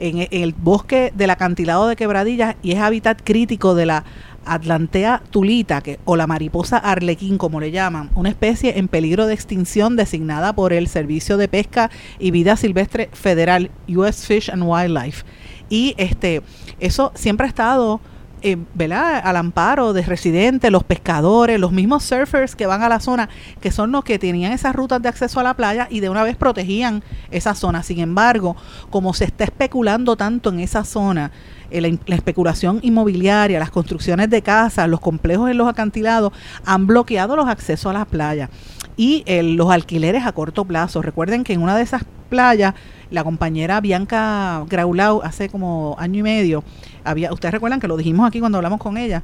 En 0.02 0.26
el 0.30 0.54
bosque 0.54 1.12
del 1.14 1.28
acantilado 1.28 1.86
de 1.86 1.94
Quebradillas 1.94 2.56
y 2.62 2.72
es 2.72 2.78
hábitat 2.78 3.20
crítico 3.22 3.74
de 3.74 3.84
la 3.84 4.04
Atlantea 4.46 5.22
tulita, 5.30 5.82
que, 5.82 6.00
o 6.06 6.16
la 6.16 6.26
mariposa 6.26 6.78
arlequín, 6.78 7.36
como 7.36 7.60
le 7.60 7.70
llaman, 7.70 8.10
una 8.14 8.30
especie 8.30 8.78
en 8.78 8.88
peligro 8.88 9.26
de 9.26 9.34
extinción 9.34 9.96
designada 9.96 10.54
por 10.54 10.72
el 10.72 10.88
Servicio 10.88 11.36
de 11.36 11.48
Pesca 11.48 11.90
y 12.18 12.30
Vida 12.30 12.56
Silvestre 12.56 13.10
Federal, 13.12 13.70
US 13.88 14.26
Fish 14.26 14.50
and 14.50 14.62
Wildlife. 14.64 15.24
Y 15.68 15.94
este, 15.98 16.42
eso 16.80 17.12
siempre 17.14 17.46
ha 17.46 17.48
estado 17.48 18.00
eh, 18.42 18.56
¿verdad? 18.74 19.20
al 19.24 19.36
amparo 19.36 19.92
de 19.92 20.02
residentes, 20.02 20.70
los 20.70 20.84
pescadores, 20.84 21.60
los 21.60 21.72
mismos 21.72 22.04
surfers 22.04 22.56
que 22.56 22.66
van 22.66 22.82
a 22.82 22.88
la 22.88 23.00
zona, 23.00 23.28
que 23.60 23.70
son 23.70 23.92
los 23.92 24.04
que 24.04 24.18
tenían 24.18 24.52
esas 24.52 24.74
rutas 24.74 25.02
de 25.02 25.08
acceso 25.08 25.40
a 25.40 25.42
la 25.42 25.54
playa 25.54 25.86
y 25.90 26.00
de 26.00 26.08
una 26.08 26.22
vez 26.22 26.36
protegían 26.36 27.02
esa 27.30 27.54
zona. 27.54 27.82
Sin 27.82 28.00
embargo, 28.00 28.56
como 28.90 29.14
se 29.14 29.24
está 29.24 29.44
especulando 29.44 30.16
tanto 30.16 30.50
en 30.50 30.60
esa 30.60 30.84
zona, 30.84 31.30
eh, 31.70 31.80
la, 31.80 32.14
especulación 32.14 32.80
inmobiliaria, 32.82 33.58
las 33.58 33.70
construcciones 33.70 34.28
de 34.30 34.42
casas, 34.42 34.88
los 34.88 35.00
complejos 35.00 35.50
en 35.50 35.58
los 35.58 35.68
acantilados, 35.68 36.32
han 36.64 36.86
bloqueado 36.86 37.36
los 37.36 37.48
accesos 37.48 37.90
a 37.90 37.98
la 37.98 38.04
playa 38.04 38.50
y 38.96 39.22
eh, 39.26 39.42
los 39.42 39.70
alquileres 39.70 40.26
a 40.26 40.32
corto 40.32 40.64
plazo. 40.64 41.02
Recuerden 41.02 41.44
que 41.44 41.52
en 41.52 41.62
una 41.62 41.76
de 41.76 41.82
esas 41.82 42.04
playas, 42.30 42.74
la 43.10 43.24
compañera 43.24 43.80
Bianca 43.82 44.64
Graulau, 44.68 45.20
hace 45.22 45.50
como 45.50 45.96
año 45.98 46.20
y 46.20 46.22
medio, 46.22 46.64
había, 47.04 47.32
ustedes 47.32 47.52
recuerdan 47.52 47.80
que 47.80 47.88
lo 47.88 47.98
dijimos 47.98 48.26
aquí 48.26 48.40
cuando 48.40 48.56
hablamos 48.56 48.80
con 48.80 48.96
ella, 48.96 49.22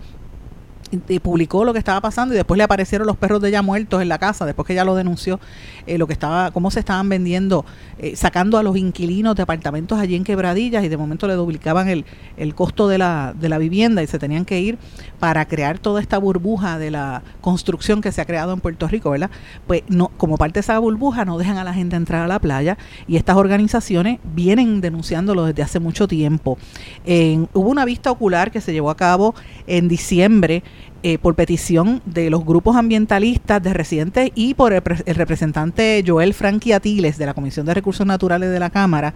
y 0.91 1.19
publicó 1.19 1.65
lo 1.65 1.73
que 1.73 1.79
estaba 1.79 2.01
pasando 2.01 2.35
y 2.35 2.37
después 2.37 2.59
le 2.59 2.65
aparecieron 2.65 3.07
los 3.07 3.17
perros 3.17 3.41
de 3.41 3.49
ella 3.49 3.63
muertos 3.63 4.03
en 4.03 4.09
la 4.09 4.19
casa 4.19 4.47
después 4.47 4.67
que 4.67 4.73
ella 4.73 4.85
lo 4.85 4.95
denunció 4.95 5.41
eh, 5.87 5.99
lo 5.99 6.07
que 6.07 6.13
estaba 6.13 6.51
cómo 6.51 6.71
se 6.71 6.81
estaban 6.81 7.09
vendiendo 7.09 7.65
eh, 7.99 8.17
sacando 8.17 8.59
a 8.59 8.63
los 8.63 8.77
inquilinos 8.77 9.35
de 9.35 9.43
apartamentos 9.43 9.99
allí 9.99 10.15
en 10.15 10.25
Quebradillas 10.25 10.85
y 10.85 10.89
de 10.89 10.97
momento 10.97 11.27
le 11.27 11.35
duplicaban 11.35 11.89
el, 11.89 12.05
el 12.37 12.55
costo 12.55 12.89
de 12.89 12.99
la, 12.99 13.35
de 13.39 13.49
la 13.49 13.59
vivienda 13.59 14.03
y 14.03 14.07
se 14.07 14.19
tenían 14.19 14.45
que 14.45 14.61
ir 14.61 14.79
para 15.19 15.47
crear 15.47 15.79
toda 15.79 16.01
esta 16.01 16.19
burbuja 16.19 16.79
de 16.79 16.91
la 16.91 17.23
construcción 17.41 18.01
que 18.01 18.13
se 18.13 18.21
ha 18.21 18.25
creado 18.25 18.53
en 18.53 18.61
Puerto 18.61 18.89
Rico 18.89 19.11
verdad 19.11 19.31
pues 19.67 19.83
no 19.89 20.09
como 20.17 20.37
parte 20.37 20.55
de 20.55 20.61
esa 20.61 20.79
burbuja 20.79 21.25
no 21.25 21.39
dejan 21.39 21.59
a 21.59 21.65
la 21.65 21.75
gente 21.75 21.97
entrar 21.97 22.23
a 22.23 22.29
la 22.29 22.39
playa 22.39 22.79
y 23.09 23.17
estas 23.17 23.37
organizaciones 23.37 24.19
vienen 24.35 24.81
denunciándolo 24.81 25.45
desde 25.45 25.63
hace 25.63 25.81
mucho 25.81 26.09
tiempo. 26.09 26.59
Hubo 27.07 27.71
una 27.71 27.85
vista 27.85 28.11
ocular 28.11 28.51
que 28.51 28.61
se 28.61 28.73
llevó 28.73 28.91
a 28.91 28.97
cabo 28.97 29.35
en 29.67 29.89
diciembre 29.89 30.63
eh, 31.03 31.19
por 31.19 31.35
petición 31.35 32.03
de 32.05 32.31
los 32.31 32.45
grupos 32.45 32.75
ambientalistas 32.75 33.63
de 33.63 33.73
residentes 33.73 34.31
y 34.35 34.55
por 34.55 34.73
el, 34.73 34.83
representante 34.83 36.03
Joel 36.05 36.35
Franqui 36.35 36.73
Atiles 36.73 37.17
de 37.19 37.27
la 37.27 37.35
Comisión 37.35 37.65
de 37.65 37.75
Recursos 37.75 38.07
Naturales 38.07 38.51
de 38.51 38.59
la 38.59 38.71
Cámara, 38.71 39.15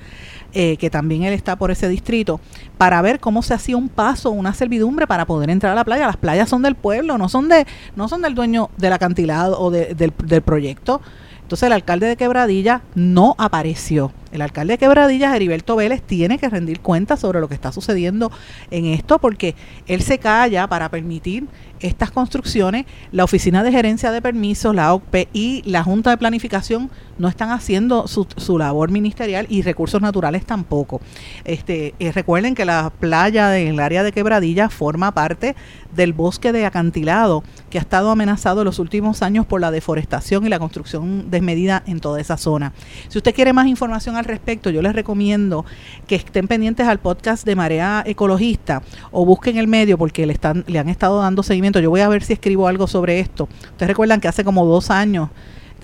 eh, 0.52 0.76
que 0.76 0.90
también 0.90 1.24
él 1.24 1.32
está 1.32 1.56
por 1.56 1.70
ese 1.70 1.88
distrito, 1.88 2.40
para 2.78 3.02
ver 3.02 3.18
cómo 3.18 3.42
se 3.42 3.54
hacía 3.54 3.76
un 3.76 3.88
paso, 3.88 4.30
una 4.30 4.54
servidumbre 4.54 5.06
para 5.06 5.26
poder 5.26 5.50
entrar 5.50 5.72
a 5.72 5.74
la 5.74 5.84
playa. 5.84 6.06
Las 6.06 6.16
playas 6.16 6.48
son 6.48 6.62
del 6.62 6.76
pueblo, 6.76 7.18
no 7.18 7.28
son 7.28 7.48
de, 7.48 7.66
no 7.96 8.08
son 8.08 8.22
del 8.22 8.34
dueño 8.34 8.70
del 8.76 8.92
acantilado 8.92 9.58
o 9.58 9.70
del, 9.70 9.96
del 9.96 10.42
proyecto. 10.42 11.00
Entonces 11.42 11.66
el 11.66 11.72
alcalde 11.72 12.06
de 12.06 12.16
Quebradilla 12.16 12.82
no 12.94 13.34
apareció. 13.36 14.12
El 14.33 14.43
alcalde 14.43 14.74
de 14.74 14.78
Quebradillas, 14.78 15.35
Heriberto 15.35 15.76
Vélez, 15.76 16.03
tiene 16.03 16.39
que 16.39 16.49
rendir 16.49 16.81
cuentas 16.81 17.20
sobre 17.20 17.41
lo 17.41 17.49
que 17.49 17.55
está 17.55 17.72
sucediendo 17.72 18.31
en 18.70 18.87
esto 18.87 19.18
porque 19.18 19.55
él 19.87 20.03
se 20.03 20.18
calla 20.18 20.68
para 20.68 20.89
permitir 20.89 21.49
estas 21.81 22.11
construcciones. 22.11 22.87
La 23.11 23.24
Oficina 23.24 23.62
de 23.62 23.72
Gerencia 23.72 24.12
de 24.12 24.22
Permisos, 24.22 24.74
la 24.74 24.95
OCPE 24.95 25.28
y 25.33 25.62
la 25.64 25.83
Junta 25.83 26.11
de 26.11 26.18
Planificación 26.18 26.91
no 27.18 27.28
están 27.28 27.51
haciendo 27.51 28.07
su, 28.09 28.59
labor 28.59 28.91
ministerial 28.91 29.47
y 29.49 29.62
recursos 29.62 30.01
naturales 30.01 30.45
tampoco. 30.47 31.01
Este, 31.45 31.95
eh, 31.99 32.12
recuerden 32.12 32.55
que 32.55 32.64
la 32.64 32.91
playa 32.91 33.49
del 33.49 33.78
área 33.81 34.03
de 34.03 34.12
Quebradillas 34.12 34.72
forma 34.72 35.12
parte 35.12 35.55
del 35.95 36.12
bosque 36.12 36.53
de 36.53 36.66
acantilado 36.66 37.43
que 37.68 37.78
ha 37.78 37.81
estado 37.81 38.11
amenazado 38.11 38.61
en 38.61 38.66
los 38.66 38.78
últimos 38.78 39.22
años 39.22 39.45
por 39.47 39.61
la 39.61 39.70
deforestación 39.70 40.47
y 40.47 40.49
la 40.49 40.59
construcción 40.59 41.31
desmedida 41.31 41.83
en 41.87 42.01
toda 42.01 42.20
esa 42.20 42.37
zona. 42.37 42.72
Si 43.09 43.18
usted 43.18 43.35
quiere 43.35 43.53
más 43.53 43.66
información 43.66 44.16
al 44.20 44.26
respecto, 44.26 44.70
yo 44.70 44.82
les 44.82 44.92
recomiendo 44.92 45.64
que 46.06 46.14
estén 46.14 46.46
pendientes 46.46 46.86
al 46.86 47.00
podcast 47.00 47.44
de 47.44 47.56
Marea 47.56 48.04
Ecologista 48.06 48.82
o 49.10 49.26
busquen 49.26 49.56
el 49.56 49.66
medio 49.66 49.98
porque 49.98 50.26
le, 50.26 50.32
están, 50.32 50.64
le 50.68 50.78
han 50.78 50.88
estado 50.88 51.20
dando 51.20 51.42
seguimiento. 51.42 51.80
Yo 51.80 51.90
voy 51.90 52.00
a 52.00 52.08
ver 52.08 52.22
si 52.22 52.34
escribo 52.34 52.68
algo 52.68 52.86
sobre 52.86 53.18
esto. 53.20 53.48
Ustedes 53.72 53.88
recuerdan 53.88 54.20
que 54.20 54.28
hace 54.28 54.44
como 54.44 54.64
dos 54.64 54.90
años 54.90 55.30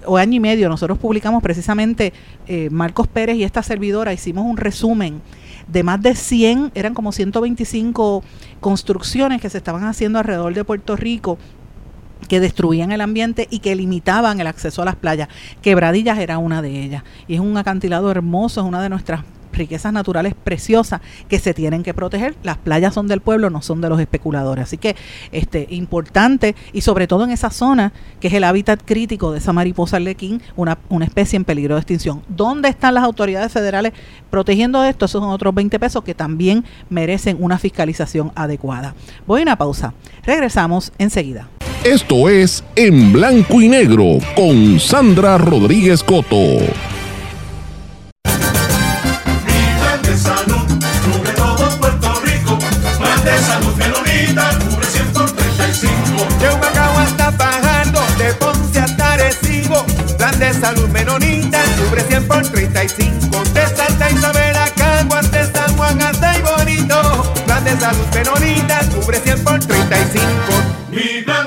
o 0.04 0.16
año 0.16 0.36
y 0.36 0.40
medio 0.40 0.68
nosotros 0.68 0.98
publicamos 0.98 1.42
precisamente 1.42 2.12
eh, 2.46 2.68
Marcos 2.70 3.08
Pérez 3.08 3.36
y 3.36 3.44
esta 3.44 3.62
servidora 3.62 4.12
hicimos 4.12 4.44
un 4.44 4.56
resumen 4.56 5.20
de 5.66 5.82
más 5.82 6.00
de 6.00 6.14
100, 6.14 6.70
eran 6.74 6.94
como 6.94 7.10
125 7.10 8.22
construcciones 8.60 9.40
que 9.40 9.50
se 9.50 9.58
estaban 9.58 9.84
haciendo 9.84 10.18
alrededor 10.18 10.54
de 10.54 10.64
Puerto 10.64 10.94
Rico 10.94 11.38
que 12.28 12.40
destruían 12.40 12.92
el 12.92 13.00
ambiente 13.00 13.48
y 13.50 13.60
que 13.60 13.74
limitaban 13.74 14.40
el 14.40 14.46
acceso 14.46 14.82
a 14.82 14.84
las 14.84 14.96
playas. 14.96 15.28
Quebradillas 15.62 16.18
era 16.18 16.38
una 16.38 16.62
de 16.62 16.82
ellas. 16.82 17.02
Y 17.28 17.34
es 17.34 17.40
un 17.40 17.56
acantilado 17.56 18.10
hermoso, 18.10 18.60
es 18.60 18.66
una 18.66 18.82
de 18.82 18.88
nuestras 18.88 19.20
riquezas 19.56 19.92
naturales 19.92 20.34
preciosas 20.34 21.00
que 21.28 21.38
se 21.38 21.54
tienen 21.54 21.82
que 21.82 21.94
proteger. 21.94 22.36
Las 22.42 22.58
playas 22.58 22.94
son 22.94 23.08
del 23.08 23.20
pueblo, 23.20 23.50
no 23.50 23.62
son 23.62 23.80
de 23.80 23.88
los 23.88 24.00
especuladores. 24.00 24.64
Así 24.64 24.78
que 24.78 24.96
este 25.32 25.66
importante 25.70 26.54
y 26.72 26.82
sobre 26.82 27.06
todo 27.06 27.24
en 27.24 27.30
esa 27.30 27.50
zona 27.50 27.92
que 28.20 28.28
es 28.28 28.34
el 28.34 28.44
hábitat 28.44 28.82
crítico 28.84 29.32
de 29.32 29.38
esa 29.38 29.52
mariposa 29.52 29.96
arlequín, 29.96 30.42
una, 30.54 30.78
una 30.88 31.04
especie 31.04 31.36
en 31.36 31.44
peligro 31.44 31.74
de 31.74 31.80
extinción. 31.80 32.22
¿Dónde 32.28 32.68
están 32.68 32.94
las 32.94 33.04
autoridades 33.04 33.52
federales 33.52 33.92
protegiendo 34.30 34.84
esto? 34.84 35.06
Esos 35.06 35.22
son 35.22 35.30
otros 35.30 35.54
20 35.54 35.78
pesos 35.80 36.04
que 36.04 36.14
también 36.14 36.64
merecen 36.90 37.38
una 37.40 37.58
fiscalización 37.58 38.32
adecuada. 38.34 38.94
Voy 39.26 39.40
a 39.40 39.42
una 39.42 39.56
pausa. 39.56 39.94
Regresamos 40.24 40.92
enseguida. 40.98 41.48
Esto 41.86 42.28
es 42.28 42.64
En 42.74 43.12
Blanco 43.12 43.60
y 43.60 43.68
Negro 43.68 44.18
con 44.34 44.80
Sandra 44.80 45.38
Rodríguez 45.38 46.02
Coto. 46.02 46.34
Mi 46.34 46.72
plan 49.78 50.02
de 50.02 50.16
salud 50.18 50.66
cubre 50.66 51.30
todo 51.36 51.70
Puerto 51.78 52.20
Rico. 52.24 52.58
Plan 52.98 53.24
de 53.24 53.38
salud 53.38 53.72
que 53.78 53.84
cubre 54.68 54.86
135. 54.88 56.26
De 56.40 56.48
Humacao 56.48 56.98
hasta 56.98 57.30
Fajardo, 57.30 58.00
de 58.18 58.34
Ponce 58.34 58.80
hasta 58.80 59.16
Recibo. 59.18 59.86
Plan 60.18 60.36
de 60.40 60.54
salud 60.54 60.88
menonita 60.88 61.62
cubre 61.78 62.02
100 62.02 62.26
por 62.26 62.42
35. 62.48 63.44
De 63.54 63.64
Santa 63.76 64.10
Isabel 64.10 64.56
a 64.56 64.68
Caguas, 64.70 65.30
de 65.30 65.44
San 65.52 65.76
Juan 65.76 66.02
hasta 66.02 66.36
y 66.36 66.42
Bonito. 66.42 67.32
Plan 67.46 67.62
de 67.62 67.78
salud 67.78 68.06
menonita 68.12 68.80
cubre 68.92 69.20
100 69.20 69.44
por 69.44 69.60
35. 69.60 70.55
Mi 70.96 71.22
plan 71.22 71.46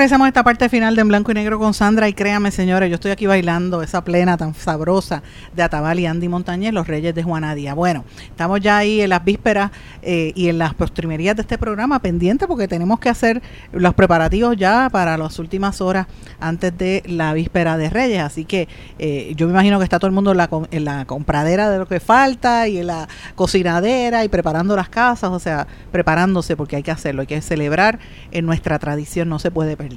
Regresamos 0.00 0.24
a 0.24 0.28
esta 0.28 0.42
parte 0.42 0.70
final 0.70 0.96
de 0.96 1.02
En 1.02 1.08
Blanco 1.08 1.30
y 1.30 1.34
Negro 1.34 1.58
con 1.58 1.74
Sandra. 1.74 2.08
Y 2.08 2.14
créame, 2.14 2.50
señores, 2.50 2.88
yo 2.88 2.94
estoy 2.94 3.10
aquí 3.10 3.26
bailando 3.26 3.82
esa 3.82 4.02
plena 4.02 4.38
tan 4.38 4.54
sabrosa 4.54 5.22
de 5.54 5.62
Atabal 5.62 6.00
y 6.00 6.06
Andy 6.06 6.26
Montañez, 6.26 6.72
los 6.72 6.88
reyes 6.88 7.14
de 7.14 7.22
Juana 7.22 7.54
Díaz. 7.54 7.74
Bueno, 7.74 8.06
estamos 8.22 8.62
ya 8.62 8.78
ahí 8.78 9.02
en 9.02 9.10
las 9.10 9.22
vísperas 9.22 9.72
eh, 10.00 10.32
y 10.34 10.48
en 10.48 10.56
las 10.56 10.72
postrimerías 10.72 11.36
de 11.36 11.42
este 11.42 11.58
programa 11.58 11.98
pendiente 11.98 12.46
porque 12.46 12.66
tenemos 12.66 12.98
que 12.98 13.10
hacer 13.10 13.42
los 13.72 13.92
preparativos 13.92 14.56
ya 14.56 14.88
para 14.90 15.18
las 15.18 15.38
últimas 15.38 15.82
horas 15.82 16.06
antes 16.40 16.78
de 16.78 17.02
la 17.04 17.34
víspera 17.34 17.76
de 17.76 17.90
Reyes. 17.90 18.22
Así 18.22 18.46
que 18.46 18.68
eh, 18.98 19.34
yo 19.36 19.48
me 19.48 19.52
imagino 19.52 19.76
que 19.76 19.84
está 19.84 19.98
todo 19.98 20.06
el 20.06 20.14
mundo 20.14 20.30
en 20.30 20.38
la, 20.38 20.48
en 20.70 20.86
la 20.86 21.04
compradera 21.04 21.68
de 21.68 21.76
lo 21.76 21.86
que 21.86 22.00
falta 22.00 22.68
y 22.68 22.78
en 22.78 22.86
la 22.86 23.06
cocinadera 23.34 24.24
y 24.24 24.30
preparando 24.30 24.74
las 24.76 24.88
casas, 24.88 25.28
o 25.30 25.38
sea, 25.38 25.66
preparándose 25.92 26.56
porque 26.56 26.76
hay 26.76 26.82
que 26.82 26.90
hacerlo, 26.90 27.20
hay 27.20 27.26
que 27.26 27.42
celebrar 27.42 27.98
en 28.30 28.46
nuestra 28.46 28.78
tradición, 28.78 29.28
no 29.28 29.38
se 29.38 29.50
puede 29.50 29.76
perder. 29.76 29.89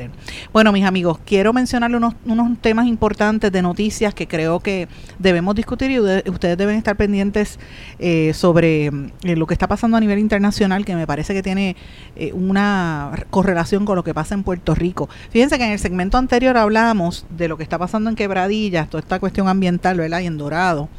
Bueno, 0.51 0.71
mis 0.71 0.85
amigos, 0.85 1.19
quiero 1.25 1.53
mencionarle 1.53 1.97
unos, 1.97 2.15
unos 2.25 2.57
temas 2.59 2.87
importantes 2.87 3.51
de 3.51 3.61
noticias 3.61 4.13
que 4.13 4.27
creo 4.27 4.59
que 4.59 4.87
debemos 5.19 5.55
discutir 5.55 5.91
y 5.91 5.99
ustedes 5.99 6.57
deben 6.57 6.75
estar 6.77 6.95
pendientes 6.95 7.59
eh, 7.99 8.33
sobre 8.33 8.87
eh, 8.87 9.35
lo 9.35 9.47
que 9.47 9.53
está 9.53 9.67
pasando 9.67 9.97
a 9.97 9.99
nivel 9.99 10.19
internacional, 10.19 10.85
que 10.85 10.95
me 10.95 11.07
parece 11.07 11.33
que 11.33 11.43
tiene 11.43 11.75
eh, 12.15 12.31
una 12.33 13.11
correlación 13.29 13.85
con 13.85 13.95
lo 13.95 14.03
que 14.03 14.13
pasa 14.13 14.33
en 14.35 14.43
Puerto 14.43 14.75
Rico. 14.75 15.09
Fíjense 15.29 15.57
que 15.57 15.65
en 15.65 15.71
el 15.71 15.79
segmento 15.79 16.17
anterior 16.17 16.57
hablamos 16.57 17.25
de 17.29 17.47
lo 17.47 17.57
que 17.57 17.63
está 17.63 17.77
pasando 17.77 18.09
en 18.09 18.15
Quebradillas, 18.15 18.89
toda 18.89 19.01
esta 19.01 19.19
cuestión 19.19 19.47
ambiental, 19.47 19.97
¿verdad? 19.97 20.21
Y 20.21 20.27
en 20.27 20.37
Dorado 20.37 20.89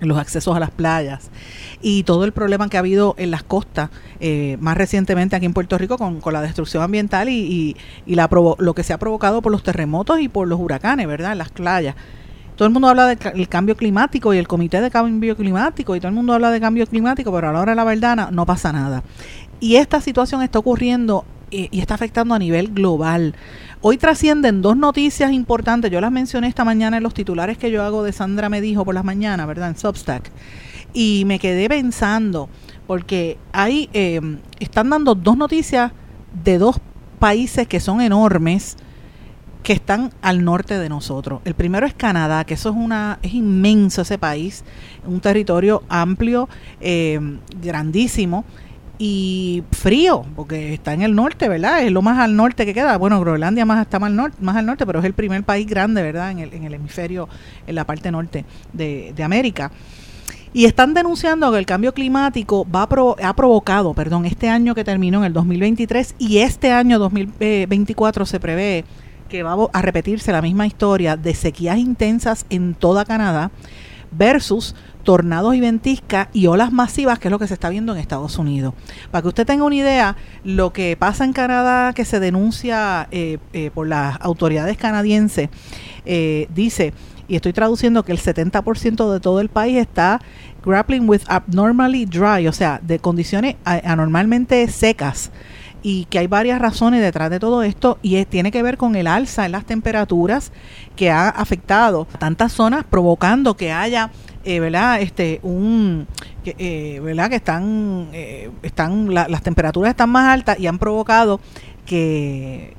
los 0.00 0.18
accesos 0.18 0.56
a 0.56 0.60
las 0.60 0.70
playas 0.70 1.30
y 1.80 2.02
todo 2.02 2.24
el 2.24 2.32
problema 2.32 2.68
que 2.68 2.76
ha 2.76 2.80
habido 2.80 3.14
en 3.18 3.30
las 3.30 3.42
costas, 3.42 3.90
eh, 4.20 4.56
más 4.60 4.76
recientemente 4.76 5.36
aquí 5.36 5.46
en 5.46 5.52
Puerto 5.54 5.78
Rico 5.78 5.98
con, 5.98 6.20
con 6.20 6.32
la 6.32 6.42
destrucción 6.42 6.82
ambiental 6.82 7.28
y, 7.28 7.32
y, 7.34 7.76
y 8.06 8.14
la 8.14 8.28
lo 8.58 8.74
que 8.74 8.82
se 8.82 8.92
ha 8.92 8.98
provocado 8.98 9.40
por 9.42 9.52
los 9.52 9.62
terremotos 9.62 10.20
y 10.20 10.28
por 10.28 10.46
los 10.48 10.60
huracanes, 10.60 11.06
¿verdad? 11.06 11.32
En 11.32 11.38
las 11.38 11.50
playas. 11.50 11.94
Todo 12.56 12.66
el 12.68 12.72
mundo 12.72 12.88
habla 12.88 13.06
del 13.06 13.18
ca- 13.18 13.30
el 13.30 13.48
cambio 13.48 13.76
climático 13.76 14.32
y 14.32 14.38
el 14.38 14.48
comité 14.48 14.80
de 14.80 14.90
cambio 14.90 15.36
climático 15.36 15.94
y 15.94 16.00
todo 16.00 16.08
el 16.08 16.14
mundo 16.14 16.32
habla 16.32 16.50
de 16.50 16.60
cambio 16.60 16.86
climático, 16.86 17.30
pero 17.32 17.50
a 17.50 17.52
la 17.52 17.60
hora 17.60 17.72
de 17.72 17.76
la 17.76 17.84
verdad 17.84 18.16
no, 18.16 18.30
no 18.30 18.46
pasa 18.46 18.72
nada. 18.72 19.02
Y 19.60 19.76
esta 19.76 20.00
situación 20.00 20.42
está 20.42 20.58
ocurriendo 20.58 21.24
eh, 21.50 21.68
y 21.70 21.80
está 21.80 21.94
afectando 21.94 22.34
a 22.34 22.38
nivel 22.38 22.68
global. 22.68 23.34
Hoy 23.82 23.98
trascienden 23.98 24.62
dos 24.62 24.76
noticias 24.76 25.32
importantes. 25.32 25.90
Yo 25.90 26.00
las 26.00 26.10
mencioné 26.10 26.48
esta 26.48 26.64
mañana 26.64 26.96
en 26.96 27.02
los 27.02 27.12
titulares 27.12 27.58
que 27.58 27.70
yo 27.70 27.82
hago 27.82 28.02
de 28.02 28.12
Sandra 28.12 28.48
me 28.48 28.62
dijo 28.62 28.84
por 28.86 28.94
las 28.94 29.04
mañanas, 29.04 29.46
¿verdad? 29.46 29.68
En 29.68 29.76
Substack. 29.76 30.30
Y 30.94 31.24
me 31.26 31.38
quedé 31.38 31.68
pensando, 31.68 32.48
porque 32.86 33.36
ahí 33.52 33.90
eh, 33.92 34.20
están 34.60 34.88
dando 34.88 35.14
dos 35.14 35.36
noticias 35.36 35.92
de 36.42 36.56
dos 36.56 36.80
países 37.18 37.68
que 37.68 37.78
son 37.78 38.00
enormes 38.00 38.76
que 39.62 39.74
están 39.74 40.10
al 40.22 40.42
norte 40.42 40.78
de 40.78 40.88
nosotros. 40.88 41.42
El 41.44 41.54
primero 41.54 41.86
es 41.86 41.92
Canadá, 41.92 42.44
que 42.44 42.54
eso 42.54 42.70
es 42.70 42.76
una 42.76 43.18
es 43.22 43.34
inmenso 43.34 44.02
ese 44.02 44.16
país, 44.16 44.64
un 45.04 45.20
territorio 45.20 45.82
amplio, 45.88 46.48
eh, 46.80 47.20
grandísimo 47.60 48.44
y 48.98 49.62
frío, 49.72 50.24
porque 50.34 50.72
está 50.74 50.92
en 50.94 51.02
el 51.02 51.14
norte, 51.14 51.48
¿verdad? 51.48 51.82
Es 51.82 51.92
lo 51.92 52.02
más 52.02 52.18
al 52.18 52.34
norte 52.36 52.64
que 52.64 52.72
queda. 52.74 52.96
Bueno, 52.96 53.20
Groenlandia 53.20 53.64
más 53.66 53.80
está 53.82 53.98
más 53.98 54.08
al 54.08 54.16
norte, 54.16 54.36
más 54.40 54.56
al 54.56 54.66
norte, 54.66 54.86
pero 54.86 55.00
es 55.00 55.04
el 55.04 55.12
primer 55.14 55.42
país 55.44 55.66
grande, 55.66 56.02
¿verdad? 56.02 56.30
En 56.30 56.38
el, 56.38 56.52
en 56.54 56.64
el 56.64 56.74
hemisferio, 56.74 57.28
en 57.66 57.74
la 57.74 57.84
parte 57.84 58.10
norte 58.10 58.44
de, 58.72 59.12
de 59.14 59.22
América. 59.22 59.70
Y 60.52 60.64
están 60.64 60.94
denunciando 60.94 61.52
que 61.52 61.58
el 61.58 61.66
cambio 61.66 61.92
climático 61.92 62.66
va 62.74 62.82
a 62.82 62.88
provo- 62.88 63.16
ha 63.22 63.36
provocado, 63.36 63.92
perdón, 63.92 64.24
este 64.24 64.48
año 64.48 64.74
que 64.74 64.84
terminó 64.84 65.18
en 65.18 65.24
el 65.24 65.32
2023 65.34 66.14
y 66.18 66.38
este 66.38 66.72
año 66.72 66.98
2024 66.98 68.24
se 68.24 68.40
prevé 68.40 68.84
que 69.28 69.42
va 69.42 69.56
a 69.72 69.82
repetirse 69.82 70.32
la 70.32 70.40
misma 70.40 70.66
historia 70.66 71.16
de 71.16 71.34
sequías 71.34 71.76
intensas 71.78 72.46
en 72.48 72.74
toda 72.74 73.04
Canadá 73.04 73.50
versus 74.12 74.74
tornados 75.06 75.54
y 75.54 75.60
ventiscas 75.60 76.28
y 76.32 76.48
olas 76.48 76.72
masivas, 76.72 77.20
que 77.20 77.28
es 77.28 77.32
lo 77.32 77.38
que 77.38 77.46
se 77.46 77.54
está 77.54 77.70
viendo 77.70 77.94
en 77.94 77.98
Estados 77.98 78.38
Unidos. 78.38 78.74
Para 79.12 79.22
que 79.22 79.28
usted 79.28 79.46
tenga 79.46 79.64
una 79.64 79.76
idea, 79.76 80.16
lo 80.44 80.72
que 80.72 80.96
pasa 80.98 81.24
en 81.24 81.32
Canadá, 81.32 81.92
que 81.94 82.04
se 82.04 82.18
denuncia 82.18 83.06
eh, 83.12 83.38
eh, 83.52 83.70
por 83.72 83.86
las 83.86 84.20
autoridades 84.20 84.76
canadienses, 84.76 85.48
eh, 86.04 86.48
dice, 86.52 86.92
y 87.28 87.36
estoy 87.36 87.52
traduciendo 87.52 88.04
que 88.04 88.10
el 88.10 88.18
70% 88.18 89.12
de 89.12 89.20
todo 89.20 89.40
el 89.40 89.48
país 89.48 89.78
está 89.78 90.20
grappling 90.64 91.08
with 91.08 91.22
abnormally 91.28 92.04
dry, 92.04 92.48
o 92.48 92.52
sea, 92.52 92.80
de 92.82 92.98
condiciones 92.98 93.54
anormalmente 93.64 94.66
secas 94.68 95.30
y 95.82 96.06
que 96.06 96.18
hay 96.18 96.26
varias 96.26 96.60
razones 96.60 97.00
detrás 97.00 97.30
de 97.30 97.38
todo 97.38 97.62
esto 97.62 97.98
y 98.02 98.24
tiene 98.24 98.50
que 98.50 98.60
ver 98.60 98.76
con 98.76 98.96
el 98.96 99.06
alza 99.06 99.46
en 99.46 99.52
las 99.52 99.64
temperaturas 99.64 100.50
que 100.96 101.12
ha 101.12 101.28
afectado 101.28 102.08
a 102.12 102.18
tantas 102.18 102.52
zonas 102.52 102.84
provocando 102.84 103.56
que 103.56 103.70
haya 103.70 104.10
eh, 104.46 104.60
verdad 104.60 105.00
este 105.02 105.40
un 105.42 106.06
eh, 106.44 107.00
verdad 107.02 107.28
que 107.28 107.36
están 107.36 108.08
eh, 108.12 108.50
están 108.62 109.12
la- 109.12 109.28
las 109.28 109.42
temperaturas 109.42 109.90
están 109.90 110.08
más 110.10 110.32
altas 110.32 110.58
y 110.58 110.66
han 110.66 110.78
provocado 110.78 111.40
que 111.84 112.74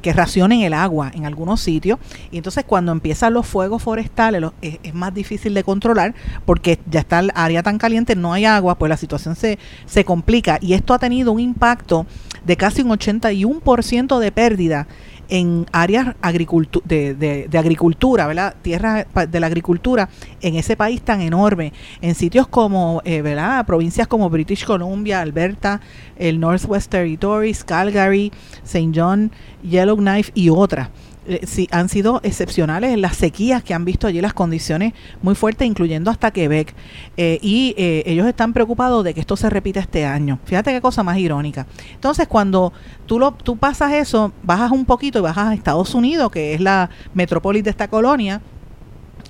que 0.00 0.12
racionen 0.12 0.60
el 0.60 0.72
agua 0.72 1.10
en 1.12 1.26
algunos 1.26 1.60
sitios. 1.60 1.98
Y 2.30 2.36
entonces 2.36 2.62
cuando 2.64 2.92
empiezan 2.92 3.32
los 3.34 3.44
fuegos 3.44 3.82
forestales 3.82 4.40
los- 4.40 4.52
es, 4.62 4.78
es 4.84 4.94
más 4.94 5.12
difícil 5.12 5.52
de 5.52 5.64
controlar 5.64 6.14
porque 6.44 6.78
ya 6.88 7.00
está 7.00 7.18
el 7.18 7.32
área 7.34 7.60
tan 7.64 7.76
caliente, 7.76 8.14
no 8.14 8.32
hay 8.32 8.44
agua, 8.44 8.78
pues 8.78 8.88
la 8.88 8.96
situación 8.96 9.34
se, 9.34 9.58
se 9.84 10.04
complica. 10.04 10.58
Y 10.60 10.74
esto 10.74 10.94
ha 10.94 11.00
tenido 11.00 11.32
un 11.32 11.40
impacto 11.40 12.06
de 12.46 12.56
casi 12.56 12.82
un 12.82 12.90
81% 12.90 14.20
de 14.20 14.30
pérdida 14.30 14.86
en 15.32 15.64
áreas 15.72 16.14
agricultu- 16.20 16.82
de, 16.84 17.14
de- 17.14 17.58
agricultura, 17.58 18.26
¿verdad? 18.26 18.54
Tierras 18.60 19.06
de 19.30 19.40
la 19.40 19.46
agricultura 19.46 20.10
en 20.42 20.56
ese 20.56 20.76
país 20.76 21.00
tan 21.00 21.22
enorme, 21.22 21.72
en 22.02 22.14
sitios 22.14 22.46
como, 22.46 23.00
eh, 23.06 23.22
¿verdad? 23.22 23.64
Provincias 23.64 24.06
como 24.06 24.28
British 24.28 24.66
Columbia, 24.66 25.22
Alberta, 25.22 25.80
el 26.16 26.38
Northwest 26.38 26.90
Territories, 26.90 27.64
Calgary, 27.64 28.30
St. 28.62 28.92
John, 28.94 29.32
Yellowknife 29.62 30.32
y 30.34 30.50
otras. 30.50 30.90
Eh, 31.24 31.46
sí, 31.46 31.68
han 31.70 31.88
sido 31.88 32.20
excepcionales 32.24 32.98
las 32.98 33.16
sequías 33.16 33.62
que 33.62 33.74
han 33.74 33.84
visto 33.84 34.08
allí, 34.08 34.20
las 34.20 34.34
condiciones 34.34 34.92
muy 35.22 35.34
fuertes, 35.36 35.68
incluyendo 35.68 36.10
hasta 36.10 36.32
Quebec. 36.32 36.74
Eh, 37.16 37.38
y 37.40 37.74
eh, 37.76 38.02
ellos 38.06 38.26
están 38.26 38.52
preocupados 38.52 39.04
de 39.04 39.14
que 39.14 39.20
esto 39.20 39.36
se 39.36 39.48
repita 39.48 39.78
este 39.78 40.04
año. 40.04 40.40
Fíjate 40.44 40.72
qué 40.72 40.80
cosa 40.80 41.04
más 41.04 41.18
irónica. 41.18 41.66
Entonces, 41.94 42.26
cuando 42.26 42.72
tú, 43.06 43.20
lo, 43.20 43.32
tú 43.34 43.56
pasas 43.56 43.92
eso, 43.92 44.32
bajas 44.42 44.72
un 44.72 44.84
poquito 44.84 45.20
y 45.20 45.22
bajas 45.22 45.48
a 45.48 45.54
Estados 45.54 45.94
Unidos, 45.94 46.30
que 46.32 46.54
es 46.54 46.60
la 46.60 46.90
metrópolis 47.14 47.62
de 47.62 47.70
esta 47.70 47.86
colonia, 47.88 48.40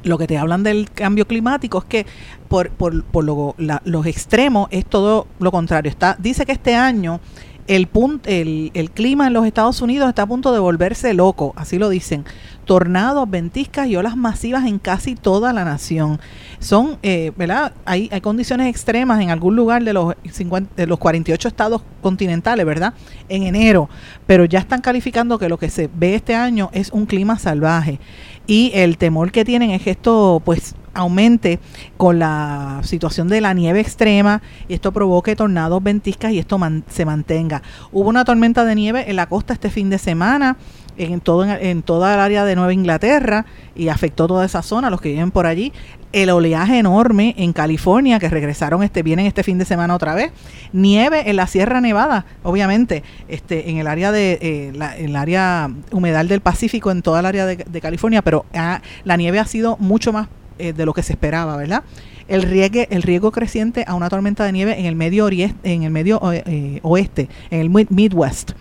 lo 0.05 0.19
que 0.19 0.27
te 0.27 0.37
hablan 0.39 0.63
del 0.65 0.91
cambio 0.91 1.27
climático 1.29 1.79
es 1.79 1.85
que 1.85 2.07
por, 2.49 2.71
por, 2.71 3.05
por 3.05 3.23
lo- 3.23 3.55
la- 3.59 3.83
los 3.85 4.07
extremos 4.07 4.67
es 4.71 4.85
todo 4.87 5.27
lo 5.39 5.53
contrario. 5.53 5.91
Está, 5.91 6.17
dice 6.19 6.45
que 6.47 6.53
este 6.53 6.75
año 6.75 7.21
el, 7.67 7.91
pun- 7.91 8.21
el, 8.25 8.71
el 8.75 8.91
clima 8.91 9.27
en 9.27 9.33
los 9.33 9.47
Estados 9.47 9.81
Unidos 9.83 10.09
está 10.09 10.23
a 10.23 10.27
punto 10.27 10.53
de 10.53 10.59
volverse 10.59 11.15
loco, 11.15 11.53
así 11.57 11.79
lo 11.79 11.89
dicen. 11.89 12.25
Tornados, 12.65 13.29
ventiscas 13.29 13.89
y 13.89 13.97
olas 13.97 14.17
masivas 14.17 14.67
en 14.67 14.79
casi 14.79 15.17
toda 15.17 15.53
la 15.53 15.65
nación. 15.65 16.21
Son, 16.61 16.99
eh, 17.03 17.33
¿verdad? 17.37 17.73
Hay, 17.85 18.09
hay 18.13 18.21
condiciones 18.21 18.69
extremas 18.69 19.21
en 19.21 19.31
algún 19.31 19.57
lugar 19.57 19.83
de 19.83 19.93
los, 19.93 20.15
50 20.31 20.75
de 20.77 20.87
los 20.87 20.99
48 20.99 21.49
estados 21.49 21.83
continentales, 22.03 22.65
¿verdad? 22.65 22.95
En 23.29 23.43
enero, 23.43 23.89
pero 24.27 24.45
ya 24.45 24.61
están 24.61 24.81
calificando 24.81 25.39
que 25.39 25.49
lo 25.49 25.59
que 25.59 25.71
se 25.71 25.91
ve 25.93 26.15
este 26.15 26.35
año 26.37 26.71
es 26.73 26.91
un 26.93 27.07
clima 27.07 27.39
salvaje 27.39 27.99
y 28.47 28.71
el 28.75 28.97
temor 28.97 29.33
que 29.33 29.45
tienen 29.45 29.71
es 29.73 29.83
que 29.83 29.91
esto 29.91 30.41
pues 30.45 30.75
aumente 30.95 31.61
con 31.97 32.19
la 32.19 32.81
situación 32.83 33.29
de 33.29 33.41
la 33.41 33.55
nieve 33.55 33.81
extrema 33.81 34.43
y 34.69 34.75
esto 34.75 34.93
provoque 34.93 35.37
tornados, 35.37 35.83
ventiscas 35.83 36.33
y 36.33 36.39
esto 36.39 36.59
se 36.89 37.05
mantenga. 37.05 37.63
Hubo 37.93 38.09
una 38.09 38.25
tormenta 38.25 38.65
de 38.65 38.75
nieve 38.75 39.05
en 39.09 39.17
la 39.17 39.27
costa 39.27 39.55
este 39.55 39.71
fin 39.71 39.91
de 39.91 39.99
semana 39.99 40.57
en 40.99 41.21
todo 41.21 41.45
en 41.45 41.83
toda 41.83 42.15
el 42.15 42.21
área 42.21 42.45
de 42.45 42.55
Nueva 42.55 42.73
Inglaterra 42.73 43.47
y 43.75 43.89
afectó 43.89 44.27
toda 44.27 44.45
esa 44.45 44.63
zona, 44.63 44.91
los 44.91 45.01
que 45.01 45.11
viven 45.11 45.31
por 45.31 45.47
allí. 45.47 45.73
El 46.13 46.29
oleaje 46.29 46.79
enorme 46.79 47.35
en 47.39 47.55
California 47.55 48.19
que 48.19 48.29
regresaron 48.29 48.83
este 48.83 49.03
vienen 49.03 49.25
este 49.25 49.43
fin 49.43 49.57
de 49.57 49.65
semana 49.65 49.95
otra 49.95 50.15
vez. 50.15 50.33
Nieve 50.73 51.31
en 51.31 51.37
la 51.37 51.47
Sierra 51.47 51.81
Nevada, 51.81 52.27
obviamente, 52.43 53.03
este 53.29 53.71
en 53.71 53.79
el 53.79 53.87
área 53.87 54.13
de 54.13 54.39
eh, 54.43 54.73
la, 54.75 54.97
el 54.97 55.17
área 55.17 55.71
humedal 55.91 56.29
del 56.29 56.43
Pacífico 56.43 56.91
en 56.91 57.01
toda 57.01 57.21
el 57.21 57.27
área 57.27 57.47
de, 57.47 57.57
de 57.57 57.81
California, 57.81 58.21
pero 58.21 58.45
ah, 58.55 58.83
la 59.05 59.17
nieve 59.17 59.39
ha 59.39 59.47
sido 59.47 59.79
mucho 59.79 60.13
más 60.13 60.29
eh, 60.69 60.73
de 60.73 60.87
lo 60.87 60.93
que 60.95 61.03
se 61.03 61.13
esperaba, 61.13 61.57
¿verdad? 61.57 61.83
El 62.29 62.43
riesgo, 62.43 62.81
el 62.89 63.03
riesgo 63.03 63.33
creciente 63.33 63.85
a 63.87 63.95
una 63.95 64.09
tormenta 64.09 64.45
de 64.45 64.53
nieve 64.53 64.79
en 64.79 64.87
el 64.87 64.95
medio 64.97 65.25
oriente, 65.25 65.73
en 65.75 65.83
el 65.83 65.91
medio 65.91 66.21
eh, 66.33 66.43
eh, 66.47 66.79
oeste, 66.83 67.29
en 67.51 67.61
el 67.61 67.71
mid- 67.71 67.89
Midwest. 67.91 68.53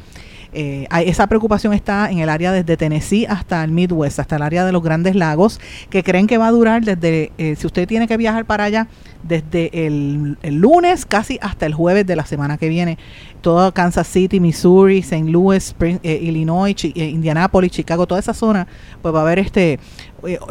Eh, 0.53 0.87
esa 1.05 1.27
preocupación 1.27 1.73
está 1.73 2.11
en 2.11 2.19
el 2.19 2.29
área 2.29 2.51
desde 2.51 2.75
Tennessee 2.75 3.25
hasta 3.25 3.63
el 3.63 3.71
Midwest, 3.71 4.19
hasta 4.19 4.35
el 4.35 4.41
área 4.41 4.65
de 4.65 4.71
los 4.71 4.83
grandes 4.83 5.15
lagos, 5.15 5.59
que 5.89 6.03
creen 6.03 6.27
que 6.27 6.37
va 6.37 6.47
a 6.47 6.51
durar 6.51 6.83
desde, 6.83 7.31
eh, 7.37 7.55
si 7.55 7.67
usted 7.67 7.87
tiene 7.87 8.07
que 8.07 8.17
viajar 8.17 8.45
para 8.45 8.65
allá, 8.65 8.87
desde 9.23 9.85
el, 9.85 10.37
lunes 10.43 11.05
casi 11.05 11.37
hasta 11.41 11.65
el 11.65 11.73
jueves 11.73 12.05
de 12.05 12.15
la 12.15 12.25
semana 12.25 12.57
que 12.57 12.69
viene. 12.69 12.97
Todo 13.41 13.73
Kansas 13.73 14.07
City, 14.07 14.39
Missouri, 14.39 14.99
St. 14.99 15.29
Louis, 15.29 15.75
eh, 15.79 16.19
Illinois, 16.21 16.75
eh, 16.83 16.91
Indianapolis, 16.95 17.71
Chicago, 17.71 18.07
toda 18.07 18.19
esa 18.19 18.33
zona, 18.33 18.67
pues 19.01 19.13
va 19.13 19.19
a 19.19 19.21
haber 19.23 19.39
este 19.39 19.79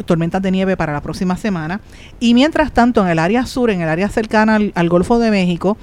tormentas 0.04 0.42
de 0.42 0.50
nieve 0.50 0.76
para 0.76 0.92
la 0.92 1.00
próxima 1.00 1.36
semana. 1.36 1.80
Y 2.18 2.34
mientras 2.34 2.72
tanto, 2.72 3.02
en 3.02 3.08
el 3.08 3.20
área 3.20 3.46
sur, 3.46 3.70
en 3.70 3.80
el 3.80 3.88
área 3.88 4.08
cercana 4.08 4.58
al 4.74 4.88
Golfo 4.88 5.20
de 5.20 5.30
México, 5.30 5.76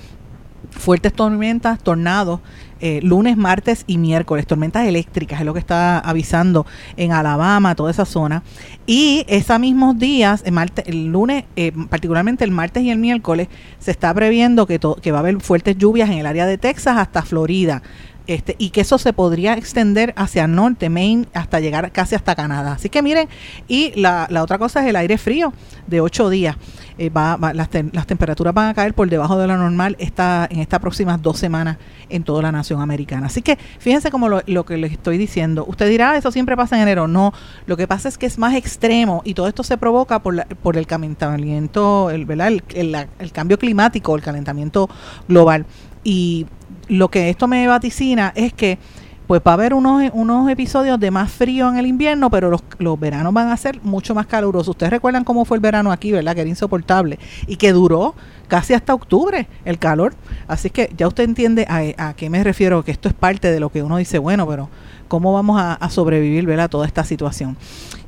fuertes 0.72 1.13
tormentas, 1.13 1.80
tornados, 1.80 2.41
eh, 2.80 2.99
lunes, 3.03 3.38
martes 3.38 3.84
y 3.88 3.97
miércoles, 3.97 4.45
tormentas 4.47 4.88
eléctricas, 4.88 5.39
es 5.39 5.45
lo 5.45 5.53
que 5.53 5.59
está 5.59 5.99
avisando 5.99 6.65
en 6.95 7.11
Alabama, 7.11 7.75
toda 7.75 7.91
esa 7.91 8.05
zona. 8.05 8.43
Y 8.86 9.25
esos 9.28 9.59
mismos 9.59 9.97
días, 9.97 10.43
el, 10.45 10.53
martes, 10.53 10.86
el 10.88 11.07
lunes, 11.07 11.45
eh, 11.55 11.71
particularmente 11.89 12.43
el 12.43 12.51
martes 12.51 12.84
y 12.84 12.91
el 12.91 12.99
miércoles, 12.99 13.47
se 13.80 13.91
está 13.91 14.13
previendo 14.13 14.65
que, 14.65 14.80
que 15.01 15.11
va 15.11 15.19
a 15.19 15.21
haber 15.21 15.39
fuertes 15.41 15.78
lluvias 15.78 16.09
en 16.09 16.19
el 16.19 16.25
área 16.25 16.45
de 16.45 16.57
Texas 16.57 16.97
hasta 16.97 17.21
Florida. 17.21 17.82
Este, 18.28 18.55
y 18.59 18.71
que 18.71 18.82
eso 18.82 18.97
se 18.97 19.13
podría 19.13 19.53
extender 19.53 20.13
hacia 20.17 20.43
el 20.45 20.53
norte, 20.53 20.89
Maine, 20.89 21.28
hasta 21.34 21.61
llegar 21.61 21.91
casi 21.93 22.13
hasta 22.15 22.36
Canadá. 22.36 22.73
Así 22.73 22.89
que 22.89 23.01
miren, 23.01 23.30
y 23.69 23.93
la, 23.99 24.28
otra 24.41 24.57
cosa 24.57 24.82
es 24.82 24.88
el 24.88 24.97
aire 24.97 25.17
frío 25.17 25.53
de 25.88 26.01
ocho 26.01 26.30
días. 26.30 26.57
Eh, 26.97 27.09
va- 27.09 27.38
va- 27.38 27.53
las, 27.53 27.69
las 27.93 28.05
temperaturas 28.07 28.53
van 28.53 28.69
a 28.69 28.73
caer 28.73 28.93
por 28.93 29.07
debajo 29.09 29.38
de 29.38 29.47
lo 29.47 29.55
normal 29.55 29.95
esta, 29.99 30.47
en 30.49 30.59
estas 30.59 30.80
próximas 30.82 31.21
dos 31.21 31.38
semanas 31.38 31.78
en 32.09 32.23
toda 32.23 32.41
la 32.41 32.51
nación 32.51 32.82
americana. 32.82 33.28
Así 33.28 33.41
que 33.41 33.57
fíjense 33.80 34.09
como 34.11 34.28
lo, 34.30 34.41
lo 34.47 34.65
que 34.65 34.75
les 34.78 34.91
estoy 34.93 35.17
diciendo. 35.17 35.63
Usted 35.67 35.88
dirá, 35.89 36.11
"Ah, 36.11 36.17
eso 36.17 36.32
siempre 36.32 36.57
pasa 36.57 36.75
en 36.75 36.82
enero. 36.82 37.07
No, 37.07 37.34
lo 37.65 37.78
que 37.78 37.88
pasa 37.88 38.09
es 38.09 38.17
que 38.17 38.25
es 38.25 38.38
más 38.38 38.55
extremo 38.55 39.21
y 39.25 39.36
todo 39.36 39.47
esto 39.47 39.63
se 39.63 39.78
provoca 39.78 40.19
por, 40.19 40.34
la- 40.36 40.45
por 40.45 40.75
el 40.75 40.86
calentamiento, 40.88 42.09
el, 42.09 42.25
¿verdad? 42.25 42.47
El, 42.49 42.63
el- 42.73 43.07
el 43.19 43.32
cambio 43.32 43.57
climático, 43.59 44.15
el 44.15 44.21
calentamiento 44.21 44.89
global. 45.28 45.65
Y 46.03 46.45
lo 46.87 47.09
que 47.09 47.29
esto 47.29 47.47
me 47.47 47.67
vaticina 47.67 48.33
es 48.35 48.53
que 48.53 48.77
pues 49.27 49.41
va 49.45 49.51
a 49.51 49.53
haber 49.55 49.73
unos, 49.73 50.09
unos 50.13 50.49
episodios 50.49 50.97
de 51.01 51.11
más 51.11 51.29
frío 51.29 51.67
en 51.67 51.77
el 51.77 51.85
invierno, 51.85 52.29
pero 52.29 52.49
los, 52.49 52.63
los 52.79 52.97
veranos 52.97 53.33
van 53.33 53.49
a 53.49 53.57
ser 53.57 53.81
mucho 53.83 54.15
más 54.15 54.25
calurosos. 54.25 54.69
Ustedes 54.69 54.89
recuerdan 54.89 55.25
cómo 55.25 55.43
fue 55.43 55.57
el 55.57 55.61
verano 55.61 55.91
aquí, 55.91 56.13
¿verdad? 56.13 56.33
Que 56.33 56.41
era 56.41 56.49
insoportable 56.49 57.19
y 57.45 57.57
que 57.57 57.73
duró 57.73 58.15
casi 58.47 58.73
hasta 58.73 58.93
octubre 58.93 59.49
el 59.65 59.79
calor. 59.79 60.15
Así 60.47 60.69
que 60.69 60.93
ya 60.95 61.09
usted 61.09 61.25
entiende 61.25 61.65
a, 61.67 62.07
a 62.07 62.13
qué 62.13 62.29
me 62.29 62.41
refiero, 62.41 62.83
que 62.85 62.91
esto 62.91 63.09
es 63.09 63.13
parte 63.13 63.51
de 63.51 63.59
lo 63.59 63.69
que 63.69 63.83
uno 63.83 63.97
dice, 63.97 64.17
bueno, 64.17 64.47
pero 64.47 64.69
¿cómo 65.07 65.33
vamos 65.33 65.59
a, 65.61 65.89
sobrevivir, 65.89 66.45
¿verdad? 66.45 66.69
Toda 66.69 66.85
esta 66.85 67.03
situación. 67.03 67.57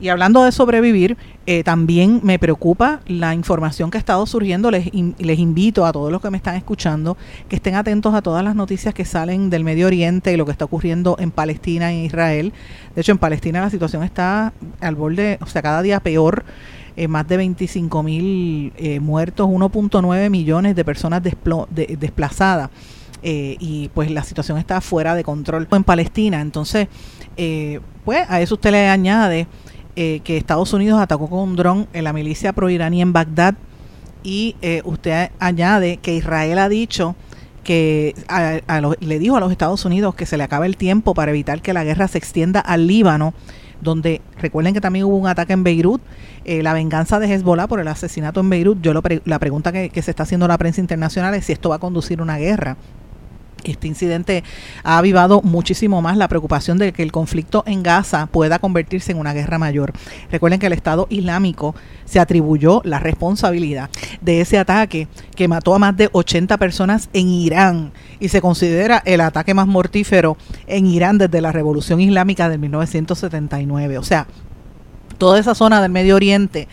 Y 0.01 0.09
hablando 0.09 0.43
de 0.43 0.51
sobrevivir, 0.51 1.17
eh, 1.45 1.63
también 1.63 2.21
me 2.23 2.39
preocupa 2.39 3.01
la 3.07 3.33
información 3.33 3.91
que 3.91 3.97
ha 3.97 3.99
estado 3.99 4.25
surgiendo. 4.25 4.71
Les, 4.71 4.93
in- 4.93 5.15
les 5.19 5.39
invito 5.39 5.85
a 5.85 5.91
todos 5.91 6.11
los 6.11 6.21
que 6.21 6.29
me 6.29 6.37
están 6.37 6.55
escuchando 6.55 7.17
que 7.49 7.55
estén 7.57 7.75
atentos 7.75 8.13
a 8.13 8.21
todas 8.21 8.43
las 8.43 8.55
noticias 8.55 8.93
que 8.93 9.03
salen 9.05 9.49
del 9.49 9.63
Medio 9.63 9.87
Oriente 9.87 10.31
y 10.31 10.37
lo 10.37 10.45
que 10.45 10.51
está 10.51 10.65
ocurriendo 10.65 11.17
en 11.19 11.31
Palestina 11.31 11.91
e 11.91 12.05
Israel. 12.05 12.53
De 12.95 13.01
hecho, 13.01 13.11
en 13.11 13.17
Palestina 13.17 13.61
la 13.61 13.69
situación 13.69 14.03
está 14.03 14.53
al 14.79 14.95
borde, 14.95 15.37
o 15.41 15.45
sea, 15.47 15.61
cada 15.61 15.81
día 15.81 15.99
peor. 15.99 16.43
Eh, 16.95 17.07
más 17.07 17.25
de 17.29 17.37
25 17.37 18.03
mil 18.03 18.73
eh, 18.75 18.99
muertos, 18.99 19.47
1.9 19.47 20.29
millones 20.29 20.75
de 20.75 20.83
personas 20.83 21.23
de- 21.23 21.97
desplazadas. 21.97 22.69
Eh, 23.21 23.57
y 23.59 23.89
pues 23.93 24.09
la 24.11 24.23
situación 24.23 24.57
está 24.57 24.79
fuera 24.81 25.13
de 25.15 25.23
control 25.23 25.67
en 25.71 25.83
Palestina. 25.83 26.39
Entonces, 26.41 26.87
eh, 27.37 27.79
pues 28.05 28.25
a 28.29 28.39
eso 28.41 28.55
usted 28.55 28.71
le 28.71 28.87
añade 28.87 29.47
eh, 29.95 30.21
que 30.23 30.37
Estados 30.37 30.71
Unidos 30.73 31.01
atacó 31.01 31.29
con 31.29 31.39
un 31.39 31.55
dron 31.57 31.87
en 31.93 32.03
la 32.05 32.13
milicia 32.13 32.53
pro-iraní 32.53 33.01
en 33.01 33.11
Bagdad 33.11 33.55
y 34.23 34.55
eh, 34.61 34.81
usted 34.85 35.31
añade 35.39 35.97
que 35.97 36.15
Israel 36.15 36.57
ha 36.59 36.69
dicho 36.69 37.15
que 37.63 38.15
a- 38.29 38.59
a 38.67 38.81
los- 38.81 38.95
le 39.01 39.19
dijo 39.19 39.35
a 39.35 39.39
los 39.41 39.51
Estados 39.51 39.83
Unidos 39.85 40.15
que 40.15 40.25
se 40.25 40.37
le 40.37 40.43
acaba 40.43 40.65
el 40.65 40.77
tiempo 40.77 41.13
para 41.13 41.31
evitar 41.31 41.61
que 41.61 41.73
la 41.73 41.83
guerra 41.83 42.07
se 42.07 42.17
extienda 42.17 42.61
al 42.61 42.87
Líbano, 42.87 43.33
donde 43.81 44.21
recuerden 44.37 44.73
que 44.73 44.81
también 44.81 45.05
hubo 45.05 45.17
un 45.17 45.27
ataque 45.27 45.53
en 45.53 45.63
Beirut, 45.63 46.01
eh, 46.45 46.63
la 46.63 46.73
venganza 46.73 47.19
de 47.19 47.33
Hezbollah 47.33 47.67
por 47.67 47.79
el 47.79 47.87
asesinato 47.87 48.39
en 48.39 48.49
Beirut. 48.49 48.81
Yo 48.81 48.93
lo 48.93 49.01
pre- 49.01 49.21
la 49.25 49.39
pregunta 49.39 49.71
que, 49.71 49.89
que 49.89 50.01
se 50.01 50.11
está 50.11 50.23
haciendo 50.23 50.47
la 50.47 50.57
prensa 50.57 50.79
internacional 50.81 51.33
es 51.35 51.45
si 51.45 51.51
esto 51.53 51.69
va 51.69 51.75
a 51.75 51.79
conducir 51.79 52.19
a 52.19 52.23
una 52.23 52.37
guerra. 52.37 52.77
Este 53.63 53.87
incidente 53.87 54.43
ha 54.83 54.97
avivado 54.97 55.41
muchísimo 55.41 56.01
más 56.01 56.17
la 56.17 56.27
preocupación 56.27 56.77
de 56.77 56.93
que 56.93 57.03
el 57.03 57.11
conflicto 57.11 57.63
en 57.65 57.83
Gaza 57.83 58.27
pueda 58.27 58.59
convertirse 58.59 59.11
en 59.11 59.19
una 59.19 59.33
guerra 59.33 59.57
mayor. 59.57 59.93
Recuerden 60.31 60.59
que 60.59 60.67
el 60.67 60.73
Estado 60.73 61.07
Islámico 61.09 61.75
se 62.05 62.19
atribuyó 62.19 62.81
la 62.83 62.99
responsabilidad 62.99 63.89
de 64.21 64.41
ese 64.41 64.57
ataque 64.57 65.07
que 65.35 65.47
mató 65.47 65.75
a 65.75 65.79
más 65.79 65.95
de 65.95 66.09
80 66.11 66.57
personas 66.57 67.09
en 67.13 67.27
Irán 67.27 67.91
y 68.19 68.29
se 68.29 68.41
considera 68.41 69.01
el 69.05 69.21
ataque 69.21 69.53
más 69.53 69.67
mortífero 69.67 70.37
en 70.67 70.85
Irán 70.87 71.17
desde 71.17 71.41
la 71.41 71.51
Revolución 71.51 71.99
Islámica 71.99 72.49
de 72.49 72.57
1979. 72.57 73.97
O 73.97 74.03
sea, 74.03 74.27
toda 75.17 75.39
esa 75.39 75.55
zona 75.55 75.81
del 75.81 75.91
Medio 75.91 76.15
Oriente 76.15 76.67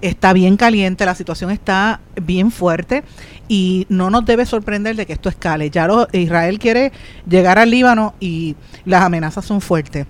está 0.00 0.32
bien 0.32 0.56
caliente, 0.56 1.04
la 1.06 1.14
situación 1.14 1.50
está 1.50 2.00
bien 2.20 2.50
fuerte 2.50 3.02
y 3.48 3.86
no 3.88 4.10
nos 4.10 4.24
debe 4.24 4.44
sorprender 4.46 4.96
de 4.96 5.06
que 5.06 5.12
esto 5.14 5.28
escale. 5.28 5.70
Ya 5.70 5.86
lo- 5.86 6.08
Israel 6.12 6.58
quiere 6.58 6.92
llegar 7.28 7.58
al 7.58 7.70
Líbano 7.70 8.14
y 8.20 8.56
las 8.84 9.02
amenazas 9.02 9.44
son 9.44 9.60
fuertes. 9.60 10.06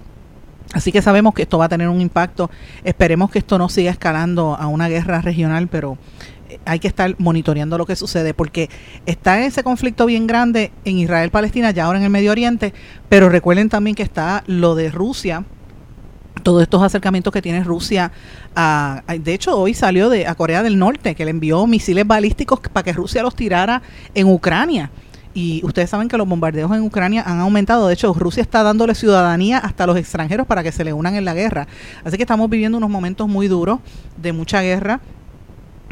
Así 0.72 0.90
que 0.92 1.00
sabemos 1.00 1.32
que 1.32 1.42
esto 1.42 1.58
va 1.58 1.66
a 1.66 1.68
tener 1.68 1.88
un 1.88 2.00
impacto. 2.00 2.50
Esperemos 2.84 3.30
que 3.30 3.38
esto 3.38 3.56
no 3.56 3.68
siga 3.68 3.90
escalando 3.90 4.56
a 4.56 4.66
una 4.66 4.88
guerra 4.88 5.20
regional, 5.22 5.68
pero 5.68 5.96
eh, 6.50 6.58
hay 6.64 6.80
que 6.80 6.88
estar 6.88 7.14
monitoreando 7.18 7.78
lo 7.78 7.86
que 7.86 7.94
sucede 7.94 8.34
porque 8.34 8.68
está 9.06 9.40
ese 9.44 9.62
conflicto 9.62 10.06
bien 10.06 10.26
grande 10.26 10.72
en 10.84 10.98
Israel-Palestina, 10.98 11.70
ya 11.70 11.84
ahora 11.84 11.98
en 11.98 12.04
el 12.04 12.10
Medio 12.10 12.32
Oriente, 12.32 12.74
pero 13.08 13.28
recuerden 13.28 13.68
también 13.68 13.94
que 13.94 14.02
está 14.02 14.42
lo 14.48 14.74
de 14.74 14.90
Rusia, 14.90 15.44
todos 16.46 16.62
estos 16.62 16.80
acercamientos 16.80 17.32
que 17.32 17.42
tiene 17.42 17.64
Rusia 17.64 18.12
a, 18.54 19.02
de 19.18 19.34
hecho 19.34 19.58
hoy 19.58 19.74
salió 19.74 20.08
de 20.08 20.28
a 20.28 20.36
Corea 20.36 20.62
del 20.62 20.78
Norte 20.78 21.16
que 21.16 21.24
le 21.24 21.32
envió 21.32 21.66
misiles 21.66 22.06
balísticos 22.06 22.60
para 22.72 22.84
que 22.84 22.92
Rusia 22.92 23.20
los 23.24 23.34
tirara 23.34 23.82
en 24.14 24.28
Ucrania 24.28 24.92
y 25.34 25.60
ustedes 25.64 25.90
saben 25.90 26.06
que 26.06 26.16
los 26.16 26.28
bombardeos 26.28 26.70
en 26.70 26.82
Ucrania 26.82 27.24
han 27.26 27.40
aumentado. 27.40 27.88
De 27.88 27.94
hecho, 27.94 28.14
Rusia 28.14 28.42
está 28.42 28.62
dándole 28.62 28.94
ciudadanía 28.94 29.58
hasta 29.58 29.84
a 29.84 29.86
los 29.88 29.98
extranjeros 29.98 30.46
para 30.46 30.62
que 30.62 30.72
se 30.72 30.82
le 30.82 30.94
unan 30.94 31.16
en 31.16 31.26
la 31.26 31.34
guerra. 31.34 31.66
Así 32.04 32.16
que 32.16 32.22
estamos 32.22 32.48
viviendo 32.48 32.78
unos 32.78 32.88
momentos 32.88 33.28
muy 33.28 33.48
duros 33.48 33.80
de 34.16 34.32
mucha 34.32 34.62
guerra 34.62 35.00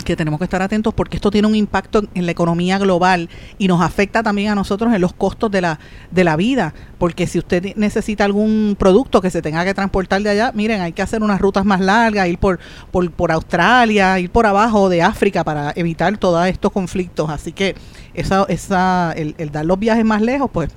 que 0.03 0.17
tenemos 0.17 0.39
que 0.39 0.45
estar 0.45 0.61
atentos 0.61 0.93
porque 0.93 1.17
esto 1.17 1.31
tiene 1.31 1.47
un 1.47 1.55
impacto 1.55 2.03
en 2.15 2.27
la 2.27 2.33
economía 2.33 2.79
global 2.79 3.29
y 3.59 3.69
nos 3.69 3.81
afecta 3.81 4.23
también 4.23 4.51
a 4.51 4.55
nosotros 4.55 4.93
en 4.93 5.01
los 5.01 5.13
costos 5.13 5.51
de 5.51 5.61
la, 5.61 5.79
de 6.11 6.25
la 6.25 6.37
vida, 6.37 6.75
porque 6.99 7.27
si 7.27 7.39
usted 7.39 7.75
necesita 7.77 8.25
algún 8.25 8.77
producto 8.79 9.21
que 9.21 9.31
se 9.31 9.43
tenga 9.43 9.65
que 9.65 9.75
transportar 9.75 10.23
de 10.23 10.31
allá, 10.31 10.53
miren, 10.55 10.81
hay 10.81 10.93
que 10.93 11.03
hacer 11.03 11.23
unas 11.23 11.41
rutas 11.41 11.65
más 11.65 11.81
largas, 11.81 12.29
ir 12.29 12.39
por, 12.39 12.59
por, 12.91 13.11
por 13.13 13.31
Australia, 13.31 14.19
ir 14.19 14.31
por 14.31 14.47
abajo 14.47 14.89
de 14.89 15.03
África 15.03 15.45
para 15.45 15.73
evitar 15.77 16.17
todos 16.19 16.47
estos 16.47 16.73
conflictos, 16.73 17.31
así 17.31 17.53
que 17.53 17.77
esa, 18.15 18.45
esa, 18.49 19.13
el, 19.13 19.35
el 19.39 19.51
dar 19.51 19.65
los 19.65 19.79
viajes 19.79 20.05
más 20.05 20.23
lejos, 20.23 20.51
pues 20.53 20.71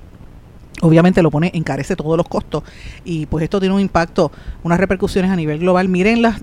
obviamente 0.82 1.22
lo 1.22 1.30
pone, 1.30 1.50
encarece 1.54 1.96
todos 1.96 2.16
los 2.16 2.28
costos 2.28 2.62
y 3.04 3.26
pues 3.26 3.44
esto 3.44 3.60
tiene 3.60 3.74
un 3.74 3.80
impacto, 3.80 4.30
unas 4.62 4.78
repercusiones 4.78 5.30
a 5.30 5.36
nivel 5.36 5.58
global. 5.58 5.88
Miren 5.88 6.22
las, 6.22 6.42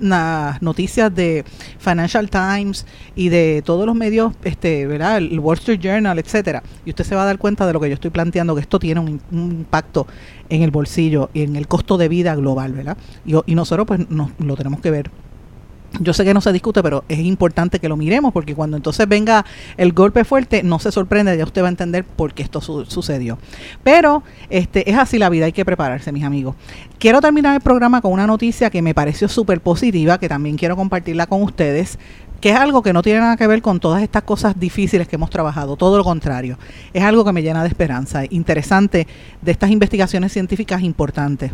noticias 0.61 1.13
de 1.13 1.43
Financial 1.79 2.29
Times 2.29 2.85
y 3.15 3.29
de 3.29 3.61
todos 3.65 3.85
los 3.85 3.95
medios, 3.95 4.33
este, 4.43 4.87
¿verdad? 4.87 5.17
El 5.17 5.39
Wall 5.39 5.57
Street 5.57 5.79
Journal, 5.79 6.17
etcétera, 6.19 6.63
y 6.85 6.89
usted 6.89 7.03
se 7.03 7.15
va 7.15 7.23
a 7.23 7.25
dar 7.25 7.37
cuenta 7.37 7.65
de 7.67 7.73
lo 7.73 7.79
que 7.79 7.89
yo 7.89 7.95
estoy 7.95 8.11
planteando, 8.11 8.55
que 8.55 8.61
esto 8.61 8.79
tiene 8.79 8.99
un, 8.99 9.21
un 9.31 9.51
impacto 9.51 10.07
en 10.49 10.61
el 10.61 10.71
bolsillo 10.71 11.29
y 11.33 11.43
en 11.43 11.55
el 11.55 11.67
costo 11.67 11.97
de 11.97 12.07
vida 12.07 12.35
global, 12.35 12.73
¿verdad? 12.73 12.97
Y, 13.25 13.33
y 13.45 13.55
nosotros 13.55 13.87
pues 13.87 14.09
nos, 14.09 14.31
lo 14.39 14.55
tenemos 14.55 14.81
que 14.81 14.91
ver 14.91 15.11
yo 15.99 16.13
sé 16.13 16.23
que 16.25 16.33
no 16.33 16.41
se 16.41 16.51
discute, 16.51 16.81
pero 16.83 17.03
es 17.09 17.19
importante 17.19 17.79
que 17.79 17.89
lo 17.89 17.97
miremos 17.97 18.33
porque 18.33 18.55
cuando 18.55 18.77
entonces 18.77 19.07
venga 19.07 19.45
el 19.77 19.93
golpe 19.93 20.23
fuerte, 20.23 20.63
no 20.63 20.79
se 20.79 20.91
sorprende, 20.91 21.37
ya 21.37 21.43
usted 21.43 21.61
va 21.61 21.67
a 21.67 21.69
entender 21.69 22.03
por 22.03 22.33
qué 22.33 22.43
esto 22.43 22.61
su- 22.61 22.85
sucedió. 22.85 23.37
Pero 23.83 24.23
este 24.49 24.89
es 24.89 24.97
así 24.97 25.17
la 25.17 25.29
vida, 25.29 25.45
hay 25.45 25.53
que 25.53 25.65
prepararse, 25.65 26.11
mis 26.11 26.23
amigos. 26.23 26.55
Quiero 26.99 27.21
terminar 27.21 27.55
el 27.55 27.61
programa 27.61 28.01
con 28.01 28.11
una 28.11 28.27
noticia 28.27 28.69
que 28.69 28.81
me 28.81 28.93
pareció 28.93 29.27
súper 29.27 29.61
positiva, 29.61 30.19
que 30.19 30.29
también 30.29 30.57
quiero 30.57 30.75
compartirla 30.75 31.27
con 31.27 31.41
ustedes 31.41 31.97
que 32.41 32.49
es 32.51 32.57
algo 32.57 32.83
que 32.83 32.93
no 32.93 33.01
tiene 33.01 33.21
nada 33.21 33.37
que 33.37 33.47
ver 33.47 33.61
con 33.61 33.79
todas 33.79 34.03
estas 34.03 34.21
cosas 34.21 34.59
difíciles 34.59 35.07
que 35.07 35.15
hemos 35.15 35.31
trabajado, 35.31 35.77
todo 35.77 35.97
lo 35.97 36.03
contrario, 36.03 36.59
es 36.93 37.01
algo 37.01 37.25
que 37.25 37.31
me 37.31 37.41
llena 37.41 37.63
de 37.63 37.69
esperanza, 37.69 38.23
interesante 38.29 39.07
de 39.41 39.51
estas 39.51 39.71
investigaciones 39.71 40.31
científicas 40.33 40.83
importantes. 40.83 41.53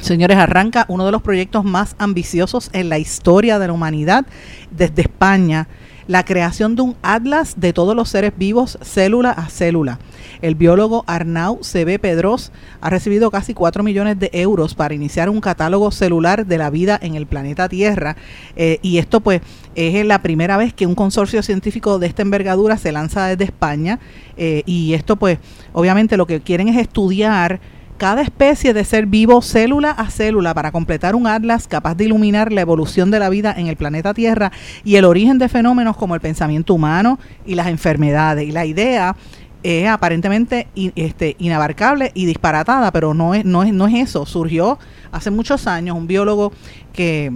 Señores, 0.00 0.38
arranca 0.38 0.86
uno 0.88 1.04
de 1.04 1.12
los 1.12 1.22
proyectos 1.22 1.64
más 1.64 1.94
ambiciosos 1.98 2.70
en 2.72 2.88
la 2.88 2.98
historia 2.98 3.58
de 3.58 3.66
la 3.66 3.72
humanidad 3.72 4.26
desde 4.70 5.02
España. 5.02 5.68
la 6.06 6.24
creación 6.24 6.74
de 6.74 6.82
un 6.82 6.96
atlas 7.02 7.60
de 7.60 7.72
todos 7.72 7.94
los 7.94 8.08
seres 8.08 8.32
vivos, 8.36 8.80
célula 8.82 9.30
a 9.30 9.48
célula. 9.48 10.00
El 10.42 10.56
biólogo 10.56 11.04
Arnau 11.06 11.60
C.B. 11.62 12.00
Pedros 12.00 12.50
ha 12.80 12.90
recibido 12.90 13.30
casi 13.30 13.54
4 13.54 13.84
millones 13.84 14.18
de 14.18 14.28
euros 14.32 14.74
para 14.74 14.92
iniciar 14.92 15.30
un 15.30 15.40
catálogo 15.40 15.92
celular 15.92 16.46
de 16.46 16.58
la 16.58 16.68
vida 16.68 16.98
en 17.00 17.14
el 17.14 17.26
planeta 17.26 17.68
Tierra. 17.68 18.16
Eh, 18.56 18.80
y 18.82 18.98
esto 18.98 19.20
pues 19.20 19.40
es 19.76 20.04
la 20.04 20.20
primera 20.20 20.56
vez 20.56 20.74
que 20.74 20.86
un 20.86 20.96
consorcio 20.96 21.44
científico 21.44 22.00
de 22.00 22.08
esta 22.08 22.22
envergadura 22.22 22.76
se 22.76 22.90
lanza 22.90 23.26
desde 23.26 23.44
España. 23.44 24.00
Eh, 24.36 24.64
y 24.66 24.94
esto 24.94 25.14
pues 25.14 25.38
obviamente 25.72 26.16
lo 26.16 26.26
que 26.26 26.40
quieren 26.40 26.66
es 26.66 26.76
estudiar 26.76 27.60
cada 28.00 28.22
especie 28.22 28.72
de 28.72 28.82
ser 28.86 29.04
vivo 29.04 29.42
célula 29.42 29.90
a 29.90 30.08
célula 30.08 30.54
para 30.54 30.72
completar 30.72 31.14
un 31.14 31.26
atlas 31.26 31.68
capaz 31.68 31.94
de 31.96 32.04
iluminar 32.06 32.50
la 32.50 32.62
evolución 32.62 33.10
de 33.10 33.18
la 33.18 33.28
vida 33.28 33.54
en 33.54 33.66
el 33.66 33.76
planeta 33.76 34.14
Tierra 34.14 34.52
y 34.84 34.96
el 34.96 35.04
origen 35.04 35.36
de 35.36 35.50
fenómenos 35.50 35.98
como 35.98 36.14
el 36.14 36.22
pensamiento 36.22 36.72
humano 36.72 37.18
y 37.44 37.56
las 37.56 37.66
enfermedades. 37.66 38.48
Y 38.48 38.52
la 38.52 38.64
idea 38.64 39.16
es 39.62 39.86
aparentemente 39.86 40.68
este, 40.96 41.36
inabarcable 41.38 42.10
y 42.14 42.24
disparatada, 42.24 42.90
pero 42.90 43.12
no 43.12 43.34
es, 43.34 43.44
no, 43.44 43.64
es, 43.64 43.74
no 43.74 43.86
es 43.86 44.08
eso. 44.08 44.24
Surgió 44.24 44.78
hace 45.12 45.30
muchos 45.30 45.66
años 45.66 45.94
un 45.94 46.06
biólogo 46.06 46.54
que 46.94 47.30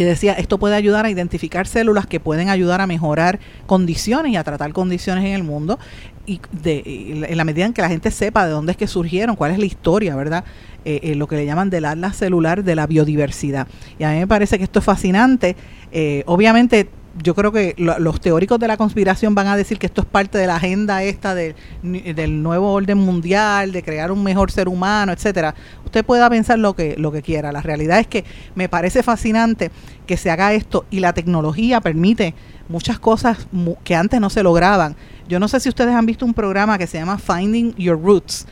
que 0.00 0.06
decía 0.06 0.32
esto 0.32 0.56
puede 0.56 0.76
ayudar 0.76 1.04
a 1.04 1.10
identificar 1.10 1.66
células 1.66 2.06
que 2.06 2.20
pueden 2.20 2.48
ayudar 2.48 2.80
a 2.80 2.86
mejorar 2.86 3.38
condiciones 3.66 4.32
y 4.32 4.36
a 4.36 4.42
tratar 4.42 4.72
condiciones 4.72 5.26
en 5.26 5.32
el 5.32 5.42
mundo 5.42 5.78
y, 6.24 6.40
de, 6.52 7.26
en 7.28 7.36
la 7.36 7.44
medida 7.44 7.66
en 7.66 7.74
que 7.74 7.82
la 7.82 7.90
gente 7.90 8.10
sepa 8.10 8.46
de 8.46 8.52
dónde 8.52 8.72
es 8.72 8.78
que 8.78 8.86
surgieron, 8.86 9.36
cuál 9.36 9.50
es 9.52 9.58
la 9.58 9.66
historia, 9.66 10.16
¿verdad? 10.16 10.42
Eh, 10.86 11.00
eh, 11.02 11.14
lo 11.16 11.28
que 11.28 11.36
le 11.36 11.44
llaman 11.44 11.68
del 11.68 11.84
atlas 11.84 12.16
celular 12.16 12.64
de 12.64 12.76
la 12.76 12.86
biodiversidad. 12.86 13.68
Y 13.98 14.04
a 14.04 14.12
mí 14.12 14.20
me 14.20 14.26
parece 14.26 14.56
que 14.56 14.64
esto 14.64 14.78
es 14.78 14.86
fascinante. 14.86 15.54
Eh, 15.92 16.22
obviamente 16.24 16.88
yo 17.18 17.34
creo 17.34 17.50
que 17.50 17.74
los 17.76 18.20
teóricos 18.20 18.58
de 18.60 18.68
la 18.68 18.76
conspiración 18.76 19.34
van 19.34 19.48
a 19.48 19.56
decir 19.56 19.78
que 19.78 19.86
esto 19.86 20.02
es 20.02 20.06
parte 20.06 20.38
de 20.38 20.46
la 20.46 20.56
agenda 20.56 21.02
esta 21.02 21.34
del 21.34 22.42
nuevo 22.42 22.72
orden 22.72 22.98
mundial, 22.98 23.72
de 23.72 23.82
crear 23.82 24.12
un 24.12 24.22
mejor 24.22 24.50
ser 24.50 24.68
humano, 24.68 25.12
etcétera. 25.12 25.54
Usted 25.84 26.04
pueda 26.04 26.30
pensar 26.30 26.58
lo 26.58 26.74
que, 26.74 26.94
lo 26.96 27.10
que 27.10 27.22
quiera. 27.22 27.50
La 27.52 27.62
realidad 27.62 27.98
es 27.98 28.06
que 28.06 28.24
me 28.54 28.68
parece 28.68 29.02
fascinante 29.02 29.70
que 30.06 30.16
se 30.16 30.30
haga 30.30 30.52
esto 30.52 30.86
y 30.90 31.00
la 31.00 31.12
tecnología 31.12 31.80
permite 31.80 32.34
muchas 32.68 33.00
cosas 33.00 33.48
que 33.82 33.96
antes 33.96 34.20
no 34.20 34.30
se 34.30 34.42
lograban. 34.42 34.94
Yo 35.28 35.40
no 35.40 35.48
sé 35.48 35.58
si 35.60 35.68
ustedes 35.68 35.94
han 35.94 36.06
visto 36.06 36.24
un 36.24 36.34
programa 36.34 36.78
que 36.78 36.86
se 36.86 36.98
llama 36.98 37.18
Finding 37.18 37.74
Your 37.74 38.00
Roots, 38.00 38.46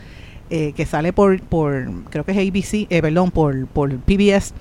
eh, 0.50 0.72
que 0.72 0.86
sale 0.86 1.12
por, 1.12 1.40
por, 1.42 1.88
creo 2.10 2.24
que 2.24 2.32
es 2.32 2.38
ABC, 2.38 2.86
eh, 2.90 3.02
perdón, 3.02 3.30
por, 3.30 3.66
por 3.68 3.96
PBS 3.98 4.52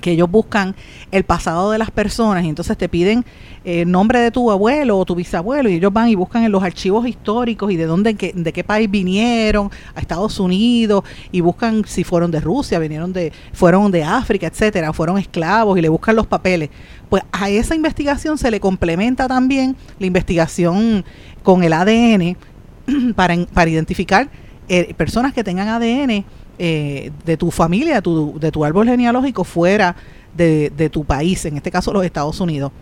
que 0.00 0.12
ellos 0.12 0.30
buscan 0.30 0.74
el 1.10 1.24
pasado 1.24 1.70
de 1.70 1.78
las 1.78 1.90
personas 1.90 2.44
y 2.44 2.48
entonces 2.48 2.76
te 2.76 2.88
piden 2.88 3.24
el 3.64 3.78
eh, 3.78 3.84
nombre 3.84 4.20
de 4.20 4.30
tu 4.30 4.50
abuelo 4.50 4.98
o 4.98 5.04
tu 5.04 5.14
bisabuelo 5.14 5.68
y 5.68 5.74
ellos 5.74 5.92
van 5.92 6.08
y 6.08 6.14
buscan 6.14 6.44
en 6.44 6.52
los 6.52 6.62
archivos 6.62 7.06
históricos 7.06 7.70
y 7.70 7.76
de 7.76 7.86
dónde, 7.86 8.12
de 8.12 8.52
qué 8.52 8.64
país 8.64 8.90
vinieron, 8.90 9.70
a 9.94 10.00
Estados 10.00 10.38
Unidos 10.38 11.04
y 11.32 11.40
buscan 11.40 11.84
si 11.86 12.04
fueron 12.04 12.30
de 12.30 12.40
Rusia, 12.40 12.78
vinieron 12.78 13.12
de, 13.12 13.32
fueron 13.52 13.90
de 13.90 14.04
África, 14.04 14.46
etcétera, 14.46 14.92
fueron 14.92 15.18
esclavos 15.18 15.78
y 15.78 15.82
le 15.82 15.88
buscan 15.88 16.16
los 16.16 16.26
papeles. 16.26 16.70
Pues 17.08 17.22
a 17.32 17.48
esa 17.48 17.74
investigación 17.74 18.36
se 18.36 18.50
le 18.50 18.60
complementa 18.60 19.28
también 19.28 19.76
la 19.98 20.06
investigación 20.06 21.04
con 21.42 21.62
el 21.62 21.72
ADN 21.72 22.36
para, 23.14 23.36
para 23.46 23.70
identificar 23.70 24.28
eh, 24.68 24.94
personas 24.94 25.32
que 25.32 25.44
tengan 25.44 25.68
ADN 25.68 26.24
eh, 26.58 27.10
de 27.24 27.36
tu 27.36 27.50
familia, 27.50 28.00
tu, 28.00 28.38
de 28.38 28.50
tu 28.52 28.64
árbol 28.64 28.88
genealógico 28.88 29.44
fuera 29.44 29.96
de, 30.36 30.70
de, 30.76 30.88
tu 30.88 31.04
país, 31.04 31.44
en 31.44 31.56
este 31.56 31.70
caso 31.70 31.92
los 31.92 32.04
Estados 32.04 32.40
Unidos. 32.40 32.72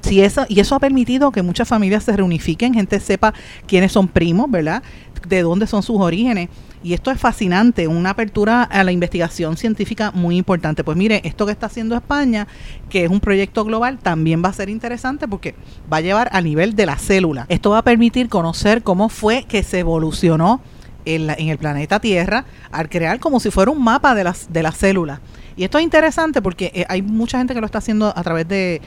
Si 0.00 0.20
eso, 0.20 0.46
y 0.48 0.60
eso 0.60 0.74
ha 0.74 0.80
permitido 0.80 1.30
que 1.30 1.42
muchas 1.42 1.68
familias 1.68 2.04
se 2.04 2.16
reunifiquen, 2.16 2.74
gente 2.74 2.98
sepa 2.98 3.34
quiénes 3.66 3.92
son 3.92 4.08
primos, 4.08 4.50
¿verdad? 4.50 4.82
De 5.28 5.42
dónde 5.42 5.66
son 5.66 5.82
sus 5.82 6.00
orígenes. 6.00 6.48
Y 6.84 6.94
esto 6.94 7.12
es 7.12 7.20
fascinante, 7.20 7.86
una 7.86 8.10
apertura 8.10 8.64
a 8.64 8.82
la 8.82 8.90
investigación 8.90 9.56
científica 9.56 10.10
muy 10.10 10.36
importante. 10.36 10.82
Pues 10.82 10.96
mire, 10.96 11.20
esto 11.24 11.46
que 11.46 11.52
está 11.52 11.66
haciendo 11.66 11.94
España, 11.94 12.48
que 12.88 13.04
es 13.04 13.10
un 13.10 13.20
proyecto 13.20 13.64
global, 13.64 13.98
también 13.98 14.42
va 14.44 14.48
a 14.48 14.52
ser 14.52 14.68
interesante 14.68 15.28
porque 15.28 15.54
va 15.92 15.98
a 15.98 16.00
llevar 16.00 16.28
a 16.32 16.40
nivel 16.40 16.74
de 16.74 16.86
la 16.86 16.96
célula. 16.96 17.46
Esto 17.48 17.70
va 17.70 17.78
a 17.78 17.84
permitir 17.84 18.28
conocer 18.28 18.82
cómo 18.82 19.08
fue 19.08 19.44
que 19.44 19.62
se 19.62 19.78
evolucionó 19.78 20.60
en, 21.04 21.30
en, 21.30 21.48
el 21.48 21.58
planeta 21.58 22.00
Tierra 22.00 22.44
al 22.70 22.88
crear 22.88 23.18
como 23.20 23.40
si 23.40 23.50
fuera 23.50 23.70
un 23.70 23.82
mapa 23.82 24.14
de 24.14 24.24
las, 24.24 24.52
de 24.52 24.62
las 24.62 24.76
células. 24.76 25.20
Y 25.56 25.64
esto 25.64 25.78
es 25.78 25.84
interesante 25.84 26.40
porque 26.40 26.70
eh, 26.74 26.86
hay 26.88 27.02
mucha 27.02 27.38
gente 27.38 27.54
que 27.54 27.60
lo 27.60 27.66
está 27.66 27.78
haciendo 27.78 28.12
a 28.16 28.22
través 28.22 28.48
de, 28.48 28.80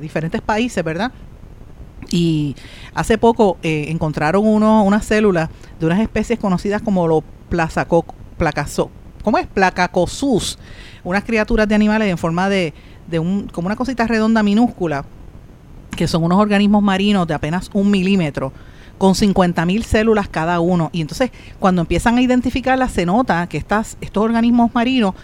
diferentes 0.00 0.40
países, 0.40 0.82
¿verdad? 0.82 1.12
Y 2.10 2.56
hace 2.94 3.18
poco 3.18 3.58
eh, 3.62 3.86
encontraron 3.88 4.46
uno, 4.46 4.84
unas 4.84 5.04
células 5.04 5.50
de 5.78 5.84
unas 5.84 6.00
especies 6.00 6.38
conocidas 6.38 6.80
como 6.80 7.06
los 7.06 7.22
plazaco, 7.50 8.06
placaso, 8.38 8.90
¿cómo 9.22 9.36
es? 9.36 9.46
Placacosus, 9.46 10.58
unas 11.04 11.24
criaturas 11.24 11.68
de 11.68 11.74
animales 11.74 12.08
en 12.08 12.16
forma 12.16 12.48
de, 12.48 12.72
de 13.06 13.18
un, 13.18 13.48
como 13.48 13.66
una 13.66 13.76
cosita 13.76 14.06
redonda 14.06 14.42
minúscula, 14.42 15.04
que 15.94 16.06
son 16.06 16.24
unos 16.24 16.38
organismos 16.38 16.82
marinos 16.82 17.26
de 17.26 17.34
apenas 17.34 17.68
un 17.74 17.90
milímetro 17.90 18.52
con 18.98 19.14
50.000 19.14 19.82
células 19.82 20.28
cada 20.28 20.60
uno. 20.60 20.90
Y 20.92 21.00
entonces, 21.00 21.30
cuando 21.58 21.82
empiezan 21.82 22.16
a 22.16 22.22
identificarlas, 22.22 22.92
se 22.92 23.06
nota 23.06 23.46
que 23.48 23.58
estas, 23.58 23.96
estos 24.00 24.22
organismos 24.22 24.74
marinos, 24.74 25.14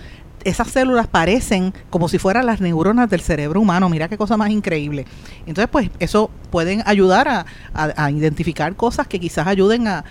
esas 0.44 0.68
células 0.68 1.06
parecen 1.06 1.72
como 1.90 2.08
si 2.08 2.18
fueran 2.18 2.46
las 2.46 2.60
neuronas 2.60 3.08
del 3.08 3.20
cerebro 3.20 3.60
humano. 3.60 3.88
Mira 3.88 4.08
qué 4.08 4.18
cosa 4.18 4.36
más 4.36 4.50
increíble. 4.50 5.06
Entonces, 5.46 5.68
pues, 5.70 5.90
eso 5.98 6.30
pueden 6.50 6.82
ayudar 6.86 7.28
a, 7.28 7.46
a, 7.72 8.10
identificar 8.10 8.74
cosas 8.76 9.06
que 9.06 9.20
quizás 9.20 9.46
ayuden 9.46 9.86
a, 9.88 10.04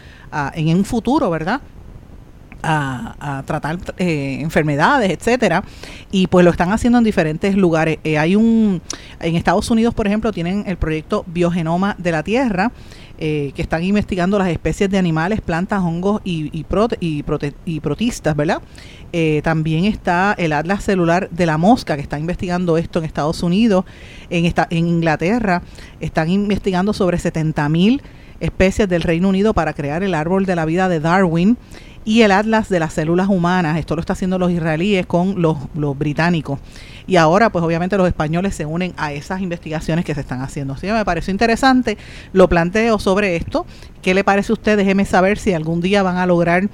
en 0.53 0.75
un 0.75 0.85
futuro, 0.85 1.29
¿verdad? 1.29 1.61
A, 2.63 3.43
tratar 3.45 3.79
eh, 3.97 4.37
enfermedades, 4.39 5.09
etcétera, 5.09 5.63
y 6.11 6.27
pues 6.27 6.45
lo 6.45 6.51
están 6.51 6.71
haciendo 6.71 6.99
en 6.99 7.03
diferentes 7.03 7.55
lugares. 7.55 7.97
Eh, 8.03 8.19
hay 8.19 8.35
un 8.35 8.81
en 9.19 9.35
Estados 9.35 9.69
Unidos, 9.71 9.95
por 9.95 10.05
ejemplo, 10.05 10.31
tienen 10.31 10.63
el 10.67 10.77
proyecto 10.77 11.23
Biogenoma 11.27 11.95
de 11.97 12.11
la 12.11 12.21
Tierra, 12.21 12.71
eh, 13.23 13.51
que 13.55 13.61
están 13.61 13.83
investigando 13.83 14.39
las 14.39 14.47
especies 14.47 14.89
de 14.89 14.97
animales, 14.97 15.41
plantas, 15.41 15.81
hongos 15.81 16.21
y, 16.23 16.63
protistas, 16.63 18.35
¿verdad? 18.35 18.63
Eh, 19.13 19.41
también 19.43 19.85
está 19.85 20.33
el 20.39 20.53
Atlas 20.53 20.83
Celular 20.83 21.29
de 21.29 21.45
la 21.45 21.59
Mosca, 21.59 21.95
que 21.95 22.01
está 22.01 22.17
investigando 22.17 22.77
esto 22.77 22.97
en 22.97 23.05
Estados 23.05 23.43
Unidos. 23.43 23.85
En, 24.31 24.45
esta, 24.45 24.65
en 24.71 24.87
Inglaterra 24.87 25.61
están 25.99 26.31
investigando 26.31 26.93
sobre 26.93 27.19
70.000 27.19 28.01
especies 28.41 28.89
del 28.89 29.03
Reino 29.03 29.29
Unido 29.29 29.53
para 29.53 29.73
crear 29.73 30.03
el 30.03 30.13
árbol 30.13 30.45
de 30.45 30.55
la 30.55 30.65
vida 30.65 30.89
de 30.89 30.99
Darwin 30.99 31.57
y 32.03 32.23
el 32.23 32.31
Atlas 32.31 32.67
de 32.67 32.79
las 32.79 32.93
células 32.93 33.27
humanas. 33.29 33.77
Esto 33.77 33.95
lo 33.95 34.01
están 34.01 34.15
haciendo 34.15 34.39
los 34.39 34.51
israelíes 34.51 35.05
con 35.05 35.41
los, 35.41 35.57
los 35.75 35.97
británicos. 35.97 36.59
Y 37.07 37.15
ahora, 37.15 37.51
pues 37.51 37.63
obviamente 37.63 37.97
los 37.97 38.07
españoles 38.07 38.55
se 38.55 38.65
unen 38.65 38.93
a 38.97 39.13
esas 39.13 39.41
investigaciones 39.41 40.03
que 40.03 40.15
se 40.15 40.21
están 40.21 40.41
haciendo. 40.41 40.73
Así 40.73 40.87
que 40.87 40.93
me 40.93 41.05
pareció 41.05 41.31
interesante, 41.31 41.97
lo 42.33 42.49
planteo 42.49 42.99
sobre 42.99 43.35
esto. 43.35 43.65
¿Qué 44.01 44.13
le 44.13 44.23
parece 44.23 44.51
a 44.51 44.55
usted? 44.55 44.77
Déjeme 44.77 45.05
saber 45.05 45.37
si 45.37 45.53
algún 45.53 45.81
día 45.81 46.03
van 46.03 46.17
a 46.17 46.25
lograr 46.25 46.69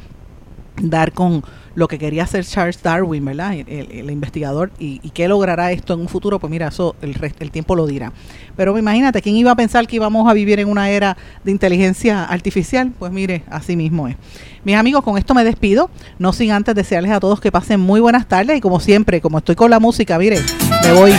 dar 0.82 1.12
con 1.12 1.44
lo 1.78 1.88
que 1.88 2.00
quería 2.00 2.24
hacer 2.24 2.44
Charles 2.44 2.82
Darwin, 2.82 3.24
¿verdad? 3.24 3.54
El, 3.54 4.10
investigador, 4.10 4.72
y, 4.80 4.98
qué 5.12 5.28
logrará 5.28 5.72
esto 5.72 5.94
en 5.94 6.00
un 6.00 6.08
futuro, 6.08 6.40
pues 6.40 6.50
mira, 6.50 6.70
eso 6.70 6.96
el, 7.04 7.16
el 7.40 7.52
tiempo 7.52 7.76
lo 7.76 7.86
dirá. 7.86 8.12
Pero 8.56 8.76
imagínate, 8.80 9.22
¿quién 9.22 9.36
iba 9.36 9.52
a 9.52 9.56
pensar 9.56 9.86
que 9.86 9.98
íbamos 9.98 10.28
a 10.28 10.34
vivir 10.34 10.60
en 10.60 10.70
una 10.70 10.90
era 10.90 11.16
de 11.44 11.52
inteligencia 11.52 12.24
artificial? 12.24 12.94
Pues 12.98 13.12
mire, 13.12 13.44
así 13.48 13.76
mismo 13.76 14.08
es. 14.08 14.16
Mis 14.64 14.76
amigos, 14.76 15.04
con 15.04 15.20
esto 15.20 15.36
me 15.36 15.44
despido, 15.44 15.92
no 16.18 16.34
sin 16.34 16.50
antes 16.50 16.74
desearles 16.74 17.12
a 17.12 17.20
todos 17.20 17.40
que 17.40 17.52
pasen 17.52 17.80
muy 17.80 18.00
buenas 18.00 18.28
tardes 18.28 18.58
y 18.58 18.60
como 18.60 18.80
siempre, 18.80 19.22
como 19.22 19.38
estoy 19.38 19.54
con 19.54 19.70
la 19.70 19.80
música, 19.80 20.18
mire, 20.18 20.40
me 20.82 20.94
voy, 20.94 21.14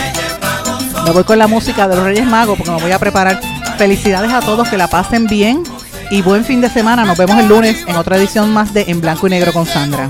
me 1.05 1.11
voy 1.11 1.23
con 1.23 1.39
la 1.39 1.47
música 1.47 1.87
de 1.87 1.95
los 1.95 2.03
Reyes 2.03 2.27
Magos 2.27 2.57
porque 2.57 2.71
me 2.71 2.81
voy 2.81 2.91
a 2.91 2.99
preparar. 2.99 3.39
Felicidades 3.77 4.33
a 4.33 4.41
todos, 4.41 4.67
que 4.67 4.75
la 4.75 4.89
pasen 4.89 5.25
bien 5.27 5.63
y 6.11 6.21
buen 6.21 6.43
fin 6.43 6.59
de 6.59 6.69
semana. 6.69 7.05
Nos 7.05 7.17
vemos 7.17 7.39
el 7.39 7.47
lunes 7.47 7.85
en 7.87 7.95
otra 7.95 8.17
edición 8.17 8.53
más 8.53 8.73
de 8.73 8.83
En 8.89 8.99
Blanco 8.99 9.25
y 9.27 9.29
Negro 9.29 9.53
con 9.53 9.65
Sandra. 9.65 10.09